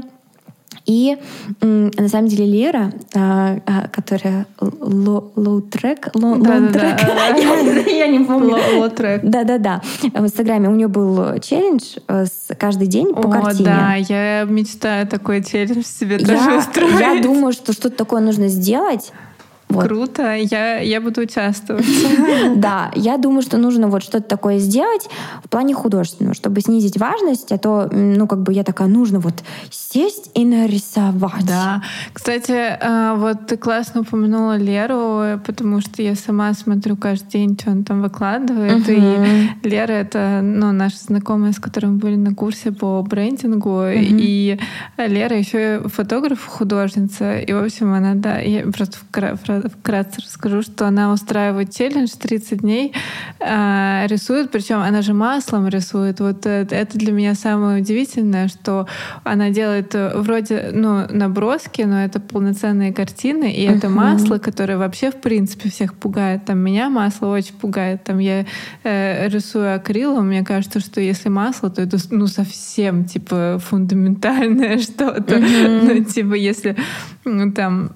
И 0.86 1.18
на 1.62 2.08
самом 2.08 2.28
деле 2.28 2.46
Лера, 2.46 2.92
а, 3.14 3.58
а, 3.66 3.88
которая 3.90 4.48
лоу-трек, 4.60 6.10
лоу-трек, 6.16 7.88
я 7.88 8.08
не 8.08 8.26
помню. 8.26 8.58
Лоу-трек. 8.76 9.22
Да-да-да. 9.24 9.82
В 10.02 10.24
Инстаграме 10.24 10.70
у 10.70 10.76
нее 10.76 10.88
был 10.88 11.40
челлендж 11.40 11.98
э, 12.08 12.26
каждый 12.58 12.88
день 12.88 13.14
по 13.14 13.30
картине. 13.30 13.66
да, 13.66 13.96
я 13.96 14.44
мечтаю 14.44 15.08
такой 15.08 15.44
челлендж 15.44 15.84
себе 15.84 16.18
тоже 16.18 16.58
устроить. 16.58 17.00
Я 17.00 17.22
думаю, 17.22 17.54
что 17.54 17.74
что-то 17.74 17.96
такое 17.96 18.22
нужно 18.22 18.48
сделать, 18.48 19.12
вот. 19.72 19.86
Круто, 19.86 20.36
я, 20.36 20.80
я 20.80 21.02
буду 21.02 21.22
участвовать. 21.22 21.86
Да, 22.56 22.92
я 22.96 23.18
думаю, 23.18 23.42
что 23.42 23.58
нужно 23.58 23.88
вот 23.88 24.04
что-то 24.04 24.28
такое 24.28 24.60
сделать 24.60 25.08
в 25.44 25.50
плане 25.50 25.74
художественного, 25.74 26.36
чтобы 26.36 26.62
снизить 26.62 26.98
важность, 26.98 27.52
а 27.52 27.58
то, 27.58 27.90
ну, 27.92 28.28
как 28.28 28.44
бы 28.44 28.54
я 28.54 28.64
такая, 28.64 28.88
нужно 28.88 29.20
вот 29.20 29.36
сесть 29.70 30.30
и 30.34 30.46
нарисовать. 30.46 31.46
Да. 31.46 31.82
Кстати, 32.14 32.78
а, 32.82 33.16
вот 33.16 33.48
ты 33.48 33.58
классно 33.58 34.02
упомянула 34.02 34.58
Леру, 34.58 35.40
потому 35.46 35.82
что 35.82 36.02
я 36.02 36.16
сама 36.16 36.54
смотрю 36.54 36.96
каждый 36.98 37.32
день, 37.32 37.58
что 37.60 37.72
он 37.72 37.84
там 37.84 38.02
выкладывает. 38.02 38.88
И 38.88 39.68
Лера— 39.68 39.92
это 39.94 40.42
ну, 40.44 40.72
наша 40.72 40.98
знакомая, 40.98 41.54
с 41.54 41.60
которой 41.60 41.88
мы 41.88 41.98
были 41.98 42.16
на 42.16 42.34
курсе 42.34 42.72
по 42.72 43.02
брендингу. 43.02 43.84
И 43.88 44.60
Лера 44.98 45.38
еще 45.38 45.82
фотограф, 45.88 46.46
художница. 46.46 47.40
И, 47.40 47.52
в 47.54 47.64
общем, 47.64 47.94
она, 47.94 48.14
да, 48.16 48.40
я 48.40 48.64
просто 48.64 48.98
вкратце 49.70 50.22
расскажу, 50.22 50.62
что 50.62 50.88
она 50.88 51.12
устраивает 51.12 51.74
челлендж 51.74 52.12
30 52.20 52.60
дней, 52.60 52.94
э, 53.40 54.08
рисует, 54.08 54.52
причем 54.52 54.80
она 54.80 55.02
же 55.02 55.14
маслом 55.14 55.68
рисует. 55.68 56.20
Вот 56.20 56.46
это, 56.46 56.76
это 56.76 56.98
для 56.98 57.12
меня 57.12 57.36
самое 57.36 57.82
удивительное, 57.82 58.48
что 58.48 58.88
она 59.24 59.50
делает 59.50 59.96
э, 59.96 60.12
вроде 60.16 60.72
ну, 60.74 61.08
наброски, 61.10 61.82
но 61.82 62.04
это 62.04 62.20
полноценные 62.20 62.94
картины, 62.94 63.52
и 63.52 63.68
uh-huh. 63.68 63.78
это 63.78 63.90
масло, 63.90 64.38
которое 64.38 64.78
вообще 64.78 65.12
в 65.12 65.22
принципе 65.22 65.70
всех 65.70 65.96
пугает. 65.96 66.46
Там 66.46 66.60
меня 66.60 66.90
масло 66.90 67.28
очень 67.28 67.56
пугает. 67.56 68.04
Там 68.04 68.20
я 68.20 68.46
э, 68.84 69.28
рисую 69.28 69.76
акрилом, 69.76 70.28
мне 70.28 70.44
кажется, 70.44 70.80
что 70.80 71.02
если 71.02 71.30
масло, 71.30 71.70
то 71.70 71.82
это 71.82 71.98
ну 72.10 72.28
совсем 72.28 73.06
типа 73.06 73.60
фундаментальное 73.64 74.78
что-то. 74.80 75.36
Uh-huh. 75.36 75.82
Ну 75.84 76.04
типа 76.04 76.34
если 76.34 76.76
ну, 77.26 77.52
там 77.52 77.92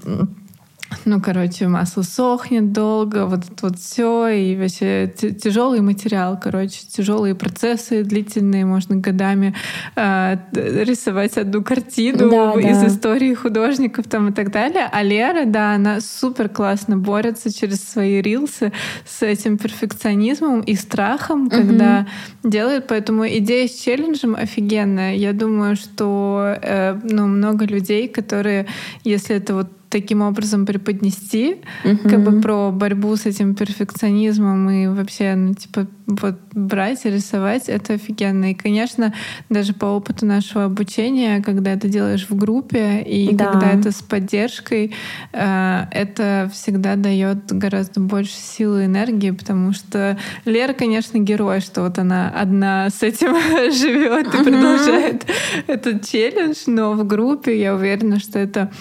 ну, 1.05 1.21
короче, 1.21 1.67
масло 1.67 2.01
сохнет 2.01 2.71
долго, 2.71 3.25
вот 3.25 3.43
это 3.45 3.67
вот 3.67 3.79
все, 3.79 4.27
и 4.27 4.55
вообще 4.55 5.07
тяжелый 5.07 5.81
материал, 5.81 6.39
короче, 6.41 6.79
тяжелые 6.87 7.35
процессы, 7.35 8.03
длительные, 8.03 8.65
можно 8.65 8.95
годами 8.95 9.55
э, 9.95 10.37
рисовать 10.53 11.37
одну 11.37 11.63
картину 11.63 12.29
да, 12.29 12.53
из 12.59 12.79
да. 12.79 12.87
истории 12.87 13.33
художников 13.33 14.07
там 14.07 14.29
и 14.29 14.31
так 14.31 14.51
далее. 14.51 14.89
А 14.91 15.03
Лера, 15.03 15.45
да, 15.45 15.73
она 15.73 16.01
супер 16.01 16.49
классно 16.49 16.97
борется 16.97 17.53
через 17.53 17.83
свои 17.83 18.21
рилсы 18.21 18.71
с 19.05 19.21
этим 19.21 19.57
перфекционизмом 19.57 20.61
и 20.61 20.75
страхом, 20.75 21.47
угу. 21.47 21.51
когда 21.51 22.07
делает. 22.43 22.87
Поэтому 22.87 23.27
идея 23.27 23.67
с 23.67 23.73
челленджем 23.75 24.35
офигенная. 24.35 25.15
Я 25.15 25.33
думаю, 25.33 25.75
что 25.75 26.57
э, 26.61 26.99
ну, 27.03 27.27
много 27.27 27.65
людей, 27.65 28.07
которые, 28.07 28.67
если 29.03 29.35
это 29.35 29.55
вот 29.55 29.67
таким 29.95 30.21
образом 30.21 30.65
преподнести, 30.65 31.55
mm-hmm. 31.85 32.09
как 32.09 32.21
бы 32.21 32.41
про 32.41 32.69
борьбу 32.69 33.15
с 33.15 33.25
этим 33.25 33.55
перфекционизмом 33.55 34.69
и 34.69 34.87
вообще, 34.87 35.35
ну, 35.35 35.53
типа, 35.53 35.87
вот 36.05 36.35
брать 36.51 37.05
и 37.05 37.09
рисовать, 37.09 37.69
это 37.69 37.93
офигенно. 37.93 38.51
И, 38.51 38.55
конечно, 38.55 39.13
даже 39.49 39.73
по 39.73 39.85
опыту 39.85 40.25
нашего 40.25 40.65
обучения, 40.65 41.41
когда 41.41 41.71
это 41.71 41.87
делаешь 41.87 42.27
в 42.29 42.35
группе 42.35 43.03
и 43.03 43.33
да. 43.33 43.53
когда 43.53 43.71
это 43.71 43.91
с 43.91 44.01
поддержкой, 44.01 44.93
э, 45.31 45.81
это 45.91 46.51
всегда 46.53 46.97
дает 46.97 47.53
гораздо 47.53 48.01
больше 48.01 48.35
силы 48.35 48.83
и 48.83 48.85
энергии, 48.87 49.31
потому 49.31 49.71
что 49.71 50.17
Лера, 50.43 50.73
конечно, 50.73 51.19
герой, 51.19 51.61
что 51.61 51.83
вот 51.83 51.97
она 51.99 52.29
одна 52.29 52.89
с 52.89 53.01
этим 53.01 53.33
живет 53.71 54.27
и 54.27 54.43
продолжает 54.43 55.25
этот 55.67 56.05
челлендж, 56.05 56.63
но 56.67 56.91
в 56.95 57.07
группе 57.07 57.57
я 57.57 57.73
уверена, 57.73 58.19
что 58.19 58.39
это 58.39 58.71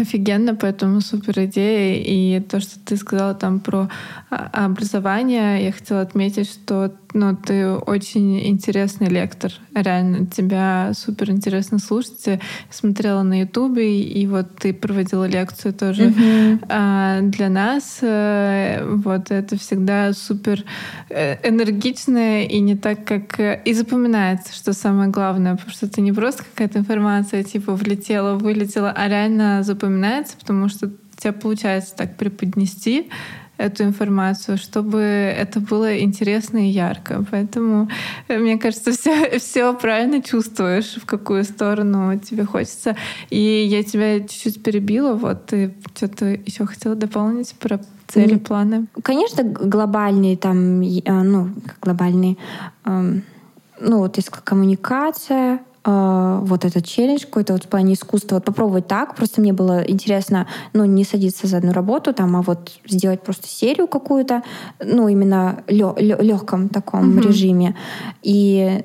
Офигенно, 0.00 0.54
поэтому 0.56 1.00
супер 1.00 1.44
идея. 1.44 2.02
И 2.04 2.40
то, 2.40 2.60
что 2.60 2.80
ты 2.84 2.96
сказала 2.96 3.34
там 3.34 3.60
про 3.60 3.88
а, 4.30 4.64
образование, 4.66 5.64
я 5.64 5.72
хотела 5.72 6.00
отметить, 6.00 6.50
что 6.50 6.92
ну, 7.14 7.36
ты 7.36 7.68
очень 7.68 8.44
интересный 8.48 9.06
лектор. 9.06 9.52
Реально, 9.72 10.26
тебя 10.26 10.90
супер 10.94 11.30
интересно 11.30 11.78
слушать. 11.78 12.26
Я 12.26 12.40
смотрела 12.70 13.22
на 13.22 13.40
Ютубе, 13.42 14.02
и 14.02 14.26
вот 14.26 14.56
ты 14.56 14.74
проводила 14.74 15.24
лекцию 15.24 15.74
тоже 15.74 16.08
mm-hmm. 16.08 16.66
а, 16.68 17.20
для 17.20 17.48
нас. 17.48 18.00
Э, 18.02 18.84
вот 18.84 19.30
это 19.30 19.56
всегда 19.56 20.12
супер 20.12 20.64
э, 21.08 21.36
энергично 21.48 22.42
и 22.42 22.58
не 22.58 22.76
так, 22.76 23.04
как... 23.04 23.38
И 23.64 23.72
запоминается, 23.74 24.52
что 24.52 24.72
самое 24.72 25.08
главное, 25.08 25.54
потому 25.54 25.70
что 25.70 25.86
это 25.86 26.00
не 26.00 26.12
просто 26.12 26.42
какая-то 26.42 26.80
информация, 26.80 27.44
типа, 27.44 27.76
влетела, 27.76 28.34
вылетела, 28.34 28.90
а 28.90 29.08
реально 29.08 29.62
запоминается, 29.62 30.36
потому 30.36 30.68
что 30.68 30.88
у 30.88 31.20
тебя 31.20 31.32
получается 31.32 31.94
так 31.94 32.16
преподнести 32.16 33.08
эту 33.56 33.84
информацию, 33.84 34.58
чтобы 34.58 35.00
это 35.00 35.60
было 35.60 36.00
интересно 36.00 36.58
и 36.58 36.70
ярко. 36.70 37.24
Поэтому, 37.30 37.88
э, 38.28 38.38
мне 38.38 38.58
кажется, 38.58 38.92
все, 38.92 39.38
все 39.38 39.74
правильно 39.74 40.22
чувствуешь, 40.22 40.96
в 40.96 41.06
какую 41.06 41.44
сторону 41.44 42.18
тебе 42.18 42.44
хочется. 42.44 42.96
И 43.30 43.38
я 43.38 43.82
тебя 43.82 44.20
чуть-чуть 44.20 44.62
перебила. 44.62 45.14
Вот 45.14 45.46
ты 45.46 45.74
что-то 45.94 46.26
еще 46.26 46.66
хотела 46.66 46.94
дополнить 46.94 47.54
про 47.54 47.80
цели, 48.08 48.36
планы? 48.36 48.86
Конечно, 49.02 49.44
глобальные 49.44 50.36
там, 50.36 50.82
э, 50.82 51.02
ну, 51.06 51.50
глобальные, 51.80 52.36
ну, 52.84 53.98
вот 53.98 54.16
есть 54.16 54.30
коммуникация, 54.30 55.60
э, 55.84 56.38
вот 56.42 56.64
этот 56.64 56.84
челлендж 56.84 57.24
какой-то 57.24 57.52
вот 57.54 57.64
в 57.64 57.68
плане 57.68 57.94
искусства, 57.94 58.36
вот 58.36 58.44
попробовать 58.44 58.86
так. 58.86 59.14
Просто 59.14 59.40
мне 59.40 59.52
было 59.52 59.82
интересно, 59.86 60.46
ну, 60.72 60.84
не 60.84 61.04
садиться 61.04 61.46
за 61.46 61.58
одну 61.58 61.72
работу 61.72 62.12
там, 62.12 62.36
а 62.36 62.42
вот 62.42 62.72
сделать 62.86 63.22
просто 63.22 63.46
серию 63.46 63.86
какую-то, 63.86 64.42
ну, 64.84 65.08
именно 65.08 65.62
легком 65.68 66.68
таком 66.68 67.18
mm-hmm. 67.18 67.26
режиме. 67.26 67.76
И 68.22 68.84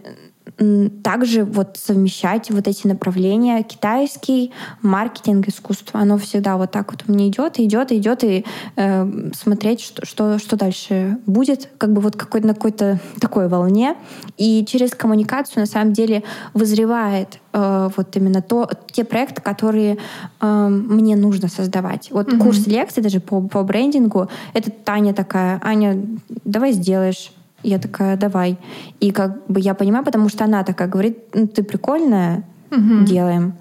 также 1.04 1.44
вот 1.46 1.78
совмещать 1.78 2.50
вот 2.50 2.68
эти 2.68 2.88
направления. 2.88 3.64
Китайский 3.64 4.52
маркетинг 4.82 5.48
искусство 5.48 6.00
оно 6.02 6.18
всегда 6.18 6.58
вот 6.58 6.72
так 6.72 6.92
вот 6.92 7.08
мне 7.08 7.30
идет 7.30 7.60
идет 7.60 7.92
идет 7.92 8.24
и 8.24 8.46
э, 8.76 9.32
смотреть 9.34 9.82
что, 9.82 10.06
что 10.06 10.38
что 10.40 10.58
дальше 10.58 11.18
будет 11.26 11.70
как 11.78 11.94
бы 11.94 12.02
вот 12.02 12.16
какой-то 12.16 12.48
на 12.48 12.54
какой-то 12.54 13.00
такой 13.20 13.48
волне. 13.48 13.96
И 14.38 14.66
через 14.66 14.92
коммуникацию 14.92 15.62
на 15.62 15.66
самом 15.66 15.94
деле 15.94 16.24
вызревает 16.54 17.40
э, 17.54 17.90
вот 17.96 18.16
именно 18.16 18.42
то 18.42 18.70
те 18.92 19.06
проекты 19.06 19.42
которые 19.42 19.98
э, 20.42 20.68
мне 20.70 21.16
нужно 21.16 21.48
создавать. 21.48 22.10
Вот 22.12 22.28
mm-hmm. 22.28 22.40
курс 22.40 22.68
лекций 22.68 23.02
даже 23.02 23.20
по 23.20 23.42
по 23.42 23.64
брендингу 23.64 24.30
это 24.54 24.72
Таня 24.72 25.14
такая 25.14 25.62
Аня 25.64 26.02
давай 26.44 26.74
сделаешь 26.74 27.32
я 27.64 27.80
такая, 27.80 28.18
давай. 28.18 28.58
И 29.00 29.12
как 29.12 29.46
бы 29.48 29.60
я 29.60 29.74
понимаю, 29.74 30.06
потому 30.06 30.30
что 30.30 30.46
она 30.46 30.64
такая 30.64 30.88
говорит, 30.88 31.18
ну, 31.34 31.48
ты 31.48 31.64
прикольная, 31.64 32.44
угу. 32.72 33.06
делаем. 33.06 33.54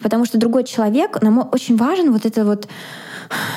Потому 0.00 0.24
что 0.24 0.38
другой 0.38 0.64
человек, 0.64 1.20
нам 1.22 1.48
очень 1.52 1.76
важен 1.76 2.12
вот 2.12 2.24
это 2.24 2.44
вот 2.44 2.68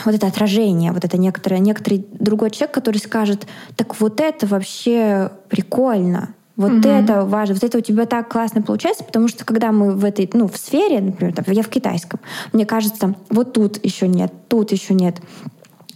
вот 0.05 0.13
это 0.13 0.27
отражение, 0.27 0.91
вот 0.91 1.03
это 1.03 1.17
некоторое, 1.17 1.57
некоторый 1.57 2.05
другой 2.11 2.51
человек, 2.51 2.75
который 2.75 2.97
скажет, 2.97 3.47
так 3.75 3.99
вот 3.99 4.21
это 4.21 4.45
вообще 4.45 5.31
прикольно, 5.49 6.35
вот 6.55 6.71
mm 6.71 7.03
это 7.03 7.25
важно, 7.25 7.55
вот 7.55 7.63
это 7.63 7.79
у 7.79 7.81
тебя 7.81 8.05
так 8.05 8.29
классно 8.29 8.61
получается, 8.61 9.03
потому 9.03 9.27
что 9.27 9.43
когда 9.43 9.71
мы 9.71 9.93
в 9.95 10.05
этой, 10.05 10.29
ну, 10.33 10.47
в 10.47 10.57
сфере, 10.57 11.01
например, 11.01 11.33
там, 11.33 11.45
я 11.47 11.63
в 11.63 11.69
китайском, 11.69 12.19
мне 12.51 12.65
кажется, 12.67 13.15
вот 13.31 13.53
тут 13.53 13.83
еще 13.83 14.07
нет, 14.07 14.31
тут 14.47 14.71
еще 14.71 14.93
нет 14.93 15.17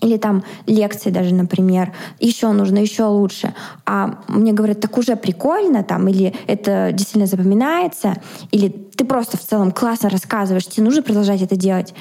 или 0.01 0.17
там 0.17 0.43
лекции 0.65 1.09
даже, 1.09 1.33
например, 1.33 1.93
еще 2.19 2.51
нужно, 2.51 2.79
еще 2.79 3.03
лучше. 3.05 3.53
А 3.85 4.19
мне 4.27 4.53
говорят, 4.53 4.79
так 4.79 4.97
уже 4.97 5.15
прикольно 5.15 5.83
там, 5.83 6.07
или 6.07 6.35
это 6.47 6.91
действительно 6.91 7.27
запоминается, 7.27 8.15
или 8.51 8.69
ты 8.69 9.05
просто 9.05 9.37
в 9.37 9.41
целом 9.41 9.71
классно 9.71 10.09
рассказываешь, 10.09 10.67
тебе 10.67 10.85
нужно 10.85 11.01
продолжать 11.01 11.41
это 11.41 11.55
делать. 11.55 11.93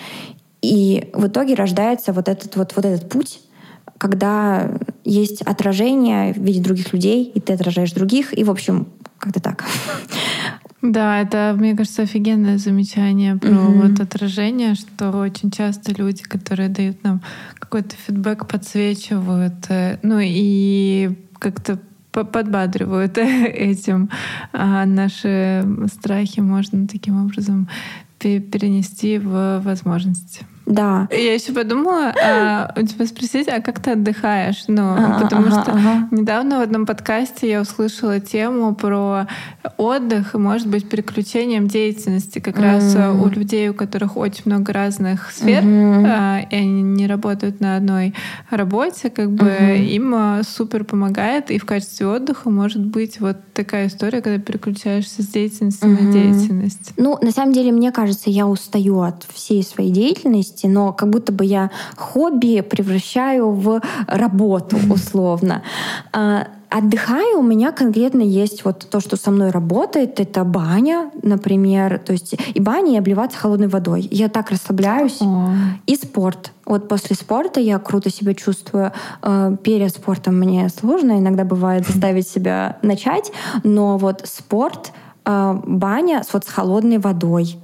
И 0.62 1.10
в 1.12 1.26
итоге 1.26 1.54
рождается 1.54 2.12
вот 2.12 2.28
этот 2.28 2.56
вот, 2.56 2.72
вот 2.74 2.84
этот 2.84 3.08
путь, 3.08 3.40
когда 3.98 4.70
есть 5.04 5.42
отражение 5.42 6.32
в 6.32 6.38
виде 6.38 6.60
других 6.60 6.92
людей, 6.92 7.24
и 7.24 7.40
ты 7.40 7.52
отражаешь 7.52 7.92
других, 7.92 8.36
и, 8.36 8.44
в 8.44 8.50
общем, 8.50 8.88
как-то 9.18 9.40
так. 9.40 9.64
Да, 10.92 11.20
это, 11.20 11.54
мне 11.58 11.74
кажется, 11.74 12.02
офигенное 12.02 12.58
замечание 12.58 13.36
про 13.36 13.48
mm-hmm. 13.48 13.88
вот 13.88 14.00
отражение, 14.00 14.74
что 14.74 15.10
очень 15.10 15.50
часто 15.50 15.92
люди, 15.92 16.22
которые 16.22 16.68
дают 16.68 17.02
нам 17.02 17.22
какой-то 17.58 17.96
фидбэк, 17.96 18.46
подсвечивают, 18.46 19.66
э, 19.68 19.98
ну 20.02 20.18
и 20.20 21.10
как-то 21.38 21.78
подбадривают 22.10 23.18
этим. 23.18 24.10
А 24.52 24.86
наши 24.86 25.64
страхи 25.92 26.40
можно 26.40 26.86
таким 26.86 27.24
образом 27.24 27.68
перенести 28.18 29.18
в 29.18 29.60
возможности. 29.60 30.46
Да. 30.66 31.08
Я 31.10 31.34
еще 31.34 31.52
подумала 31.52 32.12
а, 32.22 32.74
у 32.76 32.84
тебя 32.84 33.06
спросить, 33.06 33.48
а 33.48 33.60
как 33.60 33.80
ты 33.80 33.92
отдыхаешь? 33.92 34.64
Ну, 34.66 34.94
ага, 34.94 35.20
потому 35.22 35.46
ага, 35.46 35.62
что 35.62 35.72
ага. 35.72 36.08
недавно 36.10 36.58
в 36.58 36.62
одном 36.62 36.86
подкасте 36.86 37.48
я 37.48 37.60
услышала 37.60 38.18
тему 38.18 38.74
про 38.74 39.28
отдых 39.76 40.34
и, 40.34 40.38
может 40.38 40.66
быть, 40.66 40.88
переключением 40.88 41.68
деятельности 41.68 42.40
как 42.40 42.58
mm. 42.58 42.62
раз 42.62 42.96
у 43.20 43.28
людей, 43.28 43.68
у 43.68 43.74
которых 43.74 44.16
очень 44.16 44.42
много 44.46 44.72
разных 44.72 45.30
сфер, 45.30 45.62
mm-hmm. 45.62 46.06
а, 46.06 46.40
и 46.50 46.56
они 46.56 46.82
не 46.82 47.06
работают 47.06 47.60
на 47.60 47.76
одной 47.76 48.14
работе, 48.50 49.10
как 49.10 49.30
бы 49.30 49.46
mm-hmm. 49.46 49.84
им 49.86 50.14
а, 50.14 50.42
супер 50.42 50.84
помогает, 50.84 51.50
и 51.50 51.58
в 51.58 51.64
качестве 51.64 52.06
отдыха 52.06 52.50
может 52.50 52.84
быть 52.84 53.20
вот 53.20 53.36
такая 53.54 53.86
история, 53.86 54.20
когда 54.20 54.38
переключаешься 54.42 55.22
с 55.22 55.26
деятельности 55.26 55.84
mm-hmm. 55.84 56.02
на 56.02 56.12
деятельность. 56.12 56.92
Ну, 56.96 57.18
на 57.20 57.30
самом 57.30 57.52
деле, 57.52 57.72
мне 57.72 57.92
кажется, 57.92 58.30
я 58.30 58.46
устаю 58.46 59.00
от 59.00 59.24
всей 59.32 59.62
своей 59.62 59.90
деятельности, 59.90 60.55
деятельности, 60.56 60.66
но 60.66 60.92
как 60.92 61.10
будто 61.10 61.32
бы 61.32 61.44
я 61.44 61.70
хобби 61.96 62.60
превращаю 62.60 63.50
в 63.50 63.80
работу 64.06 64.76
условно. 64.90 65.62
А, 66.12 66.48
отдыхаю, 66.70 67.38
у 67.38 67.42
меня 67.42 67.72
конкретно 67.72 68.22
есть 68.22 68.64
вот 68.64 68.86
то, 68.90 69.00
что 69.00 69.16
со 69.16 69.30
мной 69.30 69.50
работает, 69.50 70.20
это 70.20 70.44
баня, 70.44 71.10
например, 71.22 71.98
то 71.98 72.12
есть 72.12 72.34
и 72.54 72.60
баня, 72.60 72.94
и 72.94 72.98
обливаться 72.98 73.38
холодной 73.38 73.68
водой. 73.68 74.08
Я 74.10 74.28
так 74.28 74.50
расслабляюсь. 74.50 75.20
О. 75.20 75.50
И 75.86 75.96
спорт. 75.96 76.52
Вот 76.64 76.88
после 76.88 77.14
спорта 77.14 77.60
я 77.60 77.78
круто 77.78 78.10
себя 78.10 78.34
чувствую. 78.34 78.92
А, 79.22 79.56
перед 79.56 79.90
спортом 79.90 80.38
мне 80.38 80.68
сложно, 80.68 81.18
иногда 81.18 81.44
бывает 81.44 81.86
заставить 81.86 82.28
себя 82.28 82.76
начать, 82.82 83.32
но 83.62 83.96
вот 83.98 84.22
спорт, 84.24 84.92
а, 85.24 85.60
баня 85.64 86.22
вот 86.32 86.44
с 86.44 86.48
холодной 86.48 86.98
водой, 86.98 87.58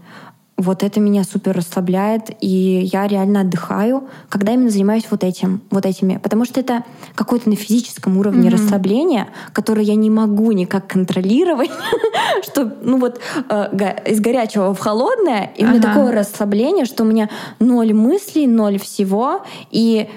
вот 0.62 0.82
это 0.82 1.00
меня 1.00 1.24
супер 1.24 1.56
расслабляет, 1.56 2.30
и 2.40 2.88
я 2.92 3.06
реально 3.06 3.40
отдыхаю, 3.40 4.08
когда 4.28 4.52
именно 4.52 4.70
занимаюсь 4.70 5.06
вот 5.10 5.24
этим, 5.24 5.60
вот 5.70 5.86
этими. 5.86 6.18
Потому 6.18 6.44
что 6.44 6.60
это 6.60 6.84
какой-то 7.14 7.50
на 7.50 7.56
физическом 7.56 8.16
уровне 8.18 8.48
mm-hmm. 8.48 8.52
расслабление, 8.52 9.28
которое 9.52 9.82
я 9.82 9.94
не 9.94 10.10
могу 10.10 10.52
никак 10.52 10.86
контролировать, 10.86 11.70
что, 12.42 12.72
ну 12.82 12.98
вот, 12.98 13.20
э, 13.48 14.10
из 14.10 14.20
горячего 14.20 14.74
в 14.74 14.78
холодное, 14.78 15.50
и 15.56 15.64
у 15.64 15.68
меня 15.68 15.82
такое 15.82 16.12
расслабление, 16.12 16.84
что 16.84 17.04
у 17.04 17.06
меня 17.06 17.28
ноль 17.58 17.92
мыслей, 17.92 18.46
ноль 18.46 18.78
всего, 18.78 19.42
и 19.70 20.08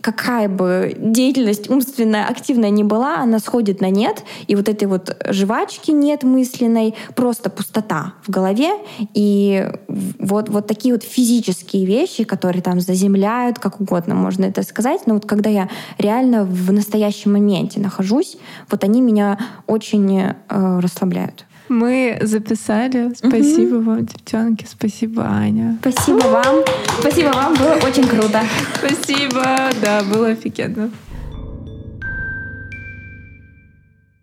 какая 0.00 0.48
бы 0.48 0.94
деятельность 0.98 1.68
умственная, 1.70 2.26
активная 2.26 2.70
ни 2.70 2.82
была, 2.82 3.18
она 3.18 3.38
сходит 3.38 3.80
на 3.80 3.90
нет, 3.90 4.24
и 4.46 4.54
вот 4.54 4.68
этой 4.68 4.88
вот 4.88 5.16
жвачки 5.28 5.90
нет 5.90 6.22
мысленной, 6.22 6.94
просто 7.14 7.50
пустота 7.50 8.14
в 8.22 8.30
голове, 8.30 8.70
и 9.14 9.68
вот, 9.88 10.48
вот 10.48 10.66
такие 10.66 10.94
вот 10.94 11.02
физические 11.02 11.84
вещи, 11.84 12.24
которые 12.24 12.62
там 12.62 12.80
заземляют, 12.80 13.58
как 13.58 13.80
угодно 13.80 14.14
можно 14.14 14.44
это 14.44 14.62
сказать, 14.62 15.06
но 15.06 15.14
вот 15.14 15.26
когда 15.26 15.50
я 15.50 15.68
реально 15.98 16.44
в 16.44 16.72
настоящем 16.72 17.32
моменте 17.32 17.80
нахожусь, 17.80 18.36
вот 18.70 18.84
они 18.84 19.00
меня 19.00 19.38
очень 19.66 20.20
э, 20.20 20.34
расслабляют. 20.80 21.44
Мы 21.70 22.18
записали. 22.22 23.14
Спасибо 23.14 23.76
угу. 23.76 23.90
вам, 23.90 24.04
девчонки. 24.04 24.66
Спасибо, 24.68 25.22
Аня. 25.22 25.78
Спасибо 25.80 26.26
вам. 26.26 26.56
Спасибо 26.98 27.28
вам. 27.28 27.54
Было 27.54 27.74
очень 27.86 28.08
круто. 28.08 28.42
Спасибо. 28.74 29.70
Да, 29.80 30.02
было 30.02 30.30
офигенно. 30.30 30.90